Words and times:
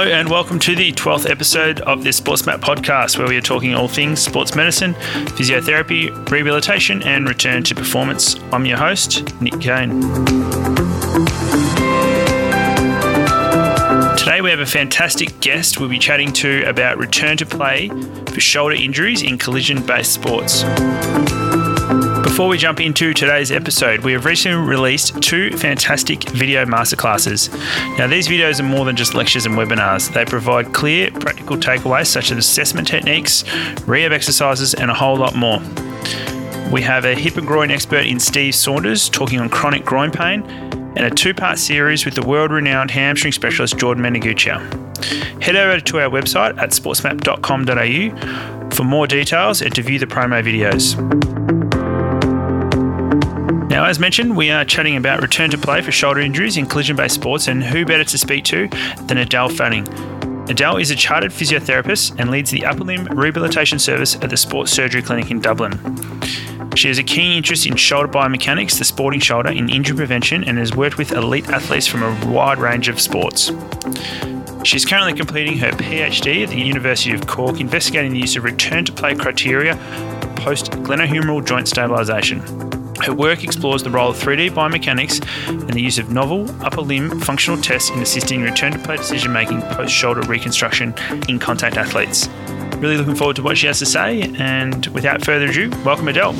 Hello, 0.00 0.12
and 0.12 0.30
welcome 0.30 0.58
to 0.60 0.74
the 0.74 0.92
12th 0.92 1.28
episode 1.28 1.80
of 1.80 2.02
the 2.02 2.08
SportsMap 2.08 2.60
podcast, 2.60 3.18
where 3.18 3.28
we 3.28 3.36
are 3.36 3.42
talking 3.42 3.74
all 3.74 3.86
things 3.86 4.18
sports 4.18 4.56
medicine, 4.56 4.94
physiotherapy, 4.94 6.08
rehabilitation, 6.30 7.02
and 7.02 7.28
return 7.28 7.62
to 7.64 7.74
performance. 7.74 8.36
I'm 8.50 8.64
your 8.64 8.78
host, 8.78 9.30
Nick 9.42 9.60
Kane. 9.60 10.00
Today, 14.16 14.40
we 14.40 14.48
have 14.48 14.60
a 14.60 14.66
fantastic 14.66 15.38
guest 15.40 15.78
we'll 15.78 15.90
be 15.90 15.98
chatting 15.98 16.32
to 16.32 16.64
about 16.66 16.96
return 16.96 17.36
to 17.36 17.44
play 17.44 17.90
for 18.32 18.40
shoulder 18.40 18.74
injuries 18.74 19.22
in 19.22 19.36
collision 19.36 19.84
based 19.84 20.14
sports. 20.14 20.64
Before 22.22 22.48
we 22.48 22.58
jump 22.58 22.80
into 22.80 23.14
today's 23.14 23.50
episode, 23.50 24.00
we 24.00 24.12
have 24.12 24.24
recently 24.24 24.66
released 24.66 25.20
two 25.22 25.56
fantastic 25.56 26.28
video 26.30 26.64
masterclasses. 26.64 27.50
Now, 27.98 28.06
these 28.06 28.28
videos 28.28 28.60
are 28.60 28.64
more 28.64 28.84
than 28.84 28.96
just 28.96 29.14
lectures 29.14 29.46
and 29.46 29.56
webinars, 29.56 30.12
they 30.12 30.24
provide 30.24 30.72
clear, 30.72 31.10
practical 31.10 31.56
takeaways 31.56 32.06
such 32.06 32.30
as 32.30 32.38
assessment 32.38 32.88
techniques, 32.88 33.44
rehab 33.86 34.12
exercises, 34.12 34.74
and 34.74 34.90
a 34.90 34.94
whole 34.94 35.16
lot 35.16 35.34
more. 35.34 35.60
We 36.70 36.82
have 36.82 37.04
a 37.04 37.14
hip 37.14 37.36
and 37.36 37.46
groin 37.46 37.70
expert 37.70 38.06
in 38.06 38.20
Steve 38.20 38.54
Saunders 38.54 39.08
talking 39.08 39.40
on 39.40 39.48
chronic 39.48 39.84
groin 39.84 40.10
pain, 40.10 40.42
and 40.96 41.00
a 41.00 41.10
two 41.10 41.34
part 41.34 41.58
series 41.58 42.04
with 42.04 42.14
the 42.14 42.22
world 42.22 42.52
renowned 42.52 42.90
hamstring 42.90 43.32
specialist 43.32 43.78
Jordan 43.78 44.04
Mendiguchia. 44.04 44.60
Head 45.42 45.56
over 45.56 45.80
to 45.80 46.00
our 46.00 46.10
website 46.10 46.58
at 46.58 46.70
sportsmap.com.au 46.70 48.70
for 48.74 48.84
more 48.84 49.06
details 49.06 49.62
and 49.62 49.74
to 49.74 49.82
view 49.82 49.98
the 49.98 50.06
promo 50.06 50.42
videos. 50.42 51.69
Now, 53.80 53.86
as 53.86 53.98
mentioned, 53.98 54.36
we 54.36 54.50
are 54.50 54.62
chatting 54.62 54.94
about 54.96 55.22
return 55.22 55.48
to 55.52 55.56
play 55.56 55.80
for 55.80 55.90
shoulder 55.90 56.20
injuries 56.20 56.58
in 56.58 56.66
collision 56.66 56.96
based 56.96 57.14
sports, 57.14 57.48
and 57.48 57.64
who 57.64 57.86
better 57.86 58.04
to 58.04 58.18
speak 58.18 58.44
to 58.44 58.68
than 59.06 59.16
Edel 59.16 59.48
Fanning? 59.48 59.88
Edel 60.50 60.76
is 60.76 60.90
a 60.90 60.94
chartered 60.94 61.30
physiotherapist 61.30 62.20
and 62.20 62.30
leads 62.30 62.50
the 62.50 62.66
upper 62.66 62.84
limb 62.84 63.06
rehabilitation 63.06 63.78
service 63.78 64.16
at 64.16 64.28
the 64.28 64.36
Sports 64.36 64.70
Surgery 64.70 65.00
Clinic 65.00 65.30
in 65.30 65.40
Dublin. 65.40 65.78
She 66.76 66.88
has 66.88 66.98
a 66.98 67.02
keen 67.02 67.38
interest 67.38 67.66
in 67.66 67.74
shoulder 67.74 68.12
biomechanics, 68.12 68.76
the 68.76 68.84
sporting 68.84 69.18
shoulder, 69.18 69.48
in 69.48 69.70
injury 69.70 69.96
prevention, 69.96 70.44
and 70.44 70.58
has 70.58 70.76
worked 70.76 70.98
with 70.98 71.12
elite 71.12 71.48
athletes 71.48 71.86
from 71.86 72.02
a 72.02 72.30
wide 72.30 72.58
range 72.58 72.88
of 72.88 73.00
sports. 73.00 73.50
She's 74.62 74.84
currently 74.84 75.14
completing 75.14 75.56
her 75.56 75.70
PhD 75.70 76.42
at 76.42 76.50
the 76.50 76.60
University 76.60 77.14
of 77.14 77.26
Cork, 77.26 77.60
investigating 77.60 78.12
the 78.12 78.20
use 78.20 78.36
of 78.36 78.44
return 78.44 78.84
to 78.84 78.92
play 78.92 79.14
criteria 79.14 79.76
for 79.76 80.28
post 80.34 80.70
glenohumeral 80.72 81.42
joint 81.42 81.66
stabilisation. 81.66 82.89
Her 83.02 83.14
work 83.14 83.42
explores 83.44 83.82
the 83.82 83.90
role 83.90 84.10
of 84.10 84.16
3D 84.16 84.50
biomechanics 84.50 85.24
and 85.48 85.70
the 85.70 85.80
use 85.80 85.98
of 85.98 86.10
novel 86.10 86.50
upper 86.62 86.82
limb 86.82 87.20
functional 87.20 87.60
tests 87.60 87.90
in 87.90 88.00
assisting 88.00 88.42
return 88.42 88.72
to 88.72 88.78
play 88.78 88.96
decision 88.96 89.32
making 89.32 89.62
post 89.62 89.92
shoulder 89.92 90.20
reconstruction 90.22 90.94
in 91.28 91.38
contact 91.38 91.76
athletes. 91.76 92.28
Really 92.76 92.96
looking 92.96 93.14
forward 93.14 93.36
to 93.36 93.42
what 93.42 93.58
she 93.58 93.66
has 93.66 93.78
to 93.78 93.86
say, 93.86 94.22
and 94.38 94.86
without 94.88 95.24
further 95.24 95.46
ado, 95.46 95.70
welcome 95.84 96.08
Edel. 96.08 96.34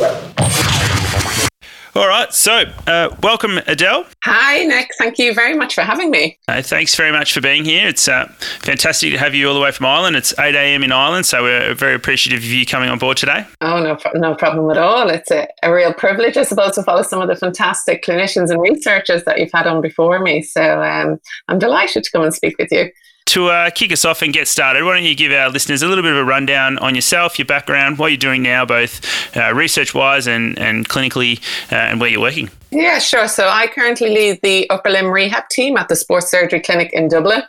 All 1.97 2.07
right, 2.07 2.33
so 2.33 2.65
uh, 2.87 3.09
welcome, 3.21 3.59
Edel. 3.67 4.05
Hi, 4.23 4.65
Nick. 4.65 4.91
Thank 4.97 5.19
you 5.19 5.35
very 5.35 5.57
much 5.57 5.75
for 5.75 5.81
having 5.81 6.13
me. 6.13 6.39
Uh, 6.47 6.63
thanks 6.63 6.95
very 6.95 7.11
much 7.11 7.33
for 7.33 7.41
being 7.41 7.65
here. 7.65 7.89
It's 7.89 8.07
uh, 8.07 8.27
fantastic 8.61 9.11
to 9.13 9.19
have 9.19 9.35
you 9.35 9.49
all 9.49 9.55
the 9.55 9.61
way 9.61 9.73
from 9.73 9.87
Ireland. 9.87 10.15
It's 10.15 10.33
8 10.39 10.55
a.m. 10.55 10.85
in 10.85 10.93
Ireland, 10.93 11.27
so 11.27 11.43
we're 11.43 11.75
very 11.75 11.95
appreciative 11.95 12.45
of 12.45 12.45
you 12.45 12.65
coming 12.65 12.91
on 12.91 12.99
board 12.99 13.17
today. 13.17 13.45
Oh, 13.61 13.83
no, 13.83 13.99
no 14.15 14.37
problem 14.37 14.71
at 14.71 14.79
all. 14.79 15.11
It's 15.11 15.33
a, 15.33 15.49
a 15.65 15.75
real 15.75 15.93
privilege, 15.93 16.37
I 16.37 16.45
suppose, 16.45 16.77
to 16.77 16.85
follow 16.85 17.03
some 17.03 17.21
of 17.21 17.27
the 17.27 17.35
fantastic 17.35 18.05
clinicians 18.05 18.51
and 18.51 18.61
researchers 18.61 19.25
that 19.25 19.41
you've 19.41 19.53
had 19.53 19.67
on 19.67 19.81
before 19.81 20.21
me. 20.21 20.43
So 20.43 20.83
um, 20.83 21.19
I'm 21.49 21.59
delighted 21.59 22.05
to 22.05 22.11
come 22.13 22.23
and 22.23 22.33
speak 22.33 22.57
with 22.57 22.71
you 22.71 22.93
to 23.31 23.48
uh, 23.48 23.70
kick 23.70 23.92
us 23.92 24.05
off 24.05 24.23
and 24.23 24.33
get 24.33 24.48
started, 24.48 24.84
why 24.84 24.95
don't 24.95 25.05
you 25.05 25.14
give 25.14 25.33
our 25.33 25.48
listeners 25.50 25.83
a 25.83 25.89
little 25.89 26.03
bit 26.03 26.12
of 26.12 26.19
a 26.19 26.25
rundown 26.25 26.78
on 26.78 26.95
yourself, 26.95 27.38
your 27.38 27.47
background, 27.47 27.99
what 27.99 28.09
you're 28.09 28.19
doing 28.19 28.43
now, 28.43 28.65
both 28.65 29.00
uh, 29.37 29.55
research 29.55 29.94
wise 29.94 30.27
and, 30.27 30.59
and 30.59 30.88
clinically, 30.88 31.41
uh, 31.72 31.77
and 31.77 32.00
where 32.00 32.10
you're 32.10 32.21
working? 32.21 32.50
Yeah, 32.72 32.99
sure. 32.99 33.28
So 33.28 33.49
I 33.49 33.69
currently 33.69 34.10
lead 34.10 34.41
the 34.43 34.69
upper 34.71 34.91
limb 34.91 35.06
rehab 35.06 35.49
team 35.49 35.77
at 35.77 35.88
the 35.88 35.97
Sports 35.97 36.31
Surgery 36.31 36.60
Clinic 36.60 36.93
in 36.93 37.09
Dublin. 37.09 37.43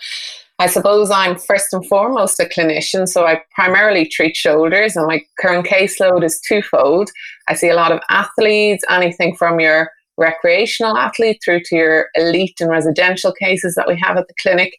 I 0.60 0.68
suppose 0.68 1.10
I'm 1.10 1.40
first 1.40 1.74
and 1.74 1.84
foremost 1.88 2.40
a 2.40 2.46
clinician, 2.46 3.08
so 3.08 3.26
I 3.26 3.42
primarily 3.56 4.08
treat 4.08 4.36
shoulders, 4.36 4.96
and 4.96 5.08
my 5.08 5.24
current 5.40 5.66
caseload 5.66 6.24
is 6.24 6.40
twofold. 6.40 7.10
I 7.48 7.56
see 7.56 7.70
a 7.70 7.76
lot 7.76 7.92
of 7.92 8.00
athletes, 8.10 8.84
anything 8.88 9.36
from 9.36 9.60
your 9.60 9.90
recreational 10.18 10.98
athlete 10.98 11.42
through 11.44 11.62
to 11.66 11.76
your 11.76 12.10
elite 12.14 12.58
and 12.60 12.70
residential 12.70 13.32
cases 13.32 13.74
that 13.74 13.88
we 13.88 13.98
have 14.00 14.18
at 14.18 14.28
the 14.28 14.36
clinic. 14.40 14.76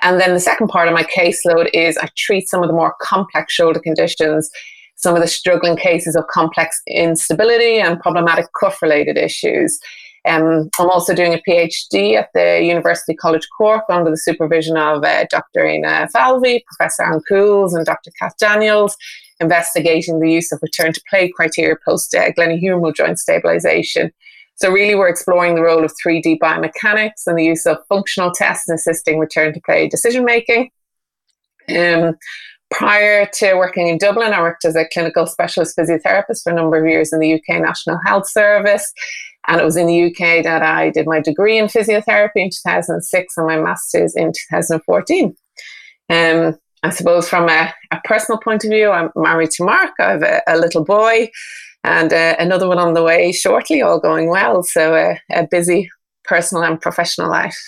And 0.00 0.20
then 0.20 0.34
the 0.34 0.40
second 0.40 0.68
part 0.68 0.88
of 0.88 0.94
my 0.94 1.02
caseload 1.04 1.68
is 1.74 1.96
I 1.96 2.08
treat 2.16 2.48
some 2.48 2.62
of 2.62 2.68
the 2.68 2.74
more 2.74 2.94
complex 3.00 3.52
shoulder 3.52 3.80
conditions, 3.80 4.50
some 4.96 5.14
of 5.14 5.20
the 5.20 5.28
struggling 5.28 5.76
cases 5.76 6.14
of 6.14 6.26
complex 6.28 6.80
instability 6.86 7.78
and 7.78 8.00
problematic 8.00 8.46
cuff 8.58 8.80
related 8.82 9.16
issues. 9.16 9.78
Um, 10.26 10.68
I'm 10.78 10.90
also 10.90 11.14
doing 11.14 11.32
a 11.32 11.42
PhD 11.48 12.14
at 12.14 12.28
the 12.34 12.62
University 12.62 13.14
College 13.14 13.46
Cork 13.56 13.84
under 13.88 14.10
the 14.10 14.16
supervision 14.16 14.76
of 14.76 15.02
uh, 15.02 15.24
Dr. 15.30 15.62
Éanna 15.62 16.10
Falvey, 16.10 16.64
Professor 16.66 17.04
Anne 17.04 17.20
Cools, 17.28 17.74
and 17.74 17.86
Dr. 17.86 18.10
Kath 18.18 18.36
Daniels, 18.38 18.96
investigating 19.40 20.20
the 20.20 20.30
use 20.30 20.52
of 20.52 20.58
return 20.62 20.92
to 20.92 21.02
play 21.08 21.30
criteria 21.34 21.76
post 21.84 22.14
uh, 22.14 22.30
glenohumeral 22.32 22.94
joint 22.94 23.18
stabilization. 23.18 24.12
So, 24.60 24.70
really, 24.70 24.94
we're 24.94 25.08
exploring 25.08 25.54
the 25.54 25.62
role 25.62 25.84
of 25.84 25.92
3D 26.04 26.38
biomechanics 26.38 27.26
and 27.26 27.38
the 27.38 27.44
use 27.44 27.64
of 27.64 27.78
functional 27.88 28.32
tests 28.32 28.68
in 28.68 28.74
assisting 28.74 29.18
return 29.18 29.52
to 29.54 29.60
play 29.64 29.88
decision 29.88 30.24
making. 30.24 30.70
Um, 31.76 32.16
prior 32.70 33.28
to 33.34 33.54
working 33.54 33.88
in 33.88 33.98
Dublin, 33.98 34.32
I 34.32 34.40
worked 34.40 34.64
as 34.64 34.76
a 34.76 34.88
clinical 34.92 35.26
specialist 35.26 35.76
physiotherapist 35.76 36.42
for 36.42 36.50
a 36.50 36.56
number 36.56 36.76
of 36.76 36.88
years 36.88 37.12
in 37.12 37.20
the 37.20 37.34
UK 37.34 37.60
National 37.60 37.98
Health 38.04 38.28
Service. 38.28 38.92
And 39.46 39.60
it 39.60 39.64
was 39.64 39.76
in 39.76 39.86
the 39.86 40.06
UK 40.06 40.42
that 40.44 40.62
I 40.62 40.90
did 40.90 41.06
my 41.06 41.20
degree 41.20 41.56
in 41.56 41.66
physiotherapy 41.66 42.36
in 42.36 42.50
2006 42.50 43.36
and 43.36 43.46
my 43.46 43.58
master's 43.58 44.14
in 44.14 44.32
2014. 44.50 45.36
Um, 46.10 46.58
I 46.82 46.90
suppose 46.90 47.28
from 47.28 47.48
a, 47.48 47.72
a, 47.90 48.00
personal 48.04 48.38
point 48.38 48.64
of 48.64 48.70
view, 48.70 48.90
I'm 48.90 49.10
married 49.16 49.50
to 49.52 49.64
Mark. 49.64 49.92
I 49.98 50.10
have 50.10 50.22
a, 50.22 50.42
a 50.46 50.58
little 50.58 50.84
boy 50.84 51.30
and 51.84 52.12
uh, 52.12 52.36
another 52.38 52.68
one 52.68 52.78
on 52.78 52.94
the 52.94 53.02
way 53.02 53.32
shortly, 53.32 53.82
all 53.82 54.00
going 54.00 54.28
well. 54.28 54.62
So 54.62 54.94
uh, 54.94 55.16
a 55.30 55.46
busy 55.46 55.90
personal 56.24 56.64
and 56.64 56.80
professional 56.80 57.30
life. 57.30 57.58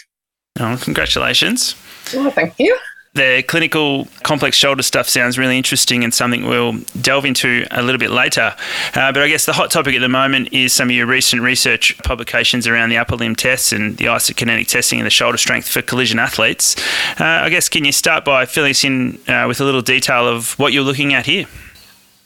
Oh, 0.58 0.78
congratulations. 0.82 1.74
Oh, 2.14 2.30
thank 2.30 2.54
you. 2.58 2.76
The 3.14 3.42
clinical 3.48 4.06
complex 4.22 4.56
shoulder 4.56 4.84
stuff 4.84 5.08
sounds 5.08 5.36
really 5.36 5.56
interesting 5.56 6.04
and 6.04 6.14
something 6.14 6.46
we'll 6.46 6.78
delve 7.00 7.24
into 7.24 7.66
a 7.72 7.82
little 7.82 7.98
bit 7.98 8.12
later. 8.12 8.54
Uh, 8.94 9.10
but 9.10 9.18
I 9.18 9.28
guess 9.28 9.46
the 9.46 9.52
hot 9.52 9.72
topic 9.72 9.96
at 9.96 10.00
the 10.00 10.08
moment 10.08 10.52
is 10.52 10.72
some 10.72 10.90
of 10.90 10.94
your 10.94 11.06
recent 11.06 11.42
research 11.42 11.98
publications 12.04 12.68
around 12.68 12.90
the 12.90 12.98
upper 12.98 13.16
limb 13.16 13.34
tests 13.34 13.72
and 13.72 13.96
the 13.96 14.04
isokinetic 14.04 14.68
testing 14.68 15.00
and 15.00 15.06
the 15.06 15.10
shoulder 15.10 15.38
strength 15.38 15.68
for 15.68 15.82
collision 15.82 16.20
athletes. 16.20 16.76
Uh, 17.18 17.24
I 17.24 17.50
guess 17.50 17.68
can 17.68 17.84
you 17.84 17.90
start 17.90 18.24
by 18.24 18.46
filling 18.46 18.70
us 18.70 18.84
in 18.84 19.18
uh, 19.26 19.46
with 19.48 19.60
a 19.60 19.64
little 19.64 19.82
detail 19.82 20.28
of 20.28 20.56
what 20.56 20.72
you're 20.72 20.84
looking 20.84 21.12
at 21.12 21.26
here? 21.26 21.46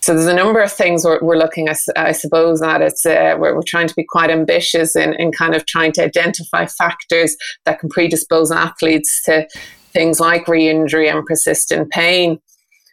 So 0.05 0.13
there's 0.13 0.27
a 0.27 0.35
number 0.35 0.61
of 0.61 0.71
things 0.71 1.03
we're, 1.03 1.19
we're 1.23 1.39
looking 1.39 1.67
at. 1.67 1.79
I 1.97 2.13
suppose 2.13 2.61
that 2.61 2.83
it's 2.83 3.07
uh, 3.07 3.37
we're, 3.39 3.55
we're, 3.55 3.63
trying 3.63 3.89
to 3.89 3.95
be 3.95 4.05
quite 4.05 4.29
ambitious 4.29 4.95
in, 4.95 5.15
in 5.15 5.33
kind 5.33 5.55
of 5.55 5.65
trying 5.65 5.93
to 5.93 6.05
identify 6.05 6.67
factors 6.67 7.35
that 7.65 7.81
can 7.81 7.89
predispose 7.89 8.51
athletes 8.51 9.23
to 9.23 9.49
things 9.95 10.21
like 10.21 10.47
re-injury 10.47 11.09
and 11.09 11.25
persistent 11.25 11.91
pain. 11.91 12.39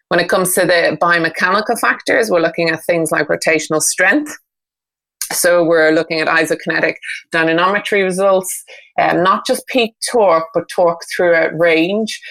When 0.08 0.22
it 0.22 0.30
comes 0.30 0.54
to 0.54 0.62
the 0.62 0.98
biomechanical 1.02 1.78
factors, 1.82 2.32
we're 2.32 2.40
looking 2.40 2.70
at 2.70 2.86
things 2.86 3.12
like 3.12 3.28
rotational 3.28 3.82
strength. 3.82 4.34
So 5.34 5.66
we're 5.66 5.92
looking 5.92 6.22
at 6.22 6.30
isokinetic 6.30 6.94
dynamometry 7.34 8.06
results, 8.06 8.64
um, 8.98 9.22
not 9.22 9.46
just 9.46 9.68
peak 9.68 9.96
torque, 10.10 10.48
but 10.54 10.70
torque 10.70 11.02
throughout 11.14 11.52
range. 11.60 12.22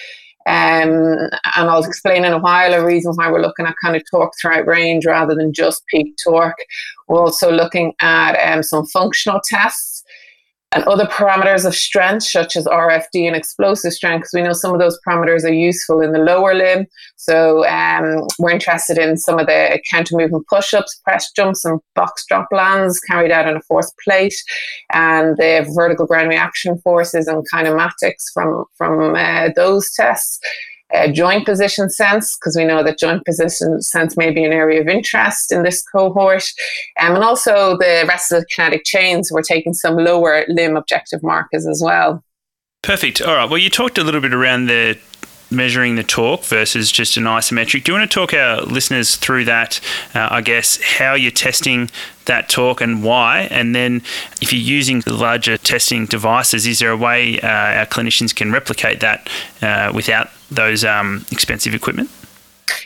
Um, 0.47 1.29
and 1.55 1.69
I'll 1.69 1.83
explain 1.83 2.25
in 2.25 2.33
a 2.33 2.39
while 2.39 2.73
a 2.73 2.85
reason 2.85 3.13
why 3.15 3.31
we're 3.31 3.41
looking 3.41 3.65
at 3.65 3.75
kind 3.83 3.95
of 3.95 4.03
torque 4.09 4.33
throughout 4.41 4.67
range 4.67 5.05
rather 5.05 5.35
than 5.35 5.53
just 5.53 5.85
peak 5.87 6.15
torque. 6.23 6.57
We're 7.07 7.19
also 7.19 7.51
looking 7.51 7.93
at 7.99 8.35
um, 8.51 8.63
some 8.63 8.85
functional 8.87 9.41
tests 9.43 9.90
and 10.73 10.83
other 10.85 11.05
parameters 11.05 11.65
of 11.65 11.75
strength, 11.75 12.23
such 12.23 12.55
as 12.55 12.65
RFD 12.65 13.27
and 13.27 13.35
explosive 13.35 13.91
strength, 13.91 14.21
because 14.21 14.31
we 14.33 14.41
know 14.41 14.53
some 14.53 14.73
of 14.73 14.79
those 14.79 14.97
parameters 15.07 15.43
are 15.43 15.53
useful 15.53 16.01
in 16.01 16.13
the 16.13 16.19
lower 16.19 16.53
limb. 16.53 16.85
So 17.17 17.65
um, 17.67 18.25
we're 18.39 18.51
interested 18.51 18.97
in 18.97 19.17
some 19.17 19.37
of 19.37 19.47
the 19.47 19.81
counter 19.91 20.15
movement 20.15 20.45
push 20.47 20.73
ups, 20.73 20.99
press 21.03 21.29
jumps, 21.31 21.65
and 21.65 21.79
box 21.93 22.25
drop 22.27 22.47
lands 22.51 22.99
carried 23.01 23.31
out 23.31 23.47
on 23.47 23.57
a 23.57 23.61
force 23.61 23.91
plate, 24.03 24.35
and 24.93 25.35
the 25.37 25.69
vertical 25.75 26.05
ground 26.05 26.29
reaction 26.29 26.77
forces 26.79 27.27
and 27.27 27.45
kinematics 27.53 28.31
from, 28.33 28.63
from 28.77 29.15
uh, 29.15 29.49
those 29.55 29.91
tests 29.93 30.39
uh, 30.93 31.11
joint 31.11 31.45
position 31.45 31.89
sense, 31.89 32.37
because 32.37 32.55
we 32.55 32.65
know 32.65 32.83
that 32.83 32.99
joint 32.99 33.25
position 33.25 33.81
sense 33.81 34.17
may 34.17 34.31
be 34.31 34.43
an 34.43 34.51
area 34.51 34.81
of 34.81 34.87
interest 34.87 35.51
in 35.51 35.63
this 35.63 35.83
cohort. 35.83 36.43
Um, 36.99 37.15
and 37.15 37.23
also 37.23 37.77
the 37.77 38.05
rest 38.07 38.31
of 38.31 38.41
the 38.41 38.45
kinetic 38.53 38.83
chains, 38.85 39.31
we're 39.31 39.41
taking 39.41 39.73
some 39.73 39.95
lower 39.95 40.45
limb 40.47 40.75
objective 40.75 41.21
markers 41.23 41.67
as 41.67 41.81
well. 41.83 42.23
Perfect. 42.81 43.21
All 43.21 43.35
right. 43.35 43.49
Well, 43.49 43.59
you 43.59 43.69
talked 43.69 43.97
a 43.97 44.03
little 44.03 44.21
bit 44.21 44.33
around 44.33 44.65
the 44.65 44.97
measuring 45.51 45.95
the 45.95 46.03
torque 46.03 46.43
versus 46.45 46.91
just 46.91 47.17
an 47.17 47.23
isometric. 47.23 47.83
Do 47.83 47.91
you 47.91 47.97
want 47.97 48.09
to 48.09 48.13
talk 48.13 48.33
our 48.33 48.61
listeners 48.61 49.15
through 49.15 49.45
that? 49.45 49.79
Uh, 50.15 50.27
I 50.31 50.41
guess 50.41 50.81
how 50.81 51.13
you're 51.13 51.31
testing 51.31 51.89
that 52.25 52.49
torque 52.49 52.81
and 52.81 53.03
why, 53.03 53.47
and 53.51 53.75
then 53.75 53.97
if 54.41 54.53
you're 54.53 54.61
using 54.61 55.03
larger 55.07 55.57
testing 55.57 56.05
devices, 56.05 56.65
is 56.67 56.79
there 56.79 56.91
a 56.91 56.97
way 56.97 57.39
uh, 57.41 57.47
our 57.47 57.85
clinicians 57.85 58.33
can 58.33 58.51
replicate 58.51 58.99
that 59.01 59.29
uh, 59.61 59.91
without 59.93 60.29
those 60.49 60.83
um, 60.83 61.25
expensive 61.31 61.73
equipment? 61.73 62.09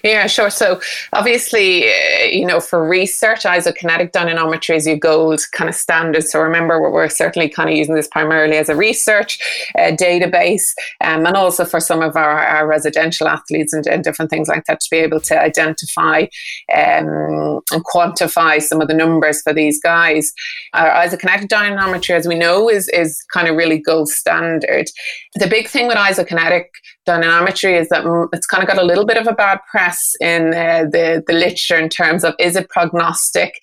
Yeah, 0.05 0.27
sure. 0.27 0.51
So 0.51 0.79
obviously, 1.13 1.89
uh, 1.89 2.25
you 2.31 2.45
know, 2.45 2.59
for 2.59 2.87
research, 2.87 3.41
isokinetic 3.41 4.11
dynamometry 4.11 4.75
is 4.75 4.85
your 4.85 4.97
gold 4.97 5.41
kind 5.51 5.67
of 5.67 5.73
standard. 5.73 6.23
So 6.25 6.39
remember, 6.41 6.79
we're, 6.79 6.91
we're 6.91 7.09
certainly 7.09 7.49
kind 7.49 7.71
of 7.71 7.75
using 7.75 7.95
this 7.95 8.07
primarily 8.09 8.57
as 8.57 8.69
a 8.69 8.75
research 8.75 9.39
uh, 9.75 9.93
database, 9.99 10.75
um, 11.01 11.25
and 11.25 11.35
also 11.35 11.65
for 11.65 11.79
some 11.79 12.03
of 12.03 12.15
our, 12.15 12.37
our 12.37 12.67
residential 12.67 13.27
athletes 13.27 13.73
and, 13.73 13.87
and, 13.87 14.03
different 14.03 14.29
things 14.29 14.47
like 14.47 14.65
that 14.65 14.79
to 14.81 14.87
be 14.91 14.97
able 14.97 15.19
to 15.21 15.41
identify 15.41 16.27
um, 16.71 17.61
and 17.71 17.83
quantify 17.83 18.61
some 18.61 18.81
of 18.81 18.87
the 18.87 18.93
numbers 18.93 19.41
for 19.41 19.53
these 19.53 19.81
guys. 19.81 20.31
Our 20.75 20.91
isokinetic 20.91 21.47
dynamometry, 21.47 22.13
as 22.13 22.27
we 22.27 22.35
know, 22.35 22.69
is 22.69 22.87
is 22.89 23.23
kind 23.33 23.47
of 23.47 23.55
really 23.55 23.79
gold 23.79 24.09
standard. 24.09 24.85
The 25.33 25.47
big 25.47 25.67
thing 25.67 25.87
with 25.87 25.97
isokinetic 25.97 26.65
dynamometry 27.05 27.79
is 27.79 27.89
that 27.89 28.03
it's 28.33 28.47
kind 28.47 28.63
of 28.63 28.67
got 28.67 28.77
a 28.77 28.85
little 28.85 29.05
bit 29.05 29.17
of 29.17 29.27
a 29.27 29.33
bad 29.33 29.59
press 29.69 30.13
in 30.19 30.53
uh, 30.53 30.85
the, 30.91 31.23
the 31.27 31.33
literature 31.33 31.77
in 31.77 31.89
terms 31.89 32.23
of 32.23 32.33
is 32.39 32.55
it 32.55 32.69
prognostic, 32.69 33.53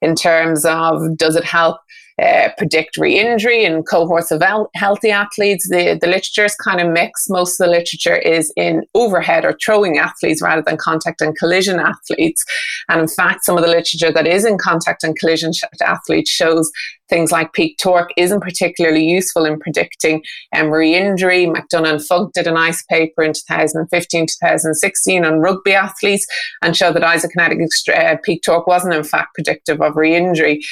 in 0.00 0.14
terms 0.14 0.64
of 0.64 1.16
does 1.16 1.36
it 1.36 1.44
help 1.44 1.78
uh, 2.22 2.48
predict 2.56 2.96
re-injury 2.96 3.64
in 3.64 3.82
cohorts 3.82 4.30
of 4.30 4.42
healthy 4.74 5.10
athletes. 5.10 5.68
The, 5.68 5.98
the 6.00 6.06
literature 6.06 6.46
is 6.46 6.54
kind 6.54 6.80
of 6.80 6.92
mixed. 6.92 7.30
Most 7.30 7.60
of 7.60 7.66
the 7.66 7.70
literature 7.70 8.16
is 8.16 8.52
in 8.56 8.84
overhead 8.94 9.44
or 9.44 9.56
throwing 9.64 9.98
athletes 9.98 10.40
rather 10.40 10.62
than 10.62 10.78
contact 10.78 11.20
and 11.20 11.36
collision 11.36 11.78
athletes. 11.78 12.44
And 12.88 13.00
in 13.02 13.08
fact, 13.08 13.44
some 13.44 13.58
of 13.58 13.64
the 13.64 13.70
literature 13.70 14.12
that 14.12 14.26
is 14.26 14.44
in 14.44 14.56
contact 14.56 15.04
and 15.04 15.18
collision 15.18 15.52
athletes 15.82 16.30
shows 16.30 16.70
things 17.08 17.30
like 17.30 17.52
peak 17.52 17.78
torque 17.80 18.10
isn't 18.16 18.40
particularly 18.40 19.04
useful 19.04 19.44
in 19.44 19.58
predicting 19.58 20.22
um, 20.54 20.70
re-injury. 20.70 21.46
McDonough 21.46 21.92
and 21.92 22.04
Funk 22.04 22.32
did 22.32 22.46
a 22.46 22.52
nice 22.52 22.82
paper 22.84 23.22
in 23.22 23.32
2015-2016 23.32 25.26
on 25.26 25.38
rugby 25.38 25.74
athletes 25.74 26.26
and 26.62 26.76
showed 26.76 26.96
that 26.96 27.02
isokinetic 27.02 27.64
uh, 27.94 28.16
peak 28.24 28.42
torque 28.44 28.66
wasn't 28.66 28.94
in 28.94 29.04
fact 29.04 29.34
predictive 29.34 29.80
of 29.80 29.96
re-injury. 29.96 30.62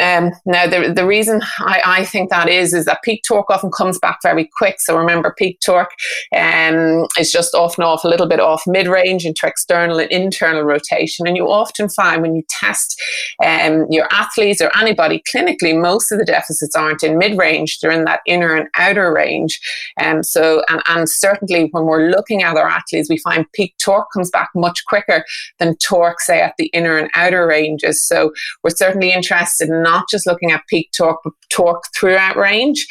Um, 0.00 0.32
now, 0.46 0.66
the, 0.66 0.92
the 0.94 1.06
reason 1.06 1.40
I, 1.58 1.82
I 1.84 2.04
think 2.04 2.30
that 2.30 2.48
is, 2.48 2.72
is 2.72 2.84
that 2.84 3.02
peak 3.02 3.22
torque 3.26 3.50
often 3.50 3.70
comes 3.70 3.98
back 3.98 4.18
very 4.22 4.48
quick. 4.56 4.76
So 4.80 4.96
remember, 4.96 5.34
peak 5.36 5.60
torque 5.64 5.92
um, 6.36 7.06
is 7.18 7.32
just 7.32 7.54
off 7.54 7.76
and 7.76 7.84
off, 7.84 8.04
a 8.04 8.08
little 8.08 8.28
bit 8.28 8.40
off 8.40 8.62
mid 8.66 8.86
range 8.86 9.24
into 9.24 9.46
external 9.46 9.98
and 9.98 10.10
internal 10.10 10.62
rotation. 10.62 11.26
And 11.26 11.36
you 11.36 11.50
often 11.50 11.88
find 11.88 12.22
when 12.22 12.34
you 12.34 12.42
test 12.48 13.00
um, 13.44 13.86
your 13.90 14.06
athletes 14.12 14.60
or 14.60 14.70
anybody 14.76 15.22
clinically, 15.34 15.80
most 15.80 16.12
of 16.12 16.18
the 16.18 16.24
deficits 16.24 16.76
aren't 16.76 17.02
in 17.02 17.18
mid 17.18 17.36
range, 17.38 17.80
they're 17.80 17.90
in 17.90 18.04
that 18.04 18.20
inner 18.26 18.54
and 18.54 18.68
outer 18.76 19.12
range. 19.12 19.60
And 19.98 20.18
um, 20.18 20.22
so, 20.22 20.62
and, 20.68 20.82
and 20.88 21.08
certainly 21.08 21.68
when 21.72 21.84
we're 21.84 22.10
looking 22.10 22.42
at 22.42 22.56
our 22.56 22.68
athletes, 22.68 23.10
we 23.10 23.18
find 23.18 23.50
peak 23.52 23.74
torque 23.78 24.08
comes 24.12 24.30
back 24.30 24.50
much 24.54 24.84
quicker 24.86 25.24
than 25.58 25.76
torque, 25.76 26.20
say, 26.20 26.40
at 26.40 26.54
the 26.58 26.66
inner 26.66 26.96
and 26.96 27.10
outer 27.14 27.46
ranges. 27.46 28.06
So 28.06 28.32
we're 28.62 28.70
certainly 28.70 29.12
interested 29.12 29.68
in 29.68 29.86
not 29.88 30.08
just 30.08 30.26
looking 30.26 30.50
at 30.50 30.66
peak 30.68 30.90
torque, 30.96 31.20
but 31.24 31.32
torque 31.50 31.84
throughout 31.96 32.36
range. 32.36 32.86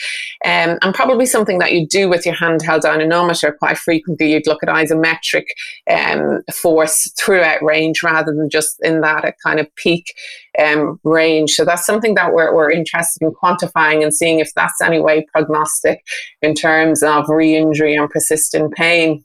Um, 0.46 0.78
and 0.82 0.94
probably 0.94 1.26
something 1.26 1.60
that 1.60 1.74
you 1.74 1.88
do 1.88 2.10
with 2.10 2.26
your 2.26 2.36
handheld 2.36 2.82
dynamometer 2.82 3.56
quite 3.60 3.78
frequently, 3.78 4.34
you'd 4.34 4.48
look 4.48 4.64
at 4.64 4.70
isometric 4.70 5.46
um, 5.90 6.42
force 6.54 7.12
throughout 7.20 7.62
range 7.64 8.02
rather 8.04 8.34
than 8.34 8.50
just 8.50 8.78
in 8.82 9.02
that 9.02 9.36
kind 9.44 9.60
of 9.60 9.68
peak 9.76 10.06
um, 10.60 11.00
range. 11.04 11.52
So 11.52 11.66
that's 11.66 11.86
something 11.86 12.16
that 12.16 12.34
we're, 12.34 12.54
we're 12.54 12.72
interested 12.72 13.24
in 13.24 13.32
quantifying 13.32 14.02
and 14.04 14.14
seeing 14.14 14.40
if 14.40 14.52
that's 14.56 14.82
any 14.82 15.00
way 15.00 15.26
prognostic 15.32 16.04
in 16.42 16.56
terms 16.56 17.04
of 17.04 17.30
re 17.30 17.56
injury 17.56 17.96
and 17.96 18.10
persistent 18.10 18.74
pain. 18.74 19.24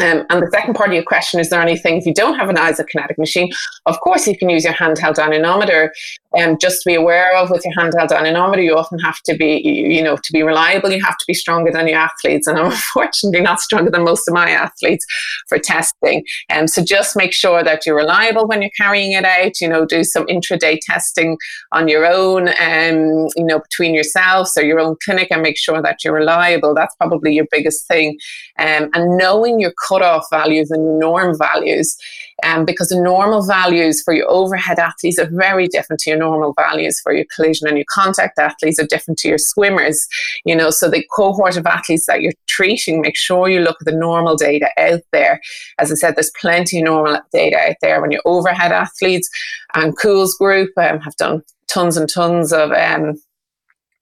Um, 0.00 0.24
and 0.30 0.42
the 0.42 0.50
second 0.52 0.74
part 0.74 0.90
of 0.90 0.94
your 0.94 1.04
question 1.04 1.40
is 1.40 1.50
there 1.50 1.60
anything, 1.60 1.96
if 1.96 2.06
you 2.06 2.14
don't 2.14 2.38
have 2.38 2.48
an 2.48 2.56
isokinetic 2.56 3.18
machine, 3.18 3.50
of 3.86 3.98
course 4.00 4.26
you 4.26 4.36
can 4.36 4.48
use 4.48 4.64
your 4.64 4.74
handheld 4.74 5.14
dynamometer. 5.14 5.92
Um, 6.38 6.58
just 6.58 6.82
to 6.82 6.90
be 6.90 6.94
aware 6.94 7.34
of 7.36 7.48
with 7.50 7.64
your 7.64 7.74
handheld 7.74 8.08
dynamometer, 8.08 8.62
you 8.62 8.76
often 8.76 8.98
have 8.98 9.20
to 9.22 9.34
be, 9.34 9.62
you 9.64 10.02
know, 10.02 10.16
to 10.16 10.32
be 10.32 10.42
reliable, 10.42 10.90
you 10.90 11.02
have 11.02 11.16
to 11.16 11.24
be 11.26 11.32
stronger 11.32 11.72
than 11.72 11.88
your 11.88 11.98
athletes. 11.98 12.46
And 12.46 12.58
I'm 12.58 12.66
unfortunately 12.72 13.40
not 13.40 13.60
stronger 13.60 13.90
than 13.90 14.04
most 14.04 14.28
of 14.28 14.34
my 14.34 14.50
athletes 14.50 15.06
for 15.48 15.58
testing. 15.58 16.24
Um, 16.50 16.68
so 16.68 16.84
just 16.84 17.16
make 17.16 17.32
sure 17.32 17.64
that 17.64 17.86
you're 17.86 17.96
reliable 17.96 18.46
when 18.46 18.60
you're 18.60 18.70
carrying 18.76 19.12
it 19.12 19.24
out, 19.24 19.60
you 19.60 19.68
know, 19.68 19.86
do 19.86 20.04
some 20.04 20.26
intraday 20.26 20.78
testing 20.82 21.38
on 21.72 21.88
your 21.88 22.06
own, 22.06 22.48
um, 22.48 23.28
you 23.36 23.44
know, 23.44 23.60
between 23.60 23.94
yourselves 23.94 24.52
or 24.56 24.64
your 24.64 24.80
own 24.80 24.96
clinic 25.04 25.28
and 25.30 25.42
make 25.42 25.58
sure 25.58 25.80
that 25.80 26.04
you're 26.04 26.14
reliable. 26.14 26.74
That's 26.74 26.94
probably 26.96 27.34
your 27.34 27.46
biggest 27.50 27.88
thing. 27.88 28.18
Um, 28.58 28.90
and 28.94 29.16
knowing 29.16 29.60
your 29.60 29.72
cutoff 29.88 30.26
values 30.30 30.70
and 30.70 30.98
norm 30.98 31.36
values, 31.38 31.96
um, 32.44 32.64
because 32.64 32.88
the 32.88 33.00
normal 33.00 33.44
values 33.44 34.02
for 34.02 34.14
your 34.14 34.30
overhead 34.30 34.78
athletes 34.78 35.18
are 35.18 35.30
very 35.30 35.66
different 35.68 36.00
to 36.00 36.10
your 36.10 36.18
normal 36.18 36.52
values 36.54 37.00
for 37.00 37.12
your 37.12 37.24
collision 37.34 37.66
and 37.66 37.76
your 37.76 37.86
contact 37.88 38.38
athletes 38.38 38.78
are 38.78 38.86
different 38.86 39.18
to 39.20 39.28
your 39.28 39.38
swimmers. 39.38 40.06
You 40.44 40.54
know, 40.54 40.70
so 40.70 40.88
the 40.88 41.04
cohort 41.14 41.56
of 41.56 41.66
athletes 41.66 42.06
that 42.06 42.22
you're 42.22 42.32
treating, 42.46 43.00
make 43.00 43.16
sure 43.16 43.48
you 43.48 43.60
look 43.60 43.76
at 43.80 43.86
the 43.86 43.98
normal 43.98 44.36
data 44.36 44.68
out 44.78 45.00
there. 45.12 45.40
As 45.78 45.90
I 45.90 45.94
said, 45.94 46.16
there's 46.16 46.32
plenty 46.40 46.78
of 46.78 46.84
normal 46.84 47.20
data 47.32 47.58
out 47.58 47.76
there 47.80 48.00
when 48.00 48.10
your 48.10 48.22
overhead 48.24 48.72
athletes 48.72 49.28
and 49.74 49.96
Cools' 49.98 50.34
group 50.34 50.70
um, 50.76 51.00
have 51.00 51.16
done 51.16 51.42
tons 51.68 51.96
and 51.96 52.08
tons 52.08 52.52
of 52.52 52.72
um, 52.72 53.14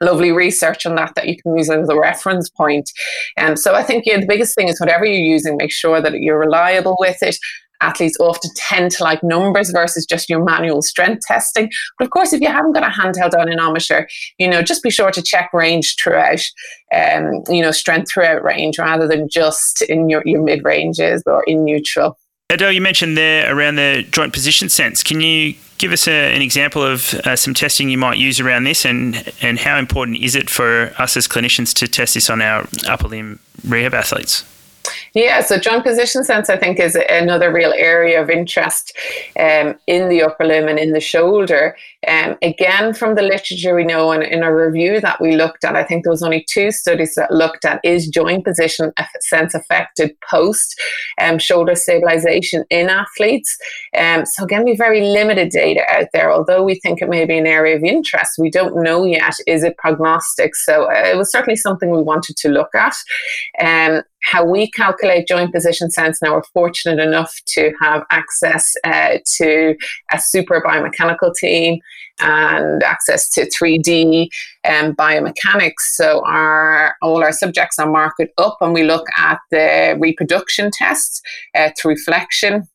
lovely 0.00 0.32
research 0.32 0.87
on 0.87 0.94
that 0.96 1.14
that 1.16 1.28
you 1.28 1.37
can 1.40 1.56
use 1.56 1.70
as 1.70 1.88
a 1.88 1.98
reference 1.98 2.48
point. 2.48 2.90
And 3.37 3.50
um, 3.50 3.56
so 3.56 3.75
I 3.75 3.82
think 3.82 4.04
yeah, 4.06 4.20
the 4.20 4.26
biggest 4.26 4.54
thing 4.54 4.69
is 4.69 4.81
whatever 4.81 5.04
you're 5.04 5.16
using, 5.16 5.56
make 5.56 5.72
sure 5.72 6.00
that 6.00 6.20
you're 6.20 6.38
reliable 6.38 6.96
with 6.98 7.22
it. 7.22 7.37
Athletes 7.82 8.16
often 8.19 8.50
tend 8.56 8.90
to 8.93 9.04
like 9.04 9.22
numbers 9.22 9.70
versus 9.70 10.06
just 10.06 10.31
your 10.31 10.43
manual 10.43 10.81
strength 10.81 11.22
testing. 11.26 11.70
But 11.98 12.06
of 12.06 12.10
course, 12.10 12.32
if 12.32 12.40
you 12.40 12.48
haven't 12.48 12.72
got 12.72 12.82
a 12.82 12.87
handheld 12.87 13.32
dynamometer, 13.32 14.08
you 14.38 14.48
know, 14.48 14.62
just 14.62 14.82
be 14.82 14.90
sure 14.90 15.10
to 15.10 15.22
check 15.22 15.50
range 15.52 15.94
throughout, 16.02 16.40
um, 16.94 17.42
you 17.49 17.60
know, 17.60 17.73
strength 17.73 18.11
throughout 18.11 18.42
range 18.42 18.78
rather 18.78 19.06
than 19.06 19.28
just 19.28 19.82
in 19.82 20.09
your, 20.09 20.23
your 20.25 20.42
mid 20.42 20.64
ranges 20.64 21.23
or 21.26 21.44
in 21.47 21.64
neutral. 21.64 22.18
Edel, 22.49 22.73
you 22.73 22.80
mentioned 22.80 23.18
there 23.18 23.54
around 23.54 23.76
the 23.76 24.06
joint 24.11 24.32
position 24.32 24.68
sense. 24.68 25.02
Can 25.02 25.20
you 25.20 25.54
give 25.78 25.92
us 25.92 26.09
a, 26.09 26.35
an 26.35 26.42
example 26.42 26.83
of 26.83 27.14
uh, 27.14 27.37
some 27.37 27.54
testing 27.54 27.88
you 27.88 27.99
might 27.99 28.18
use 28.18 28.40
around 28.40 28.64
this 28.64 28.85
and, 28.85 29.33
and 29.40 29.59
how 29.59 29.78
important 29.78 30.18
is 30.18 30.35
it 30.35 30.49
for 30.49 30.92
us 30.99 31.16
as 31.16 31.26
clinicians 31.28 31.75
to 31.75 31.88
test 31.88 32.14
this 32.14 32.30
on 32.30 32.40
our 32.42 32.66
upper 32.88 33.09
limb 33.09 33.38
rehab 33.66 33.95
athletes? 33.95 34.45
Yeah, 35.14 35.40
so 35.40 35.59
joint 35.59 35.85
position 35.85 36.25
sense, 36.25 36.50
I 36.50 36.57
think, 36.57 36.78
is 36.78 36.97
another 37.09 37.52
real 37.52 37.73
area 37.75 38.21
of 38.21 38.28
interest 38.28 38.97
um, 39.38 39.75
in 39.87 40.09
the 40.09 40.23
upper 40.23 40.45
limb 40.45 40.69
and 40.69 40.78
in 40.78 40.93
the 40.93 41.00
shoulder. 41.00 41.76
Um, 42.07 42.37
again, 42.43 42.95
from 42.95 43.14
the 43.14 43.23
literature 43.23 43.75
we 43.75 43.85
know, 43.85 44.12
and 44.12 44.23
in 44.23 44.43
a 44.43 44.55
review 44.55 45.00
that 45.00 45.21
we 45.21 45.35
looked 45.35 45.64
at, 45.64 45.75
I 45.75 45.85
think 45.85 46.05
there 46.05 46.12
was 46.12 46.23
only 46.23 46.45
two 46.49 46.71
studies 46.71 47.14
that 47.16 47.31
looked 47.31 47.64
at 47.64 47.81
is 47.83 48.09
joint 48.09 48.45
position 48.45 48.93
sense 49.21 49.55
affected 49.55 50.12
post 50.28 50.78
um, 51.21 51.38
shoulder 51.38 51.75
stabilization 51.75 52.64
in 52.71 52.88
athletes. 52.88 53.57
Um, 53.97 54.26
so 54.26 54.45
again, 54.45 54.64
we 54.64 54.76
very 54.76 55.00
limited 55.00 55.50
data 55.50 55.83
out 55.88 56.09
there. 56.12 56.31
Although 56.31 56.62
we 56.62 56.78
think 56.81 57.00
it 57.00 57.09
may 57.09 57.25
be 57.25 57.38
an 57.38 57.47
area 57.47 57.76
of 57.76 57.83
interest, 57.83 58.33
we 58.38 58.50
don't 58.50 58.83
know 58.83 59.05
yet. 59.05 59.35
Is 59.47 59.64
it 59.64 59.78
prognostic? 59.78 60.55
So 60.55 60.85
uh, 60.85 61.05
it 61.07 61.16
was 61.16 61.33
certainly 61.33 61.57
something 61.57 61.90
we 61.90 62.02
wanted 62.02 62.37
to 62.37 62.49
look 62.49 62.75
at. 62.75 62.95
Um, 63.61 64.02
how 64.26 64.45
we 64.45 64.68
calculate 64.73 65.28
joint 65.28 65.52
position 65.52 65.90
sense. 65.90 66.21
Now, 66.21 66.35
we're 66.35 66.42
fortunate 66.52 66.99
enough 66.99 67.33
to 67.47 67.73
have 67.80 68.04
access 68.11 68.75
uh, 68.83 69.18
to 69.37 69.76
a 70.12 70.21
super 70.21 70.61
biomechanical 70.61 71.33
team 71.35 71.78
and 72.18 72.83
access 72.83 73.28
to 73.30 73.49
3D 73.49 74.28
um, 74.64 74.95
biomechanics. 74.97 75.83
So 75.92 76.25
our 76.26 76.97
all 77.02 77.23
our 77.23 77.33
subjects 77.33 77.78
are 77.78 77.90
marked 77.90 78.23
up, 78.38 78.56
and 78.61 78.75
we 78.75 78.83
look 78.83 79.06
at 79.16 79.38
the 79.50 79.97
reproduction 80.00 80.71
tests 80.73 81.23
uh, 81.54 81.71
through 81.80 81.97
flexion 81.97 82.66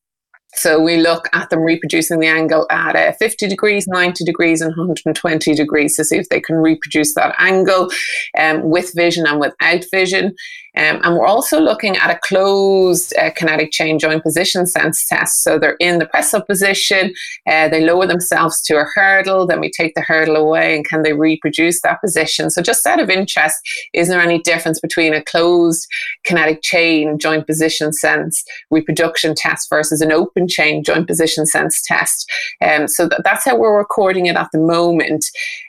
so 0.56 0.82
we 0.82 0.98
look 0.98 1.30
at 1.34 1.50
them 1.50 1.62
reproducing 1.62 2.20
the 2.20 2.28
angle 2.28 2.68
at 2.70 2.96
uh, 2.96 3.14
50 3.14 3.48
degrees, 3.48 3.88
90 3.88 4.26
degrees, 4.26 4.62
and 4.62 4.72
120 4.72 5.56
degrees 5.56 5.96
to 5.96 6.04
see 6.04 6.18
if 6.18 6.28
they 6.30 6.42
can 6.42 6.58
reproduce 6.58 7.14
that 7.16 7.34
angle 7.40 7.90
um, 8.38 8.70
with 8.70 8.94
vision 8.94 9.26
and 9.26 9.40
without 9.40 9.86
vision. 9.92 10.36
Um, 10.78 11.02
and 11.04 11.16
we're 11.16 11.26
also 11.26 11.60
looking 11.60 11.98
at 11.98 12.10
a 12.10 12.20
closed 12.24 13.14
uh, 13.18 13.32
kinetic 13.32 13.72
chain 13.72 14.00
joint 14.00 14.24
position 14.24 14.66
sense 14.66 15.06
test. 15.06 15.44
So 15.44 15.60
they're 15.60 15.76
in 15.80 16.00
the 16.00 16.06
press 16.06 16.34
up 16.34 16.48
position, 16.48 17.14
uh, 17.48 17.68
they 17.68 17.84
lower 17.84 18.08
themselves 18.08 18.62
to 18.64 18.78
a 18.78 18.86
hurdle, 18.96 19.46
then 19.46 19.60
we 19.60 19.70
take 19.70 19.96
the 19.96 20.02
hurdle 20.02 20.38
away, 20.38 20.76
and 20.76 20.88
can 20.88 21.04
they 21.04 21.14
reproduce 21.14 21.82
that 21.82 22.02
position? 22.02 22.50
So, 22.50 22.62
just 22.62 22.86
out 22.86 23.00
of 23.00 23.10
interest, 23.10 23.58
is 23.94 24.08
there 24.08 24.22
any 24.22 24.40
difference 24.42 24.80
between 24.80 25.14
a 25.14 25.24
closed 25.24 25.88
kinetic 26.24 26.62
chain 26.62 27.20
joint 27.20 27.46
position 27.46 27.92
sense 27.92 28.44
reproduction 28.70 29.36
test 29.36 29.70
versus 29.70 30.02
an 30.02 30.12
open 30.12 30.48
chain 30.48 30.84
joint 30.84 31.08
position 31.08 31.46
sense 31.46 31.82
test? 31.86 32.30
Um, 32.62 32.88
so 32.88 33.10
th- 33.10 33.22
that's 33.24 33.46
how 33.46 33.58
we're 33.58 33.78
recording 33.78 34.28
it 34.28 34.36
at 34.36 34.50
the 34.54 34.60
moment. 34.60 35.26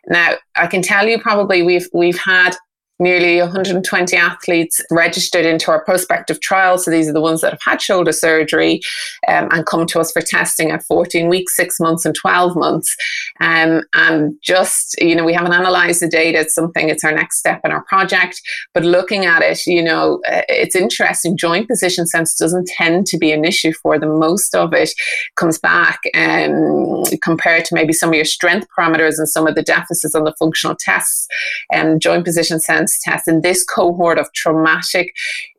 Now, 0.06 0.34
I 0.56 0.66
can 0.66 0.82
tell 0.82 1.06
you 1.06 1.20
probably 1.20 1.62
we've 1.62 1.88
we've 1.92 2.18
had 2.18 2.56
nearly 2.98 3.40
120 3.40 4.16
athletes 4.16 4.80
registered 4.90 5.44
into 5.44 5.70
our 5.70 5.84
prospective 5.84 6.40
trial. 6.40 6.78
So 6.78 6.90
these 6.90 7.08
are 7.08 7.12
the 7.12 7.20
ones 7.20 7.40
that 7.40 7.52
have 7.52 7.60
had 7.64 7.82
shoulder 7.82 8.12
surgery 8.12 8.80
um, 9.28 9.48
and 9.50 9.66
come 9.66 9.86
to 9.86 10.00
us 10.00 10.12
for 10.12 10.22
testing 10.22 10.70
at 10.70 10.84
14 10.84 11.28
weeks, 11.28 11.56
six 11.56 11.80
months, 11.80 12.04
and 12.04 12.14
12 12.14 12.56
months. 12.56 12.94
Um, 13.40 13.82
and 13.94 14.34
just, 14.42 14.94
you 15.00 15.16
know, 15.16 15.24
we 15.24 15.32
haven't 15.32 15.52
analyzed 15.52 16.00
the 16.00 16.08
data. 16.08 16.40
It's 16.40 16.54
something, 16.54 16.88
it's 16.88 17.04
our 17.04 17.12
next 17.12 17.38
step 17.38 17.60
in 17.64 17.72
our 17.72 17.84
project. 17.84 18.40
But 18.72 18.84
looking 18.84 19.26
at 19.26 19.42
it, 19.42 19.66
you 19.66 19.82
know, 19.82 20.20
uh, 20.28 20.42
it's 20.48 20.76
interesting. 20.76 21.36
Joint 21.36 21.68
position 21.68 22.06
sense 22.06 22.36
doesn't 22.36 22.68
tend 22.68 23.06
to 23.06 23.18
be 23.18 23.32
an 23.32 23.44
issue 23.44 23.72
for 23.72 23.98
them. 23.98 24.18
Most 24.18 24.54
of 24.54 24.72
it 24.72 24.92
comes 25.36 25.58
back 25.58 25.98
um, 26.14 27.02
compared 27.22 27.64
to 27.64 27.74
maybe 27.74 27.92
some 27.92 28.10
of 28.10 28.14
your 28.14 28.24
strength 28.24 28.68
parameters 28.78 29.18
and 29.18 29.28
some 29.28 29.46
of 29.46 29.54
the 29.54 29.62
deficits 29.62 30.14
on 30.14 30.24
the 30.24 30.34
functional 30.38 30.76
tests. 30.78 31.26
And 31.72 32.00
joint 32.00 32.24
position 32.24 32.60
sense 32.60 32.81
test 33.02 33.28
in 33.28 33.40
this 33.40 33.64
cohort 33.64 34.18
of 34.18 34.32
traumatic 34.32 35.12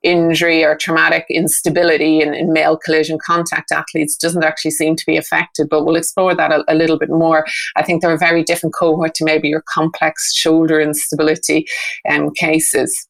injury 0.03 0.63
or 0.63 0.75
traumatic 0.75 1.25
instability 1.29 2.21
in, 2.21 2.33
in, 2.33 2.51
male 2.51 2.77
collision 2.77 3.17
contact 3.25 3.71
athletes 3.71 4.17
doesn't 4.17 4.43
actually 4.43 4.71
seem 4.71 4.95
to 4.95 5.05
be 5.05 5.17
affected, 5.17 5.67
but 5.69 5.85
we'll 5.85 5.95
explore 5.95 6.35
that 6.35 6.51
a, 6.51 6.63
a, 6.67 6.75
little 6.75 6.99
bit 6.99 7.09
more. 7.09 7.45
I 7.75 7.83
think 7.83 8.01
they're 8.01 8.13
a 8.13 8.17
very 8.17 8.43
different 8.43 8.75
cohort 8.75 9.15
to 9.15 9.25
maybe 9.25 9.47
your 9.47 9.63
complex 9.67 10.33
shoulder 10.33 10.81
instability 10.81 11.65
um, 12.09 12.31
cases. 12.33 13.07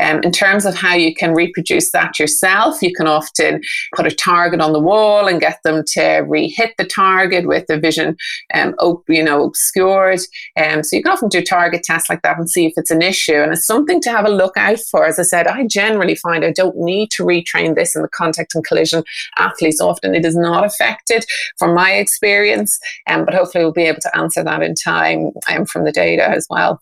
Um, 0.00 0.22
in 0.22 0.32
terms 0.32 0.64
of 0.64 0.74
how 0.74 0.94
you 0.94 1.14
can 1.14 1.34
reproduce 1.34 1.90
that 1.92 2.18
yourself, 2.18 2.82
you 2.82 2.92
can 2.92 3.06
often 3.06 3.60
put 3.94 4.06
a 4.06 4.14
target 4.14 4.60
on 4.60 4.72
the 4.72 4.80
wall 4.80 5.26
and 5.26 5.40
get 5.40 5.62
them 5.64 5.82
to 5.94 6.18
re-hit 6.26 6.74
the 6.78 6.84
target 6.84 7.46
with 7.46 7.66
the 7.66 7.78
vision, 7.78 8.16
um, 8.54 8.74
op- 8.78 9.08
you 9.08 9.22
know, 9.22 9.44
obscured. 9.44 10.20
Um, 10.56 10.82
so 10.82 10.96
you 10.96 11.02
can 11.02 11.12
often 11.12 11.28
do 11.28 11.42
target 11.42 11.82
tests 11.82 12.08
like 12.08 12.22
that 12.22 12.38
and 12.38 12.50
see 12.50 12.66
if 12.66 12.74
it's 12.76 12.90
an 12.90 13.02
issue. 13.02 13.34
And 13.34 13.52
it's 13.52 13.66
something 13.66 14.00
to 14.02 14.10
have 14.10 14.26
a 14.26 14.30
look 14.30 14.56
out 14.56 14.80
for. 14.90 15.04
As 15.04 15.18
I 15.18 15.22
said, 15.22 15.46
I 15.46 15.66
generally 15.66 16.14
find 16.14 16.44
I 16.44 16.52
don't 16.52 16.76
need 16.78 17.10
to 17.12 17.24
retrain 17.24 17.74
this 17.74 17.94
in 17.96 18.02
the 18.02 18.08
contact 18.08 18.54
and 18.54 18.64
collision 18.64 19.02
athletes. 19.36 19.80
Often 19.80 20.14
it 20.14 20.24
is 20.24 20.36
not 20.36 20.64
affected 20.64 21.24
from 21.58 21.74
my 21.74 21.92
experience, 21.92 22.78
um, 23.06 23.24
but 23.24 23.34
hopefully 23.34 23.64
we'll 23.64 23.72
be 23.72 23.84
able 23.84 24.00
to 24.00 24.16
answer 24.16 24.42
that 24.42 24.62
in 24.62 24.74
time 24.74 25.32
um, 25.48 25.66
from 25.66 25.84
the 25.84 25.92
data 25.92 26.28
as 26.28 26.46
well 26.50 26.80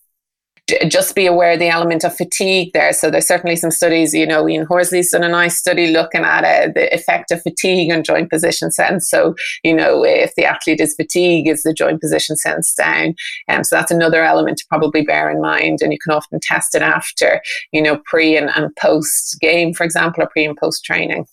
just 0.89 1.15
be 1.15 1.27
aware 1.27 1.53
of 1.53 1.59
the 1.61 1.69
element 1.69 2.05
of 2.05 2.17
fatigue 2.17 2.73
there. 2.73 2.93
So 2.93 3.11
there's 3.11 3.29
certainly 3.29 3.57
some 3.57 3.71
studies, 3.71 4.13
you 4.13 4.27
know, 4.27 4.49
Ian 4.49 4.67
Horsley's 4.67 5.13
done 5.13 5.23
a 5.23 5.29
nice 5.29 5.57
study 5.57 5.89
looking 5.89 6.23
at 6.23 6.45
uh, 6.45 6.73
the 6.75 6.93
effect 6.93 7.31
of 7.31 7.43
fatigue 7.43 7.93
on 7.93 8.03
joint 8.03 8.31
position 8.31 8.73
sense. 8.73 9.09
So, 9.09 9.37
you 9.63 9.73
know, 9.73 10.05
if 10.05 10.35
the 10.35 10.45
athlete 10.45 10.81
is 10.81 10.95
fatigued, 10.95 11.49
is 11.49 11.63
the 11.63 11.73
joint 11.73 12.01
position 12.01 12.37
sense 12.37 12.75
down? 12.75 13.15
And 13.49 13.59
um, 13.59 13.65
so 13.65 13.77
that's 13.77 13.93
another 13.93 14.25
element 14.25 14.59
to 14.59 14.67
probably 14.69 15.03
bear 15.03 15.31
in 15.31 15.41
mind. 15.41 15.81
And 15.83 15.93
you 15.93 15.99
can 16.03 16.13
often 16.13 16.41
test 16.41 16.75
it 16.75 16.83
after, 16.83 17.41
you 17.73 17.81
know, 17.81 18.01
pre 18.05 18.37
and, 18.37 18.51
and 18.57 18.75
post 18.77 19.39
game, 19.41 19.73
for 19.73 19.85
example, 19.85 20.25
or 20.25 20.29
pre 20.29 20.45
and 20.45 20.57
post 20.57 20.85
training. 20.85 21.27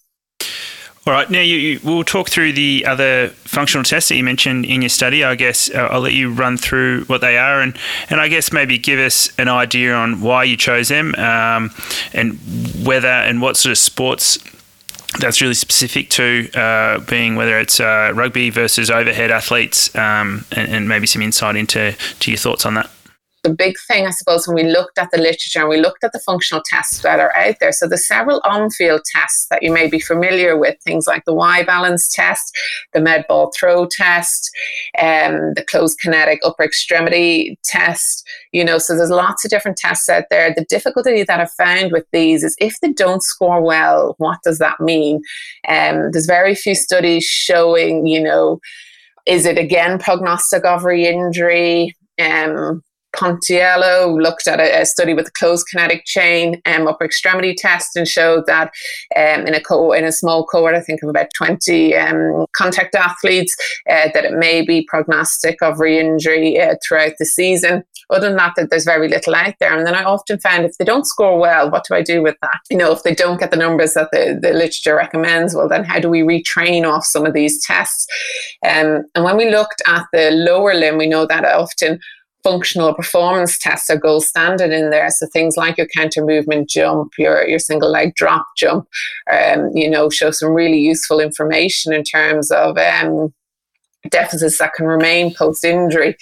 All 1.06 1.12
right. 1.12 1.30
Now, 1.30 1.42
you, 1.42 1.58
you, 1.58 1.80
we'll 1.84 2.06
talk 2.06 2.30
through 2.30 2.54
the 2.54 2.86
other 2.88 3.28
functional 3.30 3.84
tests 3.84 4.08
that 4.08 4.16
you 4.16 4.24
mentioned 4.24 4.64
in 4.66 4.82
your 4.82 4.90
study. 4.90 5.22
I 5.22 5.36
guess 5.36 5.70
uh, 5.70 5.90
I'll 5.92 6.00
let 6.00 6.14
you 6.14 6.32
run 6.32 6.56
through 6.56 7.04
what 7.06 7.20
they 7.20 7.38
are, 7.38 7.60
and, 7.60 7.78
and 8.10 8.22
I 8.22 8.30
guess 8.30 8.54
maybe 8.54 8.78
give 8.78 9.00
us 9.00 9.30
an 9.38 9.50
idea 9.50 9.94
on 9.94 10.22
why 10.22 10.46
you 10.46 10.56
chose 10.56 10.88
them, 10.88 11.14
um, 11.16 11.72
and 12.14 12.40
whether 12.86 13.10
and 13.10 13.42
what 13.42 13.58
sort 13.58 13.72
of 13.72 13.78
sports 13.78 14.38
that's 15.20 15.42
really 15.42 15.54
specific 15.54 16.10
to 16.10 16.50
uh, 16.56 17.00
being 17.02 17.36
whether 17.36 17.60
it's 17.60 17.82
uh, 17.82 18.12
rugby 18.16 18.50
versus 18.50 18.90
overhead 18.90 19.30
athletes, 19.30 19.94
um, 19.96 20.46
and, 20.54 20.72
and 20.72 20.88
maybe 20.88 21.06
some 21.06 21.22
insight 21.22 21.58
into 21.58 21.94
to 22.22 22.32
your 22.32 22.38
thoughts 22.38 22.66
on 22.66 22.76
that 22.76 22.90
the 23.44 23.54
big 23.54 23.76
thing, 23.88 24.08
I 24.08 24.12
suppose, 24.12 24.48
when 24.48 24.56
we 24.56 24.64
looked 24.64 24.98
at 24.98 25.12
the 25.12 25.18
literature 25.18 25.60
and 25.60 25.70
we 25.70 25.80
looked 25.80 26.04
at 26.04 26.14
the 26.14 26.20
functional 26.20 26.64
tests 26.66 27.02
that 27.02 27.20
are 27.20 27.36
out 27.36 27.56
there. 27.60 27.72
So, 27.72 27.88
the 27.88 27.98
several 27.98 28.42
on 28.46 28.70
field 28.72 29.02
tests 29.14 29.48
that 29.50 29.62
you 29.62 29.72
may 29.72 29.90
be 29.90 30.00
familiar 30.00 30.58
with, 30.58 30.78
things 30.82 31.08
like 31.08 31.26
the 31.26 31.34
Y 31.34 31.64
balance 31.64 32.08
test, 32.08 32.56
the 32.94 33.02
med 33.02 33.26
ball 33.28 33.52
throw 33.58 33.86
test, 33.86 34.50
um, 35.00 35.54
the 35.56 35.66
closed 35.68 36.00
kinetic 36.00 36.40
upper 36.44 36.64
extremity 36.64 37.60
test, 37.64 38.28
you 38.52 38.64
know, 38.64 38.78
so 38.78 38.96
there's 38.96 39.10
lots 39.10 39.44
of 39.44 39.52
different 39.52 39.78
tests 39.78 40.08
out 40.10 40.26
there. 40.30 40.54
The 40.56 40.66
difficulty 40.70 41.24
that 41.24 41.40
I've 41.40 41.52
found 41.52 41.92
with 41.92 42.06
these 42.14 42.44
is 42.44 42.56
if 42.60 42.80
they 42.82 42.94
don't 42.94 43.24
score 43.24 43.62
well, 43.62 44.16
what 44.20 44.40
does 44.44 44.60
that 44.60 44.80
mean? 44.80 45.22
Um, 45.68 46.12
there's 46.12 46.26
very 46.26 46.56
few 46.56 46.76
studies 46.76 47.24
showing, 47.24 48.08
you 48.08 48.22
know, 48.22 48.60
is 49.26 49.46
it 49.46 49.58
again 49.58 50.00
prognostic 50.00 50.66
of 50.66 50.84
re 50.84 51.08
injury? 51.08 51.96
Um, 52.22 52.84
Pontillo 53.16 54.22
looked 54.22 54.48
at 54.48 54.60
a, 54.60 54.82
a, 54.82 54.86
study 54.86 55.14
with 55.14 55.28
a 55.28 55.32
closed 55.32 55.68
kinetic 55.70 56.06
chain 56.06 56.62
um, 56.66 56.88
upper 56.88 57.06
extremity 57.06 57.54
test 57.54 57.96
and 57.96 58.08
showed 58.08 58.46
that 58.48 58.72
um, 59.16 59.46
in 59.46 59.54
a 59.54 59.62
co- 59.62 59.94
in 59.94 60.04
a 60.04 60.12
small 60.12 60.46
cohort, 60.46 60.76
I 60.76 60.82
think 60.82 61.04
of 61.04 61.10
about 61.10 61.28
20 61.36 61.96
um, 61.96 62.46
contact 62.54 62.96
athletes, 62.96 63.56
uh, 63.90 64.10
that 64.14 64.26
it 64.26 64.34
may 64.34 64.62
be 64.66 64.88
prognostic 64.90 65.62
of 65.62 65.80
re-injury 65.80 66.60
uh, 66.60 66.76
throughout 66.86 67.14
the 67.20 67.26
season. 67.26 67.84
Other 68.10 68.28
than 68.28 68.38
that, 68.38 68.54
that 68.58 68.70
there's 68.70 68.86
very 68.86 69.08
little 69.08 69.34
out 69.34 69.56
there. 69.60 69.76
And 69.76 69.88
then 69.88 69.96
I 69.96 70.04
often 70.04 70.40
find 70.40 70.66
if 70.66 70.78
they 70.78 70.86
don't 70.86 71.08
score 71.08 71.40
well, 71.40 71.72
what 71.72 71.86
do 71.88 71.96
I 71.96 72.02
do 72.02 72.22
with 72.22 72.36
that? 72.42 72.60
You 72.70 72.78
know, 72.78 72.92
if 72.92 73.04
they 73.04 73.16
don't 73.16 73.40
get 73.40 73.52
the 73.52 73.58
numbers 73.58 73.94
that 73.94 74.10
the, 74.12 74.38
the 74.42 74.54
literature 74.54 74.96
recommends, 74.96 75.56
well, 75.56 75.70
then 75.70 75.84
how 75.84 76.00
do 76.00 76.10
we 76.10 76.22
retrain 76.22 76.86
off 76.86 77.06
some 77.06 77.26
of 77.26 77.34
these 77.34 77.64
tests? 77.64 78.08
Um, 78.66 79.04
and 79.16 79.24
when 79.24 79.38
we 79.38 79.50
looked 79.50 79.82
at 79.88 80.06
the 80.12 80.32
lower 80.32 80.74
limb, 80.74 80.98
we 80.98 81.08
know 81.08 81.26
that 81.26 81.46
often 81.46 82.00
functional 82.44 82.94
performance 82.94 83.58
tests 83.58 83.90
are 83.90 83.98
gold 83.98 84.24
standard 84.24 84.72
in 84.72 84.90
there. 84.90 85.10
So 85.10 85.28
things 85.28 85.58
like 85.58 85.78
your 85.78 85.88
counter 85.96 86.24
movement 86.26 86.70
jump, 86.70 87.14
your 87.18 87.48
your 87.48 87.60
single 87.60 87.90
leg 87.90 88.14
drop 88.16 88.46
jump, 88.58 88.88
um, 89.32 89.70
you 89.74 89.90
know, 89.90 90.10
show 90.10 90.32
some 90.32 90.50
really 90.50 90.80
useful 90.80 91.20
information 91.20 91.94
in 91.94 92.04
terms 92.04 92.52
of 92.52 92.78
um, 92.78 93.34
deficits 94.10 94.58
that 94.60 94.74
can 94.74 94.86
remain 94.86 95.34
post 95.34 95.64
injury. 95.64 96.16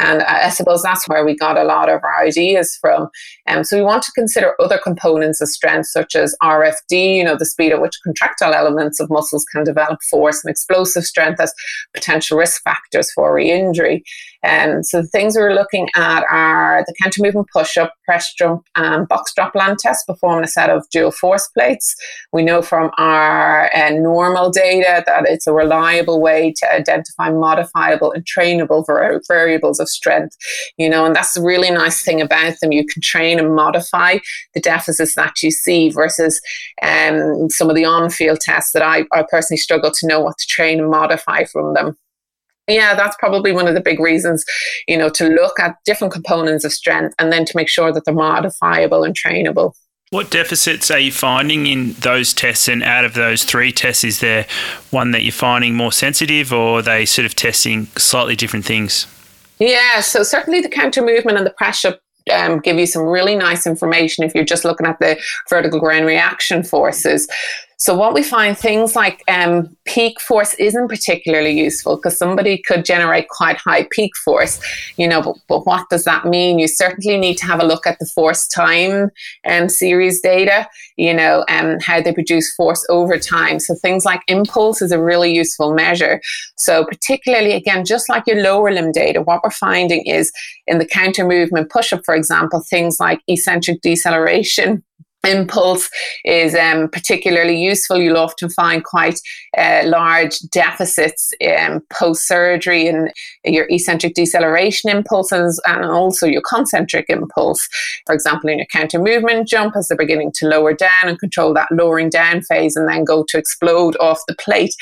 And 0.00 0.22
I 0.22 0.48
suppose 0.48 0.82
that's 0.82 1.08
where 1.08 1.24
we 1.24 1.36
got 1.36 1.56
a 1.56 1.62
lot 1.62 1.88
of 1.88 2.02
our 2.02 2.24
ideas 2.24 2.76
from. 2.80 3.08
Um, 3.48 3.62
so 3.62 3.76
we 3.76 3.84
want 3.84 4.02
to 4.04 4.12
consider 4.12 4.54
other 4.60 4.78
components 4.82 5.40
of 5.40 5.48
strength, 5.48 5.86
such 5.86 6.16
as 6.16 6.36
RFD, 6.42 7.16
you 7.16 7.24
know, 7.24 7.36
the 7.36 7.46
speed 7.46 7.70
at 7.70 7.80
which 7.80 8.00
contractile 8.02 8.54
elements 8.54 8.98
of 8.98 9.08
muscles 9.08 9.44
can 9.52 9.62
develop 9.62 10.00
force 10.10 10.42
and 10.42 10.50
explosive 10.50 11.04
strength 11.04 11.40
as 11.40 11.54
potential 11.94 12.36
risk 12.36 12.60
factors 12.64 13.12
for 13.12 13.32
re-injury. 13.32 14.02
Um, 14.44 14.82
so 14.82 15.02
the 15.02 15.08
things 15.08 15.36
we're 15.36 15.54
looking 15.54 15.88
at 15.96 16.24
are 16.30 16.84
the 16.86 16.94
counter 17.02 17.22
movement 17.22 17.48
push-up, 17.52 17.94
press 18.04 18.32
jump, 18.34 18.64
and 18.76 19.08
box 19.08 19.32
drop 19.34 19.54
land 19.54 19.78
test 19.78 20.06
performing 20.06 20.44
a 20.44 20.48
set 20.48 20.70
of 20.70 20.88
dual 20.90 21.10
force 21.10 21.48
plates. 21.48 21.94
We 22.32 22.42
know 22.42 22.62
from 22.62 22.90
our 22.98 23.74
uh, 23.74 23.90
normal 23.90 24.50
data 24.50 25.02
that 25.06 25.24
it's 25.26 25.46
a 25.46 25.52
reliable 25.52 26.20
way 26.20 26.52
to 26.58 26.72
identify 26.72 27.30
modifiable 27.30 28.12
and 28.12 28.24
trainable 28.24 28.84
variables 29.26 29.80
of 29.80 29.88
strength. 29.88 30.36
You 30.76 30.88
know, 30.88 31.06
and 31.06 31.14
that's 31.14 31.34
the 31.34 31.42
really 31.42 31.70
nice 31.70 32.02
thing 32.02 32.20
about 32.20 32.54
them. 32.60 32.72
You 32.72 32.86
can 32.86 33.00
train 33.02 33.38
and 33.38 33.54
modify 33.54 34.18
the 34.54 34.60
deficits 34.60 35.14
that 35.14 35.42
you 35.42 35.50
see 35.50 35.90
versus 35.90 36.40
um, 36.82 37.48
some 37.50 37.70
of 37.70 37.76
the 37.76 37.84
on-field 37.84 38.40
tests 38.40 38.72
that 38.72 38.82
I, 38.82 39.04
I 39.12 39.24
personally 39.30 39.58
struggle 39.58 39.90
to 39.90 40.06
know 40.06 40.20
what 40.20 40.38
to 40.38 40.46
train 40.46 40.80
and 40.80 40.90
modify 40.90 41.44
from 41.44 41.74
them 41.74 41.96
yeah 42.68 42.94
that's 42.94 43.16
probably 43.18 43.52
one 43.52 43.68
of 43.68 43.74
the 43.74 43.80
big 43.80 44.00
reasons 44.00 44.44
you 44.88 44.96
know 44.96 45.08
to 45.08 45.28
look 45.28 45.58
at 45.60 45.76
different 45.84 46.12
components 46.12 46.64
of 46.64 46.72
strength 46.72 47.14
and 47.18 47.32
then 47.32 47.44
to 47.44 47.56
make 47.56 47.68
sure 47.68 47.92
that 47.92 48.04
they're 48.04 48.14
modifiable 48.14 49.04
and 49.04 49.16
trainable. 49.16 49.72
What 50.10 50.30
deficits 50.30 50.90
are 50.90 50.98
you 50.98 51.10
finding 51.10 51.66
in 51.66 51.94
those 51.94 52.32
tests? 52.32 52.68
And 52.68 52.84
out 52.84 53.04
of 53.04 53.14
those 53.14 53.42
three 53.42 53.72
tests 53.72 54.04
is 54.04 54.20
there 54.20 54.46
one 54.90 55.10
that 55.10 55.22
you're 55.22 55.32
finding 55.32 55.74
more 55.74 55.90
sensitive 55.90 56.52
or 56.52 56.78
are 56.78 56.82
they 56.82 57.04
sort 57.04 57.26
of 57.26 57.34
testing 57.34 57.86
slightly 57.96 58.36
different 58.36 58.64
things? 58.64 59.06
Yeah 59.58 60.00
so 60.00 60.22
certainly 60.22 60.60
the 60.60 60.68
counter 60.68 61.04
movement 61.04 61.38
and 61.38 61.46
the 61.46 61.50
pressure 61.50 61.98
um, 62.32 62.60
give 62.60 62.78
you 62.78 62.86
some 62.86 63.02
really 63.02 63.36
nice 63.36 63.66
information 63.66 64.24
if 64.24 64.34
you're 64.34 64.44
just 64.44 64.64
looking 64.64 64.86
at 64.86 64.98
the 64.98 65.18
vertical 65.50 65.78
ground 65.78 66.06
reaction 66.06 66.62
forces. 66.62 67.28
So 67.78 67.94
what 67.94 68.14
we 68.14 68.22
find 68.22 68.56
things 68.56 68.94
like 68.94 69.22
um, 69.28 69.76
peak 69.84 70.20
force 70.20 70.54
isn't 70.54 70.88
particularly 70.88 71.52
useful 71.52 71.96
because 71.96 72.16
somebody 72.16 72.62
could 72.62 72.84
generate 72.84 73.28
quite 73.28 73.56
high 73.56 73.86
peak 73.90 74.12
force, 74.24 74.60
you 74.96 75.08
know. 75.08 75.20
But, 75.20 75.36
but, 75.48 75.66
what 75.66 75.88
does 75.90 76.04
that 76.04 76.24
mean? 76.24 76.58
You 76.58 76.68
certainly 76.68 77.16
need 77.16 77.36
to 77.38 77.46
have 77.46 77.60
a 77.60 77.66
look 77.66 77.86
at 77.86 77.98
the 77.98 78.06
force 78.06 78.46
time 78.48 79.10
um, 79.46 79.68
series 79.68 80.20
data, 80.20 80.68
you 80.96 81.12
know, 81.12 81.44
and 81.48 81.74
um, 81.74 81.80
how 81.80 82.00
they 82.00 82.12
produce 82.12 82.54
force 82.54 82.86
over 82.88 83.18
time. 83.18 83.58
So 83.58 83.74
things 83.74 84.04
like 84.04 84.22
impulse 84.28 84.80
is 84.80 84.92
a 84.92 85.02
really 85.02 85.34
useful 85.34 85.74
measure. 85.74 86.20
So 86.56 86.84
particularly 86.84 87.52
again, 87.52 87.84
just 87.84 88.08
like 88.08 88.26
your 88.26 88.42
lower 88.42 88.70
limb 88.70 88.92
data, 88.92 89.22
what 89.22 89.42
we're 89.42 89.50
finding 89.50 90.06
is 90.06 90.32
in 90.66 90.78
the 90.78 90.86
counter 90.86 91.26
movement 91.26 91.70
push 91.70 91.92
up, 91.92 92.04
for 92.04 92.14
example, 92.14 92.62
things 92.68 92.98
like 93.00 93.20
eccentric 93.26 93.80
deceleration 93.82 94.82
impulse 95.24 95.90
is 96.24 96.54
um, 96.54 96.88
particularly 96.88 97.56
useful. 97.56 97.98
You'll 97.98 98.16
often 98.16 98.50
find 98.50 98.84
quite 98.84 99.18
uh, 99.56 99.82
large 99.84 100.38
deficits 100.50 101.32
um, 101.58 101.80
post 101.90 102.26
surgery 102.26 102.86
in 102.86 103.10
your 103.44 103.66
eccentric 103.70 104.14
deceleration 104.14 104.90
impulses 104.90 105.60
and 105.66 105.84
also 105.84 106.26
your 106.26 106.42
concentric 106.42 107.06
impulse. 107.08 107.68
For 108.06 108.14
example, 108.14 108.50
in 108.50 108.58
your 108.58 108.66
counter 108.66 108.98
movement 108.98 109.48
jump, 109.48 109.76
as 109.76 109.88
they're 109.88 109.96
beginning 109.96 110.32
to 110.36 110.46
lower 110.46 110.74
down 110.74 111.08
and 111.08 111.18
control 111.18 111.54
that 111.54 111.68
lowering 111.70 112.10
down 112.10 112.42
phase 112.42 112.76
and 112.76 112.88
then 112.88 113.04
go 113.04 113.24
to 113.28 113.38
explode 113.38 113.96
off 114.00 114.20
the 114.26 114.34
plate, 114.36 114.74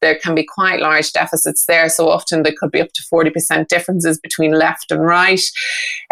there 0.00 0.18
can 0.18 0.34
be 0.34 0.44
quite 0.44 0.80
large 0.80 1.12
deficits 1.12 1.66
there. 1.66 1.88
So 1.88 2.08
often 2.08 2.42
there 2.42 2.54
could 2.58 2.70
be 2.70 2.80
up 2.80 2.92
to 2.92 3.02
40% 3.12 3.68
differences 3.68 4.18
between 4.18 4.52
left 4.52 4.90
and 4.90 5.04
right. 5.04 5.40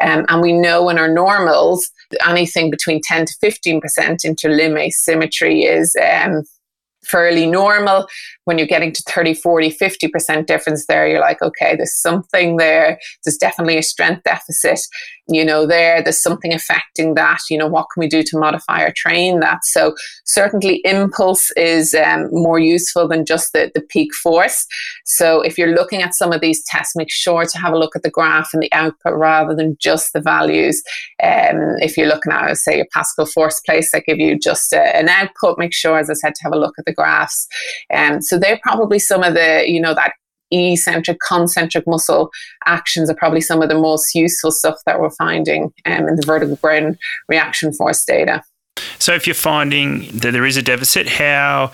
Um, 0.01 0.25
and 0.29 0.43
we 0.43 0.53
know 0.53 0.89
in 0.89 0.99
our 0.99 1.13
normals, 1.13 1.91
anything 2.27 2.71
between 2.71 3.01
10 3.03 3.27
to 3.27 3.35
15% 3.43 3.81
interlimb 4.25 4.79
asymmetry 4.79 5.63
is 5.63 5.97
um, 5.97 6.45
fairly 7.09 7.47
normal 7.47 8.07
when 8.49 8.57
you're 8.57 8.67
getting 8.67 8.93
to 8.93 9.03
30, 9.03 9.35
40, 9.35 9.71
50% 9.71 10.47
difference 10.47 10.87
there, 10.87 11.07
you're 11.07 11.21
like, 11.21 11.43
okay, 11.43 11.77
there's 11.77 12.01
something 12.01 12.57
there. 12.57 12.99
There's 13.23 13.37
definitely 13.37 13.77
a 13.77 13.83
strength 13.83 14.23
deficit, 14.23 14.81
you 15.29 15.45
know, 15.45 15.67
there. 15.67 16.03
There's 16.03 16.23
something 16.23 16.55
affecting 16.55 17.13
that. 17.13 17.41
You 17.51 17.59
know, 17.59 17.67
what 17.67 17.89
can 17.93 18.01
we 18.01 18.09
do 18.09 18.23
to 18.23 18.39
modify 18.39 18.85
or 18.85 18.93
train 18.97 19.41
that? 19.41 19.67
So 19.67 19.95
certainly 20.25 20.81
impulse 20.87 21.51
is 21.59 21.93
um, 21.93 22.31
more 22.33 22.59
useful 22.59 23.07
than 23.07 23.27
just 23.27 23.53
the, 23.53 23.71
the 23.75 23.83
peak 23.83 24.15
force. 24.15 24.67
So 25.05 25.43
if 25.43 25.59
you're 25.59 25.75
looking 25.75 26.01
at 26.01 26.15
some 26.15 26.33
of 26.33 26.41
these 26.41 26.65
tests, 26.65 26.97
make 26.97 27.11
sure 27.11 27.45
to 27.45 27.59
have 27.59 27.75
a 27.75 27.79
look 27.79 27.97
at 27.97 28.03
the 28.03 28.11
graph 28.11 28.55
and 28.55 28.63
the 28.63 28.73
output 28.73 29.13
rather 29.13 29.55
than 29.55 29.77
just 29.79 30.15
the 30.15 30.23
values. 30.23 30.83
Um, 31.23 31.77
if 31.83 31.99
you're 31.99 32.09
looking 32.09 32.33
at, 32.33 32.57
say, 32.57 32.77
your 32.77 32.87
Pascal 32.95 33.27
force 33.27 33.61
place, 33.61 33.93
I 33.93 34.01
give 34.01 34.19
you 34.19 34.39
just 34.39 34.73
a, 34.73 34.97
an 34.97 35.11
output, 35.11 35.59
make 35.59 35.75
sure, 35.75 35.99
as 35.99 36.09
I 36.09 36.15
said, 36.15 36.35
to 36.35 36.43
have 36.45 36.55
a 36.55 36.59
look 36.59 36.77
at 36.79 36.87
the 36.87 36.95
graphs. 36.99 37.47
Um, 37.95 38.21
so 38.21 38.39
they're 38.39 38.61
probably 38.63 38.99
some 38.99 39.23
of 39.23 39.35
the, 39.35 39.65
you 39.67 39.81
know, 39.81 39.95
that 39.95 40.13
eccentric, 40.51 41.19
concentric 41.27 41.87
muscle 41.87 42.31
actions 42.67 43.09
are 43.09 43.15
probably 43.15 43.41
some 43.41 43.63
of 43.63 43.69
the 43.69 43.79
most 43.79 44.15
useful 44.15 44.51
stuff 44.51 44.77
that 44.87 45.01
we're 45.01 45.11
finding 45.11 45.73
um, 45.87 46.09
in 46.09 46.17
the 46.17 46.27
vertical 46.27 46.57
ground 46.57 46.99
reaction 47.29 47.73
force 47.73 48.05
data. 48.05 48.43
So, 48.99 49.15
if 49.15 49.27
you're 49.27 49.35
finding 49.35 50.09
that 50.19 50.33
there 50.33 50.47
is 50.47 50.57
a 50.57 50.63
deficit, 50.63 51.09
how 51.09 51.73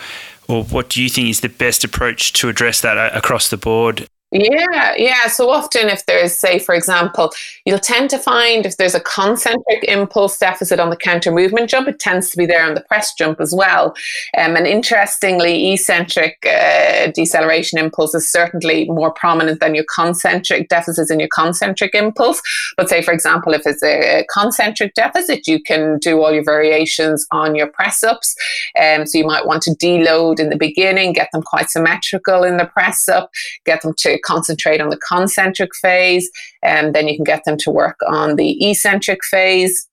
or 0.48 0.64
what 0.64 0.88
do 0.90 1.02
you 1.02 1.08
think 1.08 1.28
is 1.28 1.40
the 1.40 1.48
best 1.48 1.84
approach 1.84 2.32
to 2.34 2.48
address 2.48 2.80
that 2.82 2.98
uh, 2.98 3.10
across 3.14 3.48
the 3.48 3.56
board 3.56 4.06
yeah, 4.34 4.94
yeah. 4.96 5.28
So 5.28 5.48
often, 5.48 5.88
if 5.88 6.06
there's, 6.06 6.34
say, 6.34 6.58
for 6.58 6.74
example, 6.74 7.30
you'll 7.64 7.78
tend 7.78 8.10
to 8.10 8.18
find 8.18 8.66
if 8.66 8.76
there's 8.78 8.96
a 8.96 9.00
concentric 9.00 9.84
impulse 9.84 10.36
deficit 10.38 10.80
on 10.80 10.90
the 10.90 10.96
counter 10.96 11.30
movement 11.30 11.70
jump, 11.70 11.86
it 11.86 12.00
tends 12.00 12.30
to 12.30 12.36
be 12.36 12.44
there 12.44 12.66
on 12.66 12.74
the 12.74 12.80
press 12.80 13.14
jump 13.14 13.40
as 13.40 13.54
well. 13.54 13.94
Um, 14.36 14.56
and 14.56 14.66
interestingly, 14.66 15.72
eccentric 15.72 16.44
uh, 16.44 17.12
deceleration 17.14 17.78
impulse 17.78 18.12
is 18.12 18.30
certainly 18.30 18.86
more 18.86 19.12
prominent 19.12 19.60
than 19.60 19.76
your 19.76 19.84
concentric 19.94 20.68
deficits 20.68 21.12
in 21.12 21.20
your 21.20 21.28
concentric 21.32 21.94
impulse. 21.94 22.42
But 22.76 22.88
say, 22.88 23.02
for 23.02 23.14
example, 23.14 23.54
if 23.54 23.62
it's 23.66 23.84
a 23.84 24.26
concentric 24.34 24.94
deficit, 24.94 25.46
you 25.46 25.62
can 25.62 25.98
do 25.98 26.20
all 26.20 26.32
your 26.32 26.44
variations 26.44 27.24
on 27.30 27.54
your 27.54 27.68
press 27.68 28.02
ups. 28.02 28.34
Um, 28.82 29.06
so 29.06 29.16
you 29.16 29.26
might 29.26 29.46
want 29.46 29.62
to 29.62 29.76
deload 29.76 30.40
in 30.40 30.50
the 30.50 30.56
beginning, 30.56 31.12
get 31.12 31.28
them 31.32 31.42
quite 31.42 31.70
symmetrical 31.70 32.42
in 32.42 32.56
the 32.56 32.66
press 32.66 33.08
up, 33.08 33.30
get 33.64 33.82
them 33.82 33.94
to 33.98 34.18
concentrate 34.24 34.80
on 34.80 34.88
the 34.88 34.98
concentric 34.98 35.70
phase, 35.76 36.30
and 36.62 36.94
then 36.94 37.08
you 37.08 37.16
can 37.16 37.24
get 37.24 37.44
them 37.44 37.56
to 37.58 37.70
work 37.70 37.98
on 38.06 38.36
the 38.36 38.70
eccentric 38.70 39.24
phase. 39.24 39.88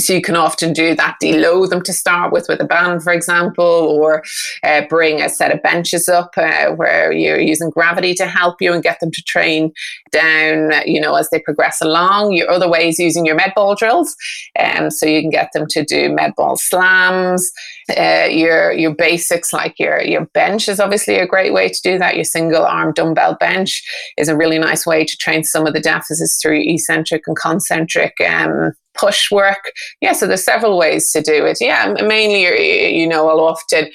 So 0.00 0.12
you 0.12 0.22
can 0.22 0.34
often 0.34 0.72
do 0.72 0.96
that, 0.96 1.18
deload 1.22 1.70
them 1.70 1.80
to 1.82 1.92
start 1.92 2.32
with, 2.32 2.48
with 2.48 2.60
a 2.60 2.64
band, 2.64 3.04
for 3.04 3.12
example, 3.12 3.64
or 3.64 4.24
uh, 4.64 4.82
bring 4.88 5.22
a 5.22 5.28
set 5.28 5.54
of 5.54 5.62
benches 5.62 6.08
up 6.08 6.32
uh, 6.36 6.70
where 6.70 7.12
you're 7.12 7.38
using 7.38 7.70
gravity 7.70 8.12
to 8.14 8.26
help 8.26 8.56
you 8.60 8.72
and 8.72 8.82
get 8.82 8.98
them 8.98 9.12
to 9.12 9.22
train 9.22 9.72
down, 10.10 10.72
you 10.84 11.00
know, 11.00 11.14
as 11.14 11.30
they 11.30 11.38
progress 11.38 11.80
along. 11.80 12.32
Your 12.32 12.50
other 12.50 12.68
ways 12.68 12.98
using 12.98 13.24
your 13.24 13.36
med 13.36 13.52
ball 13.54 13.76
drills, 13.76 14.16
um, 14.58 14.90
so 14.90 15.06
you 15.06 15.20
can 15.20 15.30
get 15.30 15.50
them 15.52 15.66
to 15.68 15.84
do 15.84 16.12
med 16.12 16.34
ball 16.36 16.56
slams. 16.56 17.52
Uh, 17.98 18.26
your 18.30 18.72
your 18.72 18.94
basics 18.94 19.52
like 19.52 19.78
your 19.78 20.00
your 20.00 20.24
bench 20.32 20.68
is 20.70 20.80
obviously 20.80 21.16
a 21.16 21.26
great 21.26 21.52
way 21.52 21.68
to 21.68 21.80
do 21.82 21.98
that. 21.98 22.14
Your 22.14 22.24
single 22.24 22.64
arm 22.64 22.94
dumbbell 22.94 23.36
bench 23.38 23.82
is 24.16 24.28
a 24.28 24.36
really 24.36 24.58
nice 24.58 24.86
way 24.86 25.04
to 25.04 25.16
train 25.18 25.44
some 25.44 25.66
of 25.66 25.74
the 25.74 25.80
deficits 25.80 26.40
through 26.40 26.62
eccentric 26.62 27.22
and 27.26 27.36
concentric 27.36 28.14
um, 28.26 28.72
push 28.94 29.30
work. 29.30 29.70
Yeah, 30.00 30.12
so 30.12 30.26
there's 30.26 30.44
several 30.44 30.78
ways 30.78 31.10
to 31.12 31.20
do 31.20 31.44
it. 31.44 31.58
Yeah, 31.60 31.94
mainly, 32.06 32.98
you 32.98 33.06
know, 33.06 33.28
I'll 33.28 33.40
often 33.40 33.90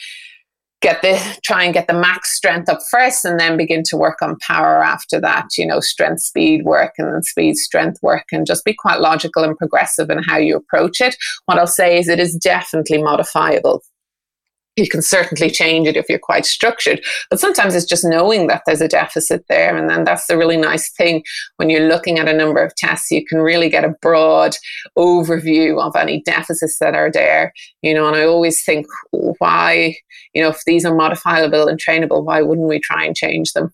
get 0.81 1.01
the 1.01 1.19
try 1.43 1.63
and 1.63 1.73
get 1.73 1.87
the 1.87 1.93
max 1.93 2.35
strength 2.35 2.69
up 2.69 2.79
first 2.89 3.25
and 3.25 3.39
then 3.39 3.57
begin 3.57 3.83
to 3.83 3.97
work 3.97 4.21
on 4.21 4.37
power 4.37 4.83
after 4.83 5.19
that 5.19 5.47
you 5.57 5.65
know 5.65 5.79
strength 5.79 6.21
speed 6.21 6.63
work 6.63 6.93
and 6.97 7.13
then 7.13 7.23
speed 7.23 7.55
strength 7.55 7.99
work 8.01 8.25
and 8.31 8.45
just 8.45 8.63
be 8.65 8.73
quite 8.73 8.99
logical 8.99 9.43
and 9.43 9.57
progressive 9.57 10.09
in 10.09 10.23
how 10.23 10.37
you 10.37 10.55
approach 10.55 11.01
it. 11.01 11.15
What 11.45 11.59
i'll 11.59 11.67
say 11.67 11.97
is 11.97 12.07
it 12.07 12.19
is 12.19 12.35
definitely 12.35 13.01
modifiable 13.01 13.83
you 14.79 14.89
can 14.89 15.01
certainly 15.01 15.49
change 15.49 15.87
it 15.87 15.97
if 15.97 16.07
you're 16.09 16.19
quite 16.19 16.45
structured. 16.45 17.01
But 17.29 17.39
sometimes 17.39 17.75
it's 17.75 17.85
just 17.85 18.05
knowing 18.05 18.47
that 18.47 18.63
there's 18.65 18.81
a 18.81 18.87
deficit 18.87 19.45
there. 19.49 19.77
And 19.77 19.89
then 19.89 20.03
that's 20.03 20.27
the 20.27 20.37
really 20.37 20.57
nice 20.57 20.91
thing 20.91 21.23
when 21.57 21.69
you're 21.69 21.87
looking 21.87 22.17
at 22.17 22.27
a 22.27 22.33
number 22.33 22.63
of 22.63 22.75
tests, 22.75 23.11
you 23.11 23.25
can 23.25 23.39
really 23.39 23.69
get 23.69 23.85
a 23.85 23.95
broad 24.01 24.55
overview 24.97 25.81
of 25.85 25.95
any 25.95 26.21
deficits 26.21 26.79
that 26.79 26.95
are 26.95 27.11
there. 27.11 27.53
You 27.81 27.93
know, 27.93 28.07
and 28.07 28.15
I 28.15 28.23
always 28.23 28.63
think, 28.63 28.87
why, 29.11 29.95
you 30.33 30.41
know, 30.41 30.49
if 30.49 30.61
these 30.65 30.85
are 30.85 30.95
modifiable 30.95 31.67
and 31.67 31.79
trainable, 31.79 32.23
why 32.23 32.41
wouldn't 32.41 32.67
we 32.67 32.79
try 32.79 33.03
and 33.03 33.15
change 33.15 33.53
them? 33.53 33.73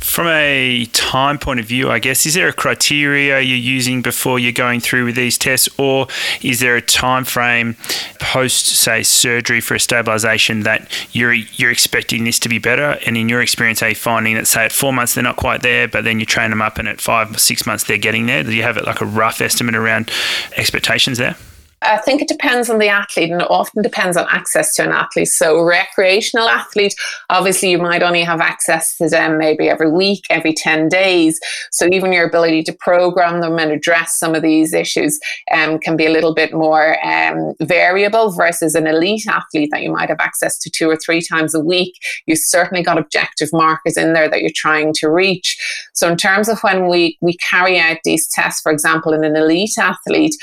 From 0.00 0.26
a 0.26 0.86
time 0.92 1.38
point 1.38 1.60
of 1.60 1.66
view, 1.66 1.90
I 1.90 1.98
guess, 1.98 2.26
is 2.26 2.34
there 2.34 2.48
a 2.48 2.52
criteria 2.52 3.40
you're 3.40 3.56
using 3.56 4.02
before 4.02 4.38
you're 4.38 4.50
going 4.50 4.80
through 4.80 5.04
with 5.04 5.14
these 5.14 5.38
tests, 5.38 5.68
or 5.78 6.08
is 6.42 6.58
there 6.60 6.74
a 6.74 6.82
time 6.82 7.24
frame 7.24 7.76
post, 8.18 8.66
say, 8.66 9.02
surgery 9.02 9.60
for 9.60 9.74
a 9.74 9.80
stabilization 9.80 10.60
that 10.60 10.90
you're 11.12 11.32
you're 11.32 11.70
expecting 11.70 12.24
this 12.24 12.38
to 12.40 12.48
be 12.48 12.58
better? 12.58 12.98
And 13.06 13.16
in 13.16 13.28
your 13.28 13.40
experience, 13.40 13.82
are 13.82 13.90
you 13.90 13.94
finding 13.94 14.34
that 14.34 14.46
say 14.46 14.64
at 14.64 14.72
four 14.72 14.92
months 14.92 15.14
they're 15.14 15.22
not 15.22 15.36
quite 15.36 15.62
there, 15.62 15.86
but 15.86 16.04
then 16.04 16.18
you 16.18 16.26
train 16.26 16.50
them 16.50 16.62
up, 16.62 16.78
and 16.78 16.88
at 16.88 17.00
five, 17.00 17.34
or 17.34 17.38
six 17.38 17.64
months 17.64 17.84
they're 17.84 17.96
getting 17.96 18.26
there? 18.26 18.42
Do 18.42 18.52
you 18.52 18.62
have 18.62 18.76
like 18.78 19.00
a 19.00 19.06
rough 19.06 19.40
estimate 19.40 19.76
around 19.76 20.10
expectations 20.56 21.18
there? 21.18 21.36
I 21.82 21.96
think 21.96 22.20
it 22.20 22.28
depends 22.28 22.68
on 22.68 22.78
the 22.78 22.88
athlete 22.88 23.30
and 23.30 23.40
it 23.40 23.50
often 23.50 23.82
depends 23.82 24.16
on 24.16 24.26
access 24.30 24.74
to 24.74 24.84
an 24.84 24.90
athlete. 24.90 25.28
So, 25.28 25.62
recreational 25.62 26.46
athlete, 26.46 26.94
obviously, 27.30 27.70
you 27.70 27.78
might 27.78 28.02
only 28.02 28.22
have 28.22 28.40
access 28.40 28.96
to 28.98 29.08
them 29.08 29.38
maybe 29.38 29.68
every 29.70 29.90
week, 29.90 30.24
every 30.28 30.52
10 30.52 30.88
days. 30.88 31.40
So, 31.72 31.86
even 31.90 32.12
your 32.12 32.26
ability 32.26 32.64
to 32.64 32.74
program 32.74 33.40
them 33.40 33.58
and 33.58 33.72
address 33.72 34.18
some 34.18 34.34
of 34.34 34.42
these 34.42 34.74
issues 34.74 35.18
um, 35.52 35.78
can 35.78 35.96
be 35.96 36.04
a 36.04 36.10
little 36.10 36.34
bit 36.34 36.52
more 36.52 37.02
um, 37.04 37.54
variable 37.60 38.30
versus 38.32 38.74
an 38.74 38.86
elite 38.86 39.26
athlete 39.26 39.70
that 39.72 39.82
you 39.82 39.90
might 39.90 40.10
have 40.10 40.20
access 40.20 40.58
to 40.58 40.70
two 40.70 40.90
or 40.90 40.98
three 40.98 41.22
times 41.22 41.54
a 41.54 41.60
week. 41.60 41.94
You've 42.26 42.40
certainly 42.40 42.82
got 42.82 42.98
objective 42.98 43.48
markers 43.54 43.96
in 43.96 44.12
there 44.12 44.28
that 44.28 44.42
you're 44.42 44.50
trying 44.54 44.92
to 44.94 45.08
reach. 45.08 45.56
So, 45.94 46.10
in 46.10 46.18
terms 46.18 46.50
of 46.50 46.60
when 46.60 46.88
we, 46.88 47.16
we 47.22 47.38
carry 47.38 47.80
out 47.80 47.98
these 48.04 48.28
tests, 48.28 48.60
for 48.60 48.70
example, 48.70 49.14
in 49.14 49.24
an 49.24 49.34
elite 49.34 49.78
athlete, 49.78 50.36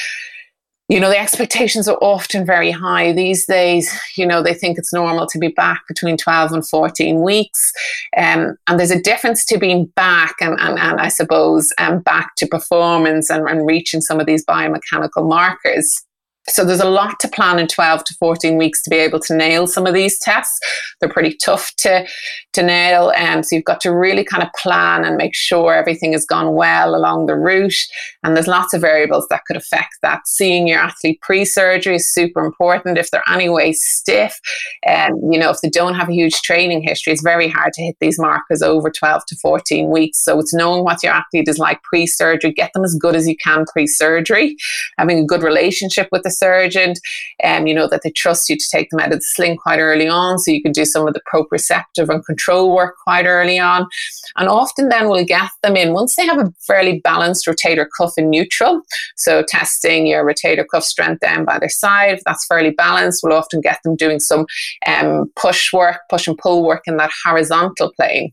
you 0.90 1.02
know, 1.02 1.10
the 1.10 1.20
expectations 1.20 1.88
are 1.90 1.98
often 2.02 2.46
very 2.46 2.72
high 2.72 3.12
these 3.12 3.46
days. 3.46 3.94
You 4.16 4.26
know, 4.26 4.42
they 4.42 4.54
think 4.54 4.78
it's 4.78 4.94
normal 4.94 5.28
to 5.28 5.38
be 5.38 5.50
back 5.50 5.84
between 5.88 6.16
12 6.16 6.54
and 6.54 6.68
14 6.68 7.22
weeks. 7.22 7.74
Um, 8.16 8.58
and 8.68 8.80
there's 8.80 8.92
a 8.92 9.02
difference 9.02 9.44
to 9.46 9.58
being 9.58 9.86
back 9.96 10.36
and, 10.40 10.58
and, 10.60 10.80
and 10.80 11.00
I 11.02 11.10
suppose 11.10 11.74
um, 11.78 12.00
back 12.00 12.36
to 12.38 12.48
performance 12.48 13.30
and, 13.30 13.48
and 13.50 13.66
reaching 13.66 14.00
some 14.00 14.20
of 14.20 14.28
these 14.28 14.46
biomechanical 14.46 15.28
markers. 15.28 16.07
So 16.50 16.64
there's 16.64 16.80
a 16.80 16.90
lot 16.90 17.20
to 17.20 17.28
plan 17.28 17.60
in 17.60 17.68
12 17.68 18.04
to 18.06 18.16
14 18.20 18.58
weeks 18.58 18.82
to 18.84 18.90
be 18.90 18.96
able 18.96 19.20
to 19.22 19.36
nail 19.36 19.68
some 19.68 19.86
of 19.86 19.94
these 19.94 20.18
tests. 20.20 20.60
They're 21.00 21.10
pretty 21.10 21.36
tough 21.44 21.74
to, 21.80 22.08
to 22.54 22.64
nail. 22.64 23.12
And 23.18 23.46
so 23.46 23.56
you've 23.56 23.66
got 23.66 23.82
to 23.82 23.94
really 23.94 24.24
kind 24.24 24.44
of 24.44 24.50
plan 24.54 25.04
and 25.04 25.18
make 25.18 25.36
sure 25.36 25.74
everything 25.74 26.14
has 26.14 26.26
gone 26.26 26.56
well 26.56 26.96
along 26.96 27.26
the 27.26 27.36
route. 27.36 27.76
And 28.24 28.36
there's 28.36 28.48
lots 28.48 28.74
of 28.74 28.82
variables 28.82 29.28
that 29.30 29.42
could 29.46 29.58
affect 29.58 29.96
that. 30.02 30.22
Seeing 30.26 30.68
your 30.68 30.80
athlete 30.80 31.20
pre-surgery 31.22 31.96
is 31.96 32.14
super 32.14 32.44
important. 32.46 32.98
If 32.98 33.12
they're 33.12 33.30
anyway 33.30 33.74
stiff, 33.74 34.40
and 34.84 35.14
um, 35.14 35.32
you 35.32 35.40
know, 35.40 35.50
if 35.50 35.60
they 35.62 35.70
don't 35.70 35.96
have 35.96 36.10
a 36.10 36.14
huge 36.14 36.42
training 36.42 36.82
history, 36.82 37.12
it's 37.12 37.22
very 37.22 37.50
hard 37.50 37.74
to 37.74 37.84
hit 37.84 37.98
these 38.00 38.20
markers 38.20 38.62
over 38.62 38.90
12 38.90 39.24
to 39.28 39.36
14 39.42 39.90
weeks. 39.90 40.24
So 40.24 40.40
it's 40.40 40.54
knowing 40.54 40.84
what 40.84 41.04
your 41.04 41.14
athlete 41.14 41.48
is 41.48 41.60
like 41.60 41.84
pre-surgery, 41.84 42.54
get 42.54 42.72
them 42.74 42.86
as 42.86 42.96
good 43.00 43.16
as 43.16 43.28
you 43.28 43.36
can 43.44 43.66
pre-surgery, 43.66 44.56
having 44.98 45.20
a 45.20 45.26
good 45.26 45.44
relationship 45.44 46.08
with 46.12 46.24
the 46.24 46.37
surgeon, 46.38 46.94
and 47.42 47.62
um, 47.62 47.68
you 47.68 47.74
know 47.74 47.88
that 47.88 48.02
they 48.04 48.12
trust 48.12 48.50
you 48.50 48.58
to 48.58 48.70
take 48.72 48.90
them 48.90 49.00
out 49.00 49.14
of 49.14 49.20
the 49.20 49.26
sling 49.26 49.58
quite 49.58 49.80
early 49.80 50.08
on, 50.08 50.40
so 50.40 50.52
you 50.52 50.62
can 50.62 50.72
do 50.72 50.86
some 50.86 51.08
of 51.08 51.14
the 51.14 51.22
proprioceptive 51.32 52.10
and 52.10 52.26
control 52.26 52.74
work 52.74 52.96
quite 53.04 53.26
early 53.26 53.60
on. 53.60 53.88
And 54.38 54.48
often 54.48 54.90
then 54.90 55.10
we'll 55.10 55.26
get 55.26 55.50
them 55.64 55.76
in 55.76 55.94
once 55.94 56.16
they 56.16 56.26
have 56.26 56.40
a 56.40 56.52
fairly 56.66 57.00
balanced 57.04 57.48
rotator 57.48 57.88
cuff 57.98 58.14
in 58.18 58.30
neutral. 58.30 58.82
So 59.16 59.44
testing 59.48 60.08
your 60.08 60.26
rotator 60.26 60.66
cuff 60.70 60.84
strength 60.84 61.22
down 61.22 61.46
by 61.46 61.60
their 61.60 61.70
side, 61.70 62.14
if 62.14 62.24
that's 62.26 62.46
fairly 62.46 62.72
balanced, 62.72 63.22
we'll 63.24 63.38
often 63.38 63.62
get 63.62 63.80
them 63.84 63.96
doing 63.96 64.20
some 64.20 64.46
um, 64.86 65.32
push 65.36 65.74
work, 65.74 66.02
push 66.10 66.28
and 66.28 66.38
pull 66.38 66.66
work 66.66 66.84
in 66.86 66.98
that 66.98 67.12
horizontal 67.24 67.92
plane 67.96 68.32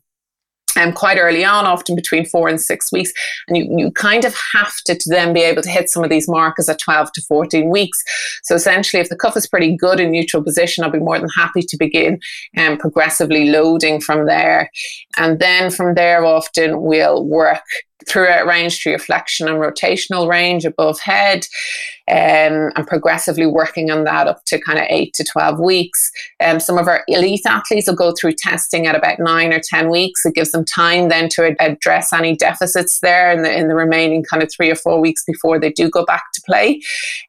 um, 0.77 0.93
quite 0.93 1.19
early 1.19 1.45
on, 1.45 1.67
often 1.67 1.95
between 1.97 2.25
four 2.25 2.49
and 2.49 2.61
six 2.61 2.93
weeks. 2.93 3.13
And 3.49 3.57
you, 3.57 3.79
you 3.79 3.91
kind 3.93 4.25
of 4.25 4.35
have 4.55 4.75
to, 4.87 4.95
to 4.95 5.11
then 5.11 5.33
be 5.33 5.43
able 5.43 5.63
to 5.63 5.71
hit 5.71 5.91
some 5.91 6.05
of 6.05 6.11
these 6.11 6.29
markers 6.29 6.69
at 6.69 6.79
12 6.79 7.13
to 7.13 7.23
14 7.23 7.69
weeks. 7.71 8.03
So 8.43 8.55
essentially, 8.55 9.01
if 9.01 9.09
the 9.09 9.17
cuff 9.17 9.37
is 9.37 9.47
pretty 9.47 9.77
good 9.77 10.01
in 10.01 10.11
neutral 10.11 10.43
position, 10.43 10.85
I'll 10.85 10.91
be 10.91 10.99
more 10.99 11.19
than 11.19 11.29
happy 11.31 11.63
to 11.63 11.77
begin 11.77 12.21
um, 12.59 12.77
progressively 12.77 13.51
loading 13.51 14.01
from 14.01 14.27
there. 14.27 14.71
And 15.17 15.39
then 15.39 15.71
from 15.71 15.95
there, 15.95 16.25
often 16.25 16.83
we'll 16.83 17.25
work 17.25 17.63
throughout 18.09 18.47
range 18.47 18.85
your 18.85 18.99
flexion 18.99 19.49
and 19.49 19.59
rotational 19.59 20.29
range 20.29 20.65
above 20.65 21.01
head 21.01 21.47
um, 22.11 22.71
and 22.77 22.87
progressively 22.87 23.47
working 23.47 23.91
on 23.91 24.05
that 24.05 24.27
up 24.27 24.45
to 24.47 24.61
kind 24.61 24.79
of 24.79 24.85
8 24.91 25.15
to 25.15 25.25
12 25.25 25.59
weeks. 25.59 26.11
Um, 26.45 26.61
some 26.61 26.77
of 26.77 26.87
our 26.87 27.03
elite 27.09 27.47
athletes 27.47 27.89
will 27.89 27.97
go 27.97 28.13
through 28.13 28.35
testing 28.37 28.87
at 28.87 28.95
about 28.95 29.19
9 29.19 29.53
or 29.53 29.61
10 29.63 29.89
weeks. 29.89 30.27
It 30.27 30.35
gives 30.35 30.53
them 30.53 30.67
time 30.67 31.09
then 31.09 31.31
to 31.31 31.57
address 31.59 32.13
any 32.13 32.37
deficits 32.37 32.99
there 33.01 33.33
in 33.33 33.43
the, 33.43 33.53
in 33.53 33.69
the 33.69 33.75
remaining 33.75 34.23
kind 34.23 34.43
of 34.43 34.51
3 34.55 34.71
or 34.71 34.75
4 34.75 35.01
weeks 35.01 35.25
before 35.25 35.59
they 35.59 35.71
do 35.71 35.89
go 35.89 36.05
back 36.05 36.25
to 36.35 36.43
play. 36.45 36.83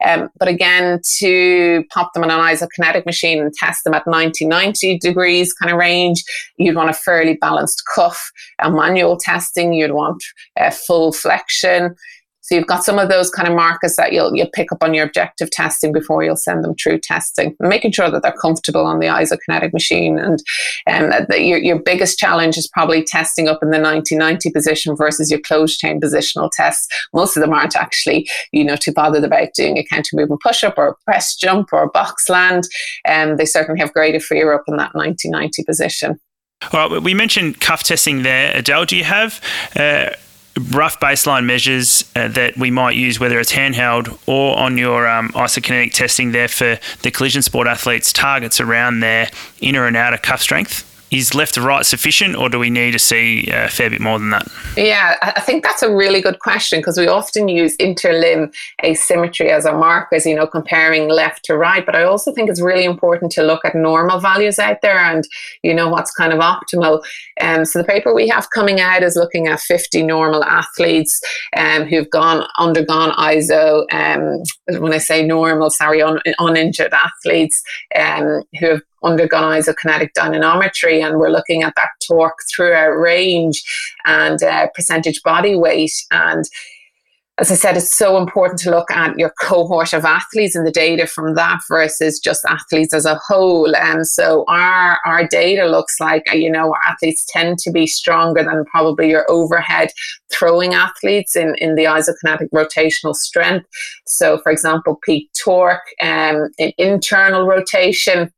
Um, 0.05 0.29
but 0.37 0.49
again, 0.49 0.99
to 1.19 1.85
pop 1.93 2.13
them 2.13 2.23
on 2.23 2.31
an 2.31 2.39
isokinetic 2.39 3.05
machine 3.05 3.41
and 3.41 3.53
test 3.53 3.85
them 3.85 3.93
at 3.93 4.05
90, 4.05 4.45
90 4.45 4.99
degrees 4.99 5.53
kind 5.53 5.71
of 5.71 5.77
range, 5.77 6.21
you'd 6.57 6.75
want 6.75 6.89
a 6.89 6.93
fairly 6.93 7.35
balanced 7.35 7.83
cuff. 7.93 8.31
And 8.59 8.75
manual 8.75 9.17
testing, 9.17 9.73
you'd 9.73 9.93
want 9.93 10.21
uh, 10.59 10.64
full 10.71 11.11
flexion. 11.11 11.95
So 12.45 12.53
you've 12.53 12.67
got 12.67 12.83
some 12.83 12.99
of 12.99 13.09
those 13.09 13.31
kind 13.31 13.49
of 13.49 13.55
markers 13.55 13.95
that 13.95 14.13
you'll 14.13 14.35
you'll 14.35 14.51
pick 14.53 14.71
up 14.71 14.83
on 14.83 14.93
your 14.93 15.03
objective 15.03 15.49
testing 15.49 15.91
before 15.91 16.23
you'll 16.23 16.35
send 16.35 16.63
them 16.63 16.75
through 16.75 16.99
testing, 16.99 17.55
making 17.59 17.91
sure 17.91 18.11
that 18.11 18.21
they're 18.21 18.31
comfortable 18.31 18.85
on 18.85 18.99
the 18.99 19.07
isokinetic 19.07 19.73
machine. 19.73 20.19
And 20.19 20.43
um, 20.87 21.25
your 21.31 21.57
your 21.57 21.79
biggest 21.79 22.19
challenge 22.19 22.55
is 22.55 22.67
probably 22.67 23.03
testing 23.03 23.47
up 23.47 23.63
in 23.63 23.71
the 23.71 23.79
90-90 23.79 24.53
position 24.53 24.95
versus 24.95 25.31
your 25.31 25.39
closed 25.39 25.79
chain 25.79 25.99
positional 25.99 26.51
tests. 26.55 26.87
Most 27.15 27.35
of 27.35 27.41
them 27.41 27.51
aren't 27.51 27.75
actually 27.75 28.29
you 28.51 28.63
know 28.63 28.75
too 28.75 28.93
bothered 28.93 29.23
about 29.23 29.55
doing 29.55 29.79
a 29.79 29.83
counter 29.83 30.15
movement 30.15 30.41
push 30.43 30.63
up 30.63 30.77
or 30.77 30.89
a 30.89 30.95
press 31.03 31.35
jump 31.35 31.73
or 31.73 31.81
a 31.81 31.89
box 31.89 32.29
land. 32.29 32.65
And 33.05 33.31
um, 33.31 33.37
they 33.37 33.45
certainly 33.45 33.81
have 33.81 33.91
greater 33.91 34.19
fear 34.19 34.53
up 34.53 34.65
in 34.67 34.77
that 34.77 34.93
90-90 34.93 35.65
position. 35.65 36.19
All 36.71 36.89
right, 36.89 37.01
we 37.01 37.15
mentioned 37.15 37.59
cuff 37.59 37.81
testing 37.81 38.21
there. 38.21 38.55
Edel, 38.55 38.85
do 38.85 38.95
you 38.95 39.03
have 39.03 39.41
uh, 39.75 40.11
rough 40.71 40.99
baseline 40.99 41.45
measures 41.45 42.09
uh, 42.15 42.27
that 42.29 42.57
we 42.57 42.71
might 42.71 42.95
use, 42.95 43.19
whether 43.19 43.39
it's 43.39 43.51
handheld 43.51 44.17
or 44.25 44.57
on 44.57 44.77
your 44.77 45.07
um, 45.07 45.29
isokinetic 45.29 45.91
testing 45.93 46.31
there 46.31 46.47
for 46.47 46.79
the 47.01 47.11
collision 47.11 47.41
sport 47.41 47.67
athletes, 47.67 48.13
targets 48.13 48.59
around 48.59 49.01
their 49.01 49.29
inner 49.59 49.85
and 49.85 49.97
outer 49.97 50.17
cuff 50.17 50.41
strength? 50.41 50.94
Is 51.17 51.33
left 51.33 51.55
to 51.55 51.61
right 51.61 51.85
sufficient, 51.85 52.35
or 52.35 52.49
do 52.49 52.59
we 52.59 52.69
need 52.69 52.91
to 52.91 52.99
see 52.99 53.47
a 53.51 53.69
fair 53.69 53.89
bit 53.89 54.01
more 54.01 54.19
than 54.19 54.29
that? 54.31 54.47
Yeah, 54.75 55.15
I 55.21 55.39
think 55.41 55.63
that's 55.63 55.83
a 55.83 55.93
really 55.93 56.21
good 56.21 56.39
question 56.39 56.79
because 56.79 56.97
we 56.97 57.07
often 57.07 57.47
use 57.47 57.77
interlimb 57.77 58.53
asymmetry 58.83 59.51
as 59.51 59.65
a 59.65 59.73
markers, 59.73 60.25
you 60.25 60.35
know, 60.35 60.47
comparing 60.47 61.09
left 61.09 61.45
to 61.45 61.57
right. 61.57 61.85
But 61.85 61.95
I 61.95 62.03
also 62.03 62.31
think 62.31 62.49
it's 62.49 62.61
really 62.61 62.85
important 62.85 63.31
to 63.33 63.43
look 63.43 63.63
at 63.65 63.75
normal 63.75 64.19
values 64.19 64.59
out 64.59 64.81
there 64.81 64.97
and, 64.97 65.23
you 65.63 65.73
know, 65.73 65.89
what's 65.89 66.11
kind 66.11 66.33
of 66.33 66.39
optimal. 66.39 67.03
Um, 67.41 67.65
so 67.65 67.79
the 67.79 67.85
paper 67.85 68.13
we 68.13 68.27
have 68.29 68.49
coming 68.49 68.79
out 68.79 69.03
is 69.03 69.15
looking 69.15 69.47
at 69.47 69.59
50 69.59 70.03
normal 70.03 70.43
athletes 70.43 71.21
um, 71.55 71.83
who've 71.83 72.09
gone 72.09 72.45
undergone 72.59 73.11
ISO. 73.11 73.85
Um, 73.91 74.43
when 74.81 74.93
I 74.93 74.97
say 74.97 75.25
normal, 75.25 75.69
sorry, 75.69 76.01
un, 76.01 76.19
uninjured 76.39 76.93
athletes 76.93 77.61
um, 77.95 78.43
who 78.59 78.67
have 78.67 78.81
undergone 79.05 79.61
isokinetic 79.61 80.09
dynamometry, 80.17 81.05
and 81.05 81.19
we're 81.19 81.29
looking 81.29 81.63
at 81.63 81.73
that 81.75 81.89
torque 82.05 82.37
throughout 82.53 82.91
range 82.91 83.63
and 84.05 84.41
uh, 84.43 84.67
percentage 84.75 85.21
body 85.23 85.55
weight. 85.55 85.93
And 86.11 86.45
as 87.37 87.51
I 87.51 87.55
said, 87.55 87.75
it's 87.75 87.95
so 87.95 88.17
important 88.17 88.59
to 88.61 88.71
look 88.71 88.89
at 88.91 89.19
your 89.19 89.33
cohort 89.41 89.91
of 89.91 90.05
athletes 90.05 90.55
and 90.55 90.65
the 90.65 90.71
data 90.71 91.05
from 91.05 91.35
that 91.35 91.59
versus 91.67 92.17
just 92.17 92.45
athletes 92.45 92.93
as 92.93 93.05
a 93.05 93.19
whole. 93.27 93.75
And 93.75 94.07
so 94.07 94.45
our 94.47 94.99
our 95.05 95.27
data 95.27 95.65
looks 95.65 95.99
like 95.99 96.23
you 96.33 96.49
know 96.49 96.73
athletes 96.85 97.25
tend 97.27 97.57
to 97.59 97.71
be 97.71 97.87
stronger 97.87 98.41
than 98.41 98.63
probably 98.65 99.09
your 99.09 99.29
overhead 99.29 99.89
throwing 100.31 100.73
athletes 100.73 101.35
in 101.35 101.55
in 101.55 101.75
the 101.75 101.83
isokinetic 101.83 102.49
rotational 102.53 103.13
strength. 103.13 103.65
So, 104.07 104.37
for 104.37 104.51
example, 104.51 104.97
peak 105.03 105.29
torque 105.37 105.89
um, 106.01 106.47
in 106.57 106.71
internal 106.77 107.45
rotation 107.45 108.31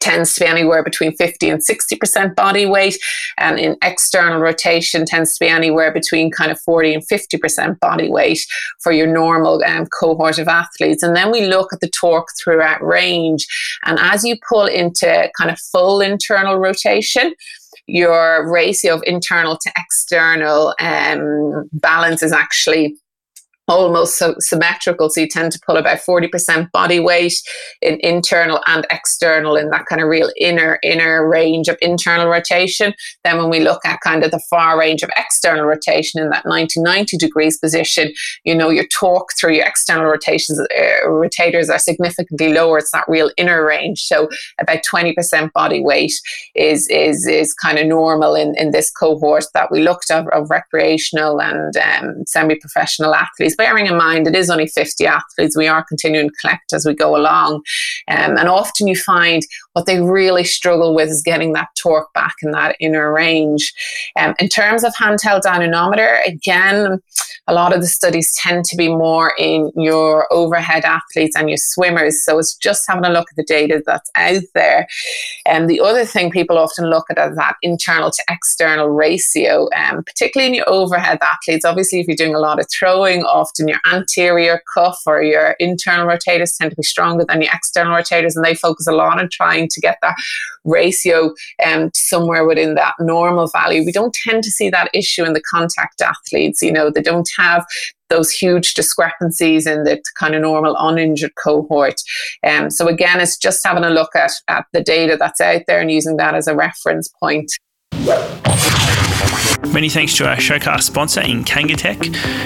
tends 0.00 0.34
to 0.34 0.40
be 0.40 0.46
anywhere 0.46 0.82
between 0.82 1.16
50 1.16 1.48
and 1.48 1.60
60% 1.60 2.34
body 2.34 2.66
weight 2.66 2.98
and 3.38 3.58
in 3.58 3.76
external 3.82 4.40
rotation 4.40 5.04
tends 5.04 5.34
to 5.34 5.44
be 5.44 5.48
anywhere 5.48 5.92
between 5.92 6.30
kind 6.30 6.50
of 6.50 6.60
40 6.60 6.94
and 6.94 7.02
50% 7.08 7.80
body 7.80 8.10
weight 8.10 8.40
for 8.82 8.92
your 8.92 9.06
normal 9.06 9.62
um, 9.64 9.86
cohort 9.86 10.38
of 10.38 10.48
athletes. 10.48 11.02
And 11.02 11.16
then 11.16 11.30
we 11.30 11.46
look 11.46 11.72
at 11.72 11.80
the 11.80 11.90
torque 11.90 12.28
throughout 12.42 12.82
range. 12.82 13.46
And 13.84 13.98
as 14.00 14.24
you 14.24 14.36
pull 14.48 14.66
into 14.66 15.30
kind 15.38 15.50
of 15.50 15.58
full 15.58 16.00
internal 16.00 16.58
rotation 16.58 17.34
your 17.88 18.50
ratio 18.50 18.94
of 18.94 19.02
internal 19.06 19.58
to 19.60 19.72
external 19.76 20.74
um, 20.78 21.68
balance 21.72 22.22
is 22.22 22.32
actually 22.32 22.96
almost 23.72 24.18
so 24.18 24.34
symmetrical. 24.38 25.10
So 25.10 25.20
you 25.20 25.28
tend 25.28 25.52
to 25.52 25.60
pull 25.64 25.76
about 25.76 25.98
40% 25.98 26.70
body 26.72 27.00
weight 27.00 27.34
in 27.80 27.98
internal 28.00 28.60
and 28.66 28.86
external 28.90 29.56
in 29.56 29.70
that 29.70 29.86
kind 29.86 30.00
of 30.00 30.08
real 30.08 30.30
inner, 30.38 30.78
inner 30.82 31.28
range 31.28 31.68
of 31.68 31.76
internal 31.82 32.28
rotation. 32.28 32.94
Then 33.24 33.38
when 33.38 33.50
we 33.50 33.60
look 33.60 33.84
at 33.84 34.00
kind 34.00 34.24
of 34.24 34.30
the 34.30 34.42
far 34.50 34.78
range 34.78 35.02
of 35.02 35.10
external 35.16 35.64
rotation 35.64 36.20
in 36.20 36.30
that 36.30 36.46
90, 36.46 36.80
90 36.80 37.16
degrees 37.16 37.58
position, 37.58 38.12
you 38.44 38.54
know, 38.54 38.70
your 38.70 38.86
torque 38.88 39.30
through 39.38 39.54
your 39.54 39.66
external 39.66 40.06
rotations, 40.06 40.58
uh, 40.60 41.06
rotators 41.06 41.68
are 41.68 41.78
significantly 41.78 42.52
lower. 42.52 42.78
It's 42.78 42.92
that 42.92 43.04
real 43.08 43.30
inner 43.36 43.64
range. 43.64 44.02
So 44.02 44.28
about 44.60 44.80
20% 44.90 45.52
body 45.52 45.82
weight 45.82 46.12
is, 46.54 46.88
is, 46.88 47.26
is 47.26 47.54
kind 47.54 47.78
of 47.78 47.86
normal 47.86 48.34
in, 48.34 48.54
in 48.56 48.70
this 48.70 48.90
cohort 48.90 49.44
that 49.54 49.70
we 49.70 49.82
looked 49.82 50.10
at 50.10 50.22
of 50.32 50.50
recreational 50.50 51.40
and 51.40 51.76
um, 51.76 52.24
semi-professional 52.26 53.14
athletes 53.14 53.56
bearing 53.62 53.86
in 53.86 53.96
mind 53.96 54.26
it 54.26 54.34
is 54.34 54.50
only 54.50 54.66
50 54.66 55.06
athletes, 55.06 55.56
we 55.56 55.68
are 55.68 55.84
continuing 55.84 56.28
to 56.28 56.34
collect 56.40 56.72
as 56.72 56.84
we 56.84 56.94
go 56.94 57.16
along. 57.16 57.62
Um, 58.08 58.36
and 58.36 58.48
often 58.48 58.88
you 58.88 58.96
find 58.96 59.42
what 59.72 59.86
they 59.86 60.00
really 60.00 60.44
struggle 60.44 60.94
with 60.94 61.08
is 61.08 61.22
getting 61.24 61.52
that 61.54 61.68
torque 61.80 62.12
back 62.12 62.34
in 62.42 62.50
that 62.52 62.76
inner 62.80 63.12
range. 63.12 63.72
Um, 64.18 64.34
in 64.38 64.48
terms 64.48 64.84
of 64.84 64.94
handheld 64.94 65.42
dynamometer, 65.42 66.18
again, 66.26 67.00
a 67.48 67.54
lot 67.54 67.74
of 67.74 67.80
the 67.80 67.86
studies 67.86 68.32
tend 68.36 68.64
to 68.66 68.76
be 68.76 68.88
more 68.88 69.34
in 69.38 69.70
your 69.74 70.32
overhead 70.32 70.84
athletes 70.84 71.36
and 71.36 71.48
your 71.48 71.58
swimmers. 71.58 72.24
So 72.24 72.38
it's 72.38 72.54
just 72.56 72.84
having 72.86 73.04
a 73.04 73.10
look 73.10 73.28
at 73.30 73.36
the 73.36 73.44
data 73.44 73.82
that's 73.84 74.10
out 74.14 74.42
there. 74.54 74.86
And 75.46 75.62
um, 75.62 75.68
the 75.68 75.80
other 75.80 76.04
thing 76.04 76.30
people 76.30 76.58
often 76.58 76.88
look 76.88 77.06
at 77.10 77.18
is 77.18 77.36
that 77.36 77.56
internal 77.62 78.10
to 78.10 78.24
external 78.30 78.88
ratio, 78.88 79.68
um, 79.76 80.04
particularly 80.04 80.48
in 80.48 80.54
your 80.54 80.68
overhead 80.68 81.18
athletes. 81.20 81.64
Obviously, 81.64 82.00
if 82.00 82.06
you're 82.06 82.16
doing 82.16 82.34
a 82.34 82.38
lot 82.38 82.60
of 82.60 82.66
throwing, 82.70 83.22
often 83.24 83.68
your 83.68 83.80
anterior 83.92 84.62
cuff 84.72 85.00
or 85.06 85.22
your 85.22 85.56
internal 85.58 86.06
rotators 86.06 86.56
tend 86.56 86.70
to 86.70 86.76
be 86.76 86.82
stronger 86.82 87.24
than 87.24 87.42
your 87.42 87.50
external 87.52 87.96
rotators, 87.96 88.36
and 88.36 88.44
they 88.44 88.54
focus 88.54 88.86
a 88.86 88.92
lot 88.92 89.18
on 89.18 89.28
trying 89.30 89.61
trying 89.62 89.68
to 89.70 89.80
get 89.80 89.98
that 90.02 90.16
ratio 90.64 91.32
um, 91.64 91.90
somewhere 91.94 92.46
within 92.46 92.74
that 92.74 92.94
normal 93.00 93.48
value. 93.48 93.84
We 93.84 93.92
don't 93.92 94.14
tend 94.14 94.42
to 94.44 94.50
see 94.50 94.70
that 94.70 94.90
issue 94.94 95.24
in 95.24 95.32
the 95.32 95.42
contact 95.50 96.00
athletes. 96.00 96.62
You 96.62 96.72
know, 96.72 96.90
they 96.90 97.02
don't 97.02 97.28
have 97.38 97.64
those 98.10 98.30
huge 98.30 98.74
discrepancies 98.74 99.66
in 99.66 99.84
the 99.84 100.02
kind 100.18 100.34
of 100.34 100.42
normal 100.42 100.76
uninjured 100.78 101.32
cohort. 101.42 101.94
Um, 102.46 102.70
so 102.70 102.86
again, 102.88 103.20
it's 103.20 103.38
just 103.38 103.64
having 103.64 103.84
a 103.84 103.90
look 103.90 104.14
at, 104.14 104.32
at 104.48 104.66
the 104.72 104.82
data 104.82 105.16
that's 105.18 105.40
out 105.40 105.62
there 105.66 105.80
and 105.80 105.90
using 105.90 106.18
that 106.18 106.34
as 106.34 106.46
a 106.46 106.54
reference 106.54 107.08
point. 107.20 107.50
Many 109.70 109.88
thanks 109.88 110.16
to 110.16 110.28
our 110.28 110.36
showcast 110.36 110.82
sponsor 110.82 111.20
in 111.22 111.44
Kangatech. 111.44 111.98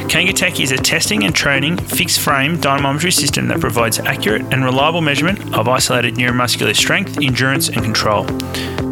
Kangatech 0.08 0.60
is 0.60 0.70
a 0.70 0.76
testing 0.76 1.24
and 1.24 1.34
training 1.34 1.76
fixed 1.76 2.20
frame 2.20 2.56
dynamometry 2.58 3.12
system 3.12 3.48
that 3.48 3.58
provides 3.58 3.98
accurate 3.98 4.42
and 4.52 4.62
reliable 4.62 5.00
measurement 5.00 5.54
of 5.54 5.66
isolated 5.66 6.14
neuromuscular 6.14 6.76
strength, 6.76 7.18
endurance, 7.20 7.68
and 7.68 7.82
control. 7.82 8.24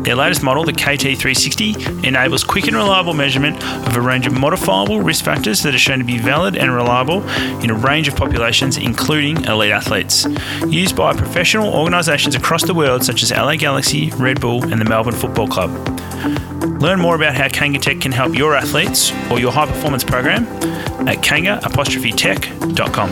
Their 0.05 0.17
latest 0.17 0.43
model, 0.43 0.65
the 0.65 0.73
KT360, 0.73 2.05
enables 2.05 2.45
quick 2.45 2.67
and 2.67 2.77
reliable 2.77 3.15
measurement 3.15 3.63
of 3.87 3.97
a 3.97 4.01
range 4.01 4.27
of 4.27 4.33
modifiable 4.33 5.01
risk 5.01 5.25
factors 5.25 5.63
that 5.63 5.75
are 5.75 5.79
shown 5.79 5.99
to 5.99 6.05
be 6.05 6.19
valid 6.19 6.57
and 6.57 6.75
reliable 6.75 7.27
in 7.63 7.71
a 7.71 7.75
range 7.75 8.09
of 8.09 8.17
populations, 8.17 8.77
including 8.77 9.45
elite 9.45 9.73
athletes. 9.73 10.27
Used 10.67 10.97
by 10.97 11.15
professional 11.15 11.73
organisations 11.73 12.35
across 12.35 12.65
the 12.65 12.75
world, 12.75 13.05
such 13.05 13.23
as 13.23 13.31
LA 13.31 13.57
Galaxy, 13.57 14.11
Red 14.17 14.41
Bull, 14.41 14.63
and 14.65 14.81
the 14.81 14.85
Melbourne 14.85 15.15
Football 15.15 15.49
Club. 15.49 15.71
Learn 16.81 17.01
more 17.01 17.15
about 17.15 17.35
how 17.35 17.49
Kangatech 17.49 18.03
can 18.03 18.13
help 18.15 18.35
your 18.35 18.55
athletes 18.55 19.13
or 19.31 19.39
your 19.39 19.53
high 19.53 19.67
performance 19.67 20.05
program 20.05 20.47
at 21.09 21.23
kanga-tech.com. 21.23 23.11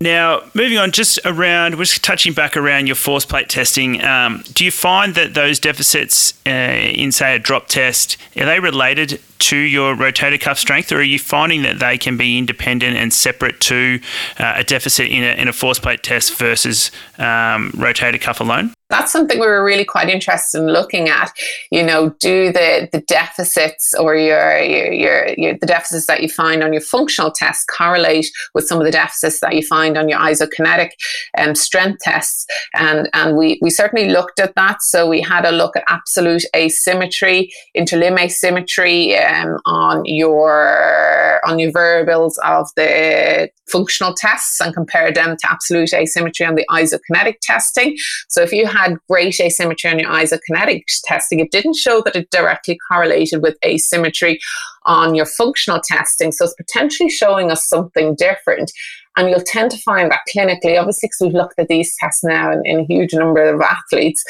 Now, 0.00 0.42
moving 0.52 0.78
on, 0.78 0.90
just 0.90 1.20
around, 1.24 1.76
we're 1.76 1.84
just 1.84 2.02
touching 2.02 2.32
back 2.32 2.56
around 2.56 2.86
your 2.86 2.96
force 2.96 3.24
plate 3.24 3.48
testing. 3.48 4.02
Um, 4.02 4.42
do 4.52 4.64
you 4.64 4.72
find 4.72 5.14
that 5.14 5.34
those 5.34 5.60
deficits 5.60 6.34
uh, 6.44 6.50
in, 6.50 7.12
say, 7.12 7.36
a 7.36 7.38
drop 7.38 7.68
test, 7.68 8.16
are 8.36 8.44
they 8.46 8.58
related 8.58 9.20
to 9.38 9.56
your 9.56 9.94
rotator 9.94 10.40
cuff 10.40 10.58
strength, 10.58 10.90
or 10.90 10.96
are 10.96 11.02
you 11.02 11.18
finding 11.18 11.62
that 11.62 11.78
they 11.78 11.98
can 11.98 12.16
be 12.16 12.36
independent 12.38 12.96
and 12.96 13.12
separate 13.12 13.60
to 13.60 14.00
uh, 14.38 14.54
a 14.56 14.64
deficit 14.64 15.08
in 15.08 15.22
a, 15.22 15.40
in 15.40 15.46
a 15.46 15.52
force 15.52 15.78
plate 15.78 16.02
test 16.02 16.36
versus 16.36 16.90
um, 17.18 17.70
rotator 17.72 18.20
cuff 18.20 18.40
alone? 18.40 18.72
That's 18.92 19.10
something 19.10 19.40
we 19.40 19.46
were 19.46 19.64
really 19.64 19.84
quite 19.84 20.08
interested 20.08 20.60
in 20.60 20.66
looking 20.68 21.08
at. 21.08 21.32
You 21.70 21.82
know, 21.82 22.10
do 22.20 22.52
the 22.52 22.88
the 22.92 23.00
deficits 23.00 23.94
or 23.94 24.14
your 24.14 24.58
your, 24.60 24.92
your, 24.92 25.28
your 25.36 25.58
the 25.58 25.66
deficits 25.66 26.06
that 26.06 26.22
you 26.22 26.28
find 26.28 26.62
on 26.62 26.72
your 26.72 26.82
functional 26.82 27.32
tests 27.32 27.64
correlate 27.64 28.30
with 28.54 28.66
some 28.66 28.78
of 28.78 28.84
the 28.84 28.92
deficits 28.92 29.40
that 29.40 29.54
you 29.54 29.62
find 29.66 29.96
on 29.96 30.08
your 30.08 30.18
isokinetic 30.18 30.90
um, 31.38 31.54
strength 31.54 32.00
tests? 32.02 32.46
And 32.74 33.08
and 33.14 33.36
we 33.36 33.58
we 33.62 33.70
certainly 33.70 34.10
looked 34.10 34.38
at 34.38 34.54
that. 34.56 34.82
So 34.82 35.08
we 35.08 35.22
had 35.22 35.46
a 35.46 35.52
look 35.52 35.74
at 35.76 35.84
absolute 35.88 36.44
asymmetry, 36.54 37.50
interlimb 37.76 38.20
asymmetry 38.20 39.16
um, 39.16 39.58
on 39.64 40.04
your 40.04 41.40
on 41.46 41.58
your 41.58 41.72
variables 41.72 42.38
of 42.44 42.68
the 42.76 43.50
functional 43.72 44.14
tests 44.14 44.60
and 44.60 44.74
compare 44.74 45.10
them 45.12 45.36
to 45.38 45.50
absolute 45.50 45.92
asymmetry 45.94 46.44
on 46.44 46.54
the 46.54 46.66
isokinetic 46.70 47.36
testing. 47.40 47.96
So 48.28 48.42
if 48.42 48.52
you 48.52 48.66
had 48.66 48.81
had 48.82 48.98
great 49.08 49.38
asymmetry 49.40 49.90
on 49.90 49.98
your 49.98 50.10
isokinetic 50.10 50.82
testing, 51.04 51.40
it 51.40 51.50
didn't 51.50 51.76
show 51.76 52.02
that 52.02 52.16
it 52.16 52.30
directly 52.30 52.78
correlated 52.90 53.42
with 53.42 53.56
asymmetry 53.64 54.40
on 54.84 55.14
your 55.14 55.26
functional 55.26 55.80
testing. 55.84 56.32
So 56.32 56.44
it's 56.44 56.54
potentially 56.54 57.10
showing 57.10 57.50
us 57.50 57.68
something 57.68 58.14
different. 58.14 58.72
And 59.16 59.28
you'll 59.28 59.40
tend 59.40 59.70
to 59.72 59.78
find 59.78 60.10
that 60.10 60.20
clinically, 60.34 60.78
obviously, 60.78 61.08
because 61.08 61.18
we've 61.20 61.34
looked 61.34 61.58
at 61.58 61.68
these 61.68 61.94
tests 61.98 62.24
now 62.24 62.50
in, 62.50 62.62
in, 62.64 62.80
a 62.80 62.84
huge 62.84 63.12
number 63.12 63.42
of 63.42 63.60
athletes, 63.60 64.24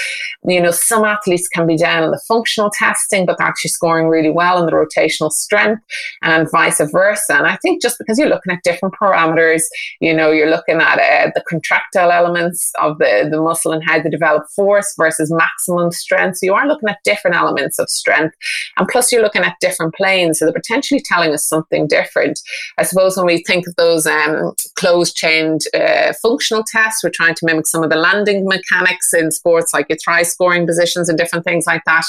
you 0.44 0.60
know, 0.60 0.72
some 0.72 1.04
athletes 1.04 1.46
can 1.48 1.66
be 1.66 1.76
down 1.76 2.02
in 2.02 2.10
the 2.10 2.20
functional 2.26 2.70
testing, 2.70 3.24
but 3.24 3.38
they're 3.38 3.46
actually 3.46 3.70
scoring 3.70 4.08
really 4.08 4.30
well 4.30 4.58
in 4.58 4.66
the 4.66 4.72
rotational 4.72 5.30
strength 5.30 5.82
and 6.22 6.50
vice 6.50 6.80
versa. 6.90 7.34
And 7.34 7.46
I 7.46 7.56
think 7.62 7.80
just 7.80 7.96
because 7.98 8.18
you're 8.18 8.28
looking 8.28 8.52
at 8.52 8.62
different 8.64 8.94
parameters, 8.94 9.62
you 10.00 10.12
know, 10.12 10.32
you're 10.32 10.50
looking 10.50 10.80
at 10.80 10.98
uh, 10.98 11.30
the 11.34 11.44
contractile 11.48 12.10
elements 12.10 12.72
of 12.80 12.98
the, 12.98 13.28
the 13.30 13.40
muscle 13.40 13.72
and 13.72 13.84
how 13.84 14.02
they 14.02 14.10
develop 14.10 14.44
force 14.54 14.94
versus 14.98 15.32
maximum 15.32 15.92
strength. 15.92 16.38
So 16.38 16.46
you 16.46 16.54
are 16.54 16.66
looking 16.66 16.88
at 16.88 16.98
different 17.04 17.36
elements 17.36 17.78
of 17.78 17.88
strength. 17.88 18.34
And 18.76 18.88
plus, 18.88 19.12
you're 19.12 19.22
looking 19.22 19.42
at 19.44 19.56
different 19.60 19.94
planes. 19.94 20.38
So 20.38 20.46
they're 20.46 20.52
potentially 20.52 21.02
telling 21.04 21.32
us 21.32 21.46
something 21.46 21.86
different. 21.86 22.40
I 22.78 22.82
suppose 22.82 23.16
when 23.16 23.26
we 23.26 23.44
think 23.44 23.66
of 23.66 23.76
those 23.76 24.06
um, 24.06 24.52
closed 24.76 25.16
chained 25.16 25.62
uh, 25.74 26.12
functional 26.22 26.64
tests. 26.66 27.02
We're 27.02 27.10
trying 27.10 27.34
to 27.34 27.46
mimic 27.46 27.66
some 27.66 27.82
of 27.82 27.90
the 27.90 27.96
landing 27.96 28.44
mechanics 28.44 29.12
in 29.12 29.30
sports, 29.30 29.72
like 29.72 29.86
your 29.88 29.98
try 30.02 30.22
scoring 30.22 30.66
positions 30.66 31.08
and 31.08 31.18
different 31.18 31.44
things 31.44 31.66
like 31.66 31.82
that, 31.86 32.04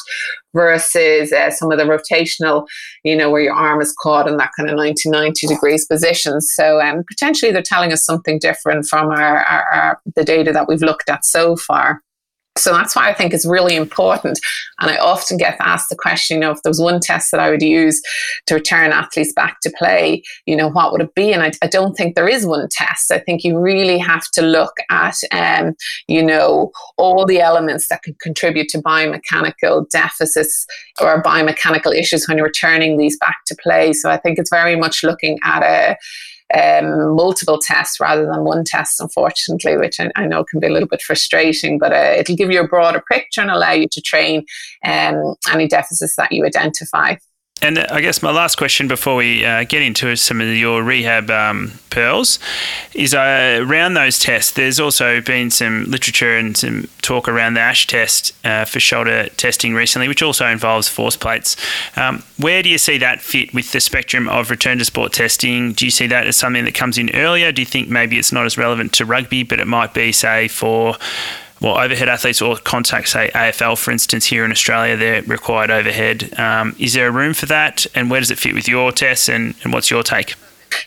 versus 0.54 1.32
uh, 1.32 1.52
some 1.52 1.72
of 1.72 1.78
the 1.78 1.86
rotational, 1.86 2.68
you 3.04 3.16
know, 3.16 3.30
where 3.30 3.42
your 3.42 3.56
arm 3.56 3.82
is 3.82 3.96
caught 4.02 4.28
in 4.28 4.38
that 4.38 4.52
kind 4.58 4.70
of 4.70 4.76
90, 4.76 5.10
90 5.10 5.48
degrees 5.48 5.86
position. 5.86 6.42
So 6.42 6.82
um, 6.82 7.04
potentially 7.08 7.52
they're 7.52 7.62
telling 7.62 7.94
us 7.94 8.06
something 8.06 8.40
different 8.40 8.86
from 8.86 9.10
our, 9.10 9.40
our, 9.46 9.64
our, 9.74 10.02
the 10.16 10.24
data 10.24 10.52
that 10.52 10.68
we've 10.68 10.82
looked 10.82 11.10
at 11.10 11.26
so 11.26 11.56
far. 11.56 12.02
So 12.56 12.72
that's 12.72 12.96
why 12.96 13.10
I 13.10 13.14
think 13.14 13.34
it's 13.34 13.48
really 13.48 13.76
important. 13.76 14.40
And 14.80 14.92
I 14.92 14.98
often 14.98 15.38
get 15.38 15.58
asked 15.60 15.90
the 15.90 15.96
question, 15.96 16.36
you 16.36 16.42
know, 16.42 16.52
if 16.52 16.62
there 16.62 16.70
was 16.70 16.80
one 16.80 17.00
test 17.00 17.32
that 17.32 17.40
I 17.40 17.50
would 17.50 17.64
use 17.64 18.02
to 18.46 18.56
return 18.56 18.92
athletes 18.92 19.34
back 19.34 19.58
to 19.64 19.74
play, 19.78 20.22
you 20.46 20.56
know, 20.56 20.70
what 20.70 20.92
would 20.92 21.02
it 21.02 21.16
be? 21.16 21.34
And 21.34 21.42
I, 21.42 21.52
I 21.64 21.68
don't 21.68 21.96
think 21.96 22.16
there 22.16 22.28
is 22.28 22.46
one 22.46 22.68
test. 22.70 23.12
I 23.12 23.20
think 23.20 23.44
you 23.44 23.58
really 23.58 23.98
have 23.98 24.26
to 24.34 24.44
look 24.44 24.74
at, 24.92 25.16
um, 25.32 25.74
you 26.08 26.24
know, 26.24 26.72
all 26.98 27.26
the 27.26 27.42
elements 27.42 27.88
that 27.90 28.04
can 28.04 28.16
contribute 28.22 28.70
to 28.70 28.82
biomechanical 28.82 29.90
deficits 29.90 30.68
or 31.02 31.24
biomechanical 31.24 31.96
issues 31.96 32.28
when 32.28 32.38
you're 32.38 32.48
returning 32.48 32.98
these 32.98 33.18
back 33.18 33.38
to 33.48 33.56
play. 33.64 33.94
So 33.94 34.12
I 34.12 34.18
think 34.18 34.38
it's 34.38 34.52
very 34.52 34.76
much 34.76 35.04
looking 35.04 35.40
at 35.44 35.64
a, 35.64 35.98
um, 36.54 37.16
multiple 37.16 37.60
tests 37.62 38.00
rather 38.00 38.26
than 38.26 38.44
one 38.44 38.64
test, 38.64 39.00
unfortunately, 39.00 39.78
which 39.78 40.00
I, 40.00 40.12
I 40.16 40.28
know 40.28 40.44
can 40.44 40.60
be 40.60 40.68
a 40.68 40.72
little 40.72 40.88
bit 40.88 41.02
frustrating, 41.02 41.80
but 41.80 41.92
uh, 41.92 42.16
it'll 42.18 42.36
give 42.36 42.52
you 42.52 42.62
a 42.62 42.68
broader 42.68 43.04
picture 43.12 43.42
and 43.42 43.52
allow 43.52 43.72
you 43.72 43.88
to 43.92 44.02
train 44.02 44.46
um, 44.86 45.36
any 45.52 45.68
deficits 45.68 46.16
that 46.18 46.32
you 46.32 46.46
identify. 46.46 47.16
And 47.64 47.80
I 47.80 48.02
guess 48.02 48.22
my 48.22 48.30
last 48.30 48.58
question 48.58 48.90
before 48.90 49.16
we 49.16 49.46
uh, 49.46 49.64
get 49.64 49.82
into 49.82 50.18
some 50.18 50.42
of 50.42 50.48
your 50.50 50.84
rehab 50.84 51.32
um, 51.32 51.72
pearls 51.90 52.38
is 52.94 53.14
uh, 53.14 53.60
around 53.62 53.94
those 53.94 54.20
tests. 54.20 54.52
There's 54.52 54.82
also 54.82 55.22
been 55.22 55.50
some 55.50 55.86
literature 55.86 56.36
and 56.36 56.58
some 56.58 56.90
talk 57.02 57.30
around 57.30 57.54
the 57.54 57.62
ASH 57.62 57.88
test 57.88 58.34
uh, 58.46 58.66
for 58.66 58.82
shoulder 58.82 59.30
testing 59.38 59.74
recently, 59.74 60.10
which 60.10 60.22
also 60.22 60.46
involves 60.46 60.90
force 60.90 61.16
plates. 61.16 61.56
Um, 61.96 62.24
where 62.38 62.62
do 62.64 62.68
you 62.68 62.78
see 62.78 62.98
that 62.98 63.22
fit 63.22 63.54
with 63.54 63.72
the 63.72 63.80
spectrum 63.80 64.28
of 64.28 64.50
return 64.50 64.78
to 64.80 64.84
sport 64.84 65.14
testing? 65.14 65.72
Do 65.72 65.86
you 65.86 65.92
see 65.92 66.08
that 66.08 66.28
as 66.28 66.36
something 66.36 66.66
that 66.66 66.76
comes 66.76 66.98
in 66.98 67.16
earlier? 67.16 67.54
Do 67.54 67.62
you 67.62 67.66
think 67.66 67.88
maybe 67.88 68.20
it's 68.20 68.34
not 68.34 68.46
as 68.46 68.58
relevant 68.58 68.92
to 68.96 69.06
rugby, 69.06 69.44
but 69.44 69.62
it 69.62 69.68
might 69.68 69.94
be, 69.94 70.12
say, 70.12 70.50
for 70.50 70.98
well, 71.64 71.80
overhead 71.80 72.10
athletes 72.10 72.42
or 72.42 72.58
contact, 72.58 73.08
say 73.08 73.32
AFL, 73.34 73.78
for 73.78 73.92
instance, 73.92 74.26
here 74.26 74.44
in 74.44 74.52
Australia, 74.52 74.98
they're 74.98 75.22
required 75.24 75.72
overhead. 75.72 76.38
Um, 76.38 76.76
is 76.78 76.94
there 76.94 77.08
a 77.08 77.12
room 77.12 77.34
for 77.34 77.46
that? 77.46 77.86
And 77.96 78.12
where 78.12 78.20
does 78.20 78.30
it 78.32 78.38
fit 78.38 78.54
with 78.54 78.68
your 78.68 78.92
tests? 78.92 79.30
And, 79.30 79.56
and 79.64 79.72
what's 79.72 79.90
your 79.90 80.04
take? 80.04 80.36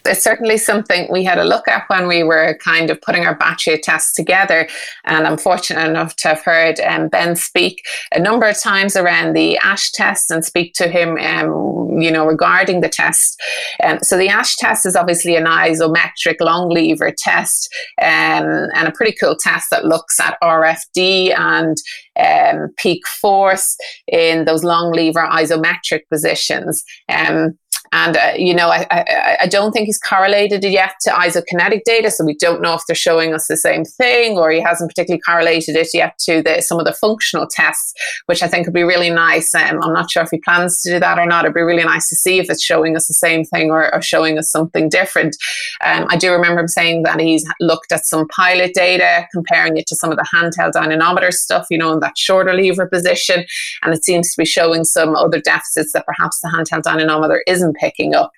It's 0.04 0.22
certainly 0.22 0.58
something 0.58 1.08
we 1.10 1.24
had 1.24 1.38
a 1.38 1.44
look 1.44 1.68
at 1.68 1.88
when 1.88 2.06
we 2.06 2.22
were 2.22 2.58
kind 2.62 2.90
of 2.90 3.00
putting 3.00 3.26
our 3.26 3.34
battery 3.34 3.74
of 3.74 3.82
tests 3.82 4.12
together. 4.12 4.68
And 5.04 5.26
I'm 5.26 5.38
fortunate 5.38 5.88
enough 5.88 6.16
to 6.16 6.28
have 6.28 6.42
heard 6.42 6.80
um, 6.80 7.08
Ben 7.08 7.36
speak 7.36 7.84
a 8.12 8.18
number 8.18 8.46
of 8.46 8.58
times 8.58 8.96
around 8.96 9.34
the 9.34 9.58
ASH 9.58 9.92
test 9.92 10.30
and 10.30 10.44
speak 10.44 10.74
to 10.74 10.88
him, 10.88 11.16
um, 11.18 12.00
you 12.00 12.10
know, 12.10 12.26
regarding 12.26 12.80
the 12.80 12.88
test. 12.88 13.40
Um, 13.82 13.98
so 14.02 14.16
the 14.16 14.28
ASH 14.28 14.56
test 14.56 14.86
is 14.86 14.96
obviously 14.96 15.36
an 15.36 15.44
isometric 15.44 16.36
long 16.40 16.68
lever 16.68 17.12
test 17.16 17.72
um, 18.00 18.68
and 18.74 18.88
a 18.88 18.92
pretty 18.92 19.16
cool 19.20 19.36
test 19.36 19.68
that 19.70 19.84
looks 19.84 20.18
at 20.20 20.38
RFD 20.42 21.36
and 21.36 21.76
um, 22.18 22.70
peak 22.76 23.06
force 23.06 23.76
in 24.06 24.44
those 24.44 24.64
long 24.64 24.92
lever 24.92 25.26
isometric 25.26 26.00
positions. 26.10 26.82
Um, 27.08 27.58
and, 27.96 28.14
uh, 28.18 28.32
you 28.36 28.52
know, 28.52 28.68
I, 28.68 28.86
I, 28.90 29.36
I, 29.44 29.46
don't 29.46 29.72
think 29.72 29.86
he's 29.86 29.98
correlated 29.98 30.62
it 30.66 30.70
yet 30.70 30.92
to 31.04 31.10
isokinetic 31.10 31.84
data. 31.84 32.10
So 32.10 32.26
we 32.26 32.36
don't 32.36 32.60
know 32.60 32.74
if 32.74 32.82
they're 32.86 32.94
showing 32.94 33.32
us 33.32 33.46
the 33.46 33.56
same 33.56 33.86
thing 33.86 34.36
or 34.36 34.50
he 34.50 34.60
hasn't 34.60 34.90
particularly 34.90 35.22
correlated 35.22 35.76
it 35.76 35.88
yet 35.94 36.18
to 36.26 36.42
the, 36.42 36.60
some 36.60 36.78
of 36.78 36.84
the 36.84 36.92
functional 36.92 37.46
tests, 37.50 37.94
which 38.26 38.42
I 38.42 38.48
think 38.48 38.66
would 38.66 38.74
be 38.74 38.82
really 38.82 39.08
nice. 39.08 39.54
Um, 39.54 39.82
I'm 39.82 39.94
not 39.94 40.10
sure 40.10 40.22
if 40.22 40.28
he 40.30 40.38
plans 40.44 40.82
to 40.82 40.90
do 40.90 41.00
that 41.00 41.18
or 41.18 41.24
not. 41.24 41.46
It'd 41.46 41.54
be 41.54 41.62
really 41.62 41.84
nice 41.84 42.06
to 42.10 42.16
see 42.16 42.38
if 42.38 42.50
it's 42.50 42.62
showing 42.62 42.96
us 42.96 43.08
the 43.08 43.14
same 43.14 43.44
thing 43.44 43.70
or, 43.70 43.94
or 43.94 44.02
showing 44.02 44.36
us 44.36 44.50
something 44.50 44.90
different. 44.90 45.34
Um, 45.80 46.04
I 46.10 46.18
do 46.18 46.32
remember 46.32 46.60
him 46.60 46.68
saying 46.68 47.04
that 47.04 47.18
he's 47.18 47.46
looked 47.60 47.92
at 47.92 48.04
some 48.04 48.28
pilot 48.28 48.74
data, 48.74 49.26
comparing 49.32 49.78
it 49.78 49.86
to 49.86 49.96
some 49.96 50.10
of 50.10 50.18
the 50.18 50.28
handheld 50.34 50.72
dynamometer 50.72 51.30
stuff, 51.30 51.66
you 51.70 51.78
know, 51.78 51.94
in 51.94 52.00
that 52.00 52.18
shorter 52.18 52.52
lever 52.52 52.86
position. 52.86 53.46
And 53.82 53.94
it 53.94 54.04
seems 54.04 54.32
to 54.32 54.38
be 54.38 54.44
showing 54.44 54.84
some 54.84 55.16
other 55.16 55.40
deficits 55.40 55.94
that 55.94 56.04
perhaps 56.04 56.40
the 56.40 56.48
handheld 56.48 56.82
dynamometer 56.82 57.42
isn't 57.46 57.74
picking 57.86 58.14
up. 58.14 58.30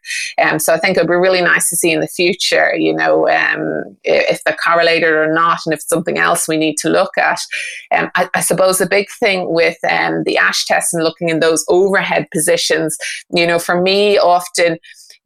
Um, 0.43 0.59
so 0.59 0.75
I 0.75 0.79
think 0.79 0.97
it 0.97 1.01
would 1.01 1.09
be 1.09 1.15
really 1.15 1.41
nice 1.41 1.69
to 1.71 1.77
see 1.77 1.91
in 1.91 2.01
the 2.01 2.09
future, 2.09 2.75
you 2.75 2.95
know, 2.95 3.29
um, 3.29 3.97
if 4.05 4.43
they're 4.45 4.57
correlated 4.63 5.11
or 5.11 5.33
not, 5.33 5.61
and 5.65 5.73
if 5.73 5.81
something 5.83 6.19
else 6.19 6.47
we 6.47 6.57
need 6.57 6.77
to 6.79 6.91
look 6.91 7.17
at. 7.17 7.39
Um, 7.95 8.11
I, 8.15 8.29
I, 8.35 8.41
suppose 8.41 8.79
the 8.79 8.87
big 8.87 9.07
thing 9.21 9.53
with 9.53 9.79
um, 9.89 10.23
the 10.25 10.37
ASH 10.37 10.67
test 10.67 10.93
and 10.93 11.03
looking 11.03 11.29
in 11.29 11.41
those 11.41 11.65
overhead 11.69 12.27
positions, 12.33 12.97
you 13.35 13.47
know, 13.47 13.59
for 13.59 13.81
me, 13.81 14.19
often 14.19 14.79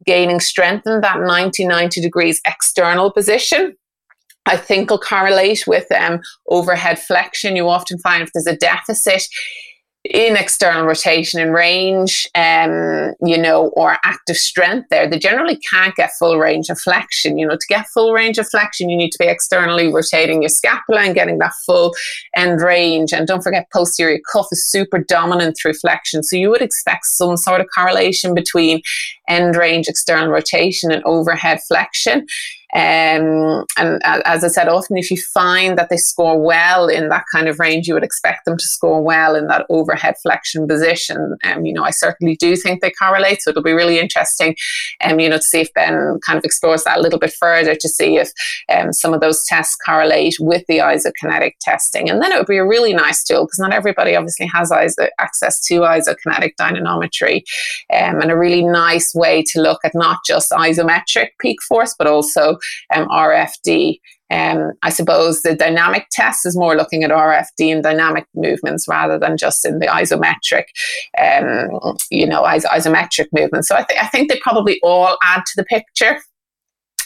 gaining 0.05 0.39
strength 0.39 0.85
in 0.85 1.01
that 1.01 1.19
90 1.19 1.65
90 1.65 2.01
degrees 2.01 2.41
external 2.45 3.11
position 3.11 3.73
I 4.45 4.57
think 4.57 4.89
will 4.89 4.99
correlate 4.99 5.63
with 5.67 5.89
um, 5.91 6.21
overhead 6.49 6.99
flexion. 6.99 7.55
You 7.55 7.69
often 7.69 7.97
find 7.99 8.23
if 8.23 8.29
there's 8.33 8.47
a 8.47 8.57
deficit 8.57 9.23
in 10.05 10.35
external 10.35 10.85
rotation 10.85 11.39
and 11.39 11.53
range, 11.53 12.27
um, 12.35 13.13
you 13.23 13.37
know, 13.37 13.67
or 13.77 13.97
active 14.03 14.35
strength 14.35 14.87
there, 14.89 15.09
they 15.09 15.17
generally 15.17 15.57
can't 15.57 15.95
get 15.95 16.11
full 16.19 16.37
range 16.37 16.69
of 16.69 16.79
flexion. 16.79 17.37
You 17.37 17.47
know, 17.47 17.55
to 17.55 17.67
get 17.69 17.87
full 17.87 18.11
range 18.11 18.37
of 18.37 18.47
flexion, 18.49 18.89
you 18.89 18.97
need 18.97 19.11
to 19.11 19.17
be 19.17 19.27
externally 19.27 19.91
rotating 19.91 20.41
your 20.41 20.49
scapula 20.49 21.01
and 21.01 21.15
getting 21.15 21.37
that 21.37 21.53
full 21.65 21.93
end 22.35 22.61
range. 22.61 23.13
And 23.13 23.25
don't 23.25 23.43
forget, 23.43 23.71
posterior 23.71 24.19
cuff 24.31 24.47
is 24.51 24.69
super 24.69 24.99
dominant 24.99 25.55
through 25.61 25.75
flexion. 25.75 26.21
So 26.21 26.35
you 26.35 26.49
would 26.49 26.61
expect 26.61 27.05
some 27.05 27.37
sort 27.37 27.61
of 27.61 27.67
correlation 27.73 28.33
between 28.33 28.81
end 29.29 29.55
range 29.55 29.87
external 29.87 30.27
rotation 30.27 30.91
and 30.91 31.03
overhead 31.05 31.61
flexion. 31.65 32.25
Um, 32.75 33.65
and 33.77 34.01
as 34.03 34.43
I 34.43 34.47
said, 34.47 34.67
often 34.67 34.97
if 34.97 35.11
you 35.11 35.17
find 35.17 35.77
that 35.77 35.89
they 35.89 35.97
score 35.97 36.39
well 36.39 36.87
in 36.87 37.09
that 37.09 37.25
kind 37.31 37.47
of 37.47 37.59
range, 37.59 37.87
you 37.87 37.93
would 37.93 38.03
expect 38.03 38.45
them 38.45 38.57
to 38.57 38.63
score 38.63 39.01
well 39.01 39.35
in 39.35 39.47
that 39.47 39.65
overhead 39.69 40.15
flexion 40.23 40.67
position. 40.67 41.37
Um, 41.43 41.65
you 41.65 41.73
know, 41.73 41.83
I 41.83 41.91
certainly 41.91 42.35
do 42.35 42.55
think 42.55 42.81
they 42.81 42.89
correlate, 42.89 43.41
so 43.41 43.51
it'll 43.51 43.61
be 43.61 43.73
really 43.73 43.99
interesting, 43.99 44.55
um, 45.03 45.19
you 45.19 45.29
know, 45.29 45.37
to 45.37 45.43
see 45.43 45.61
if 45.61 45.73
Ben 45.73 46.19
kind 46.25 46.37
of 46.37 46.43
explores 46.43 46.83
that 46.85 46.97
a 46.97 47.01
little 47.01 47.19
bit 47.19 47.33
further 47.33 47.75
to 47.75 47.89
see 47.89 48.17
if 48.17 48.31
um, 48.69 48.91
some 48.91 49.13
of 49.13 49.21
those 49.21 49.45
tests 49.45 49.75
correlate 49.85 50.35
with 50.39 50.63
the 50.67 50.79
isokinetic 50.79 51.53
testing. 51.61 52.09
And 52.09 52.21
then 52.21 52.31
it 52.31 52.37
would 52.37 52.47
be 52.47 52.57
a 52.57 52.65
really 52.65 52.93
nice 52.93 53.23
tool 53.23 53.45
because 53.45 53.59
not 53.59 53.73
everybody 53.73 54.15
obviously 54.15 54.47
has 54.47 54.71
ISO, 54.71 55.09
access 55.19 55.59
to 55.67 55.81
isokinetic 55.81 56.53
dynamometry, 56.59 57.43
um, 57.93 58.19
and 58.19 58.31
a 58.31 58.37
really 58.37 58.63
nice 58.63 59.13
way 59.13 59.43
to 59.51 59.61
look 59.61 59.79
at 59.83 59.93
not 59.93 60.19
just 60.25 60.51
isometric 60.51 61.29
peak 61.39 61.61
force, 61.61 61.93
but 61.97 62.07
also 62.07 62.57
um, 62.93 63.07
RFD. 63.07 63.99
Um, 64.31 64.71
I 64.81 64.89
suppose 64.89 65.43
the 65.43 65.55
dynamic 65.55 66.07
test 66.11 66.45
is 66.45 66.57
more 66.57 66.75
looking 66.75 67.03
at 67.03 67.11
RFD 67.11 67.71
and 67.71 67.83
dynamic 67.83 68.25
movements 68.33 68.87
rather 68.87 69.19
than 69.19 69.37
just 69.37 69.63
in 69.63 69.77
the 69.77 69.85
isometric, 69.85 70.63
um, 71.21 71.97
you 72.09 72.25
know, 72.25 72.43
is- 72.47 72.65
isometric 72.65 73.27
movements. 73.31 73.67
So 73.67 73.75
I, 73.75 73.83
th- 73.83 73.99
I 74.01 74.07
think 74.07 74.31
they 74.31 74.39
probably 74.41 74.79
all 74.81 75.17
add 75.23 75.43
to 75.45 75.53
the 75.55 75.65
picture. 75.65 76.19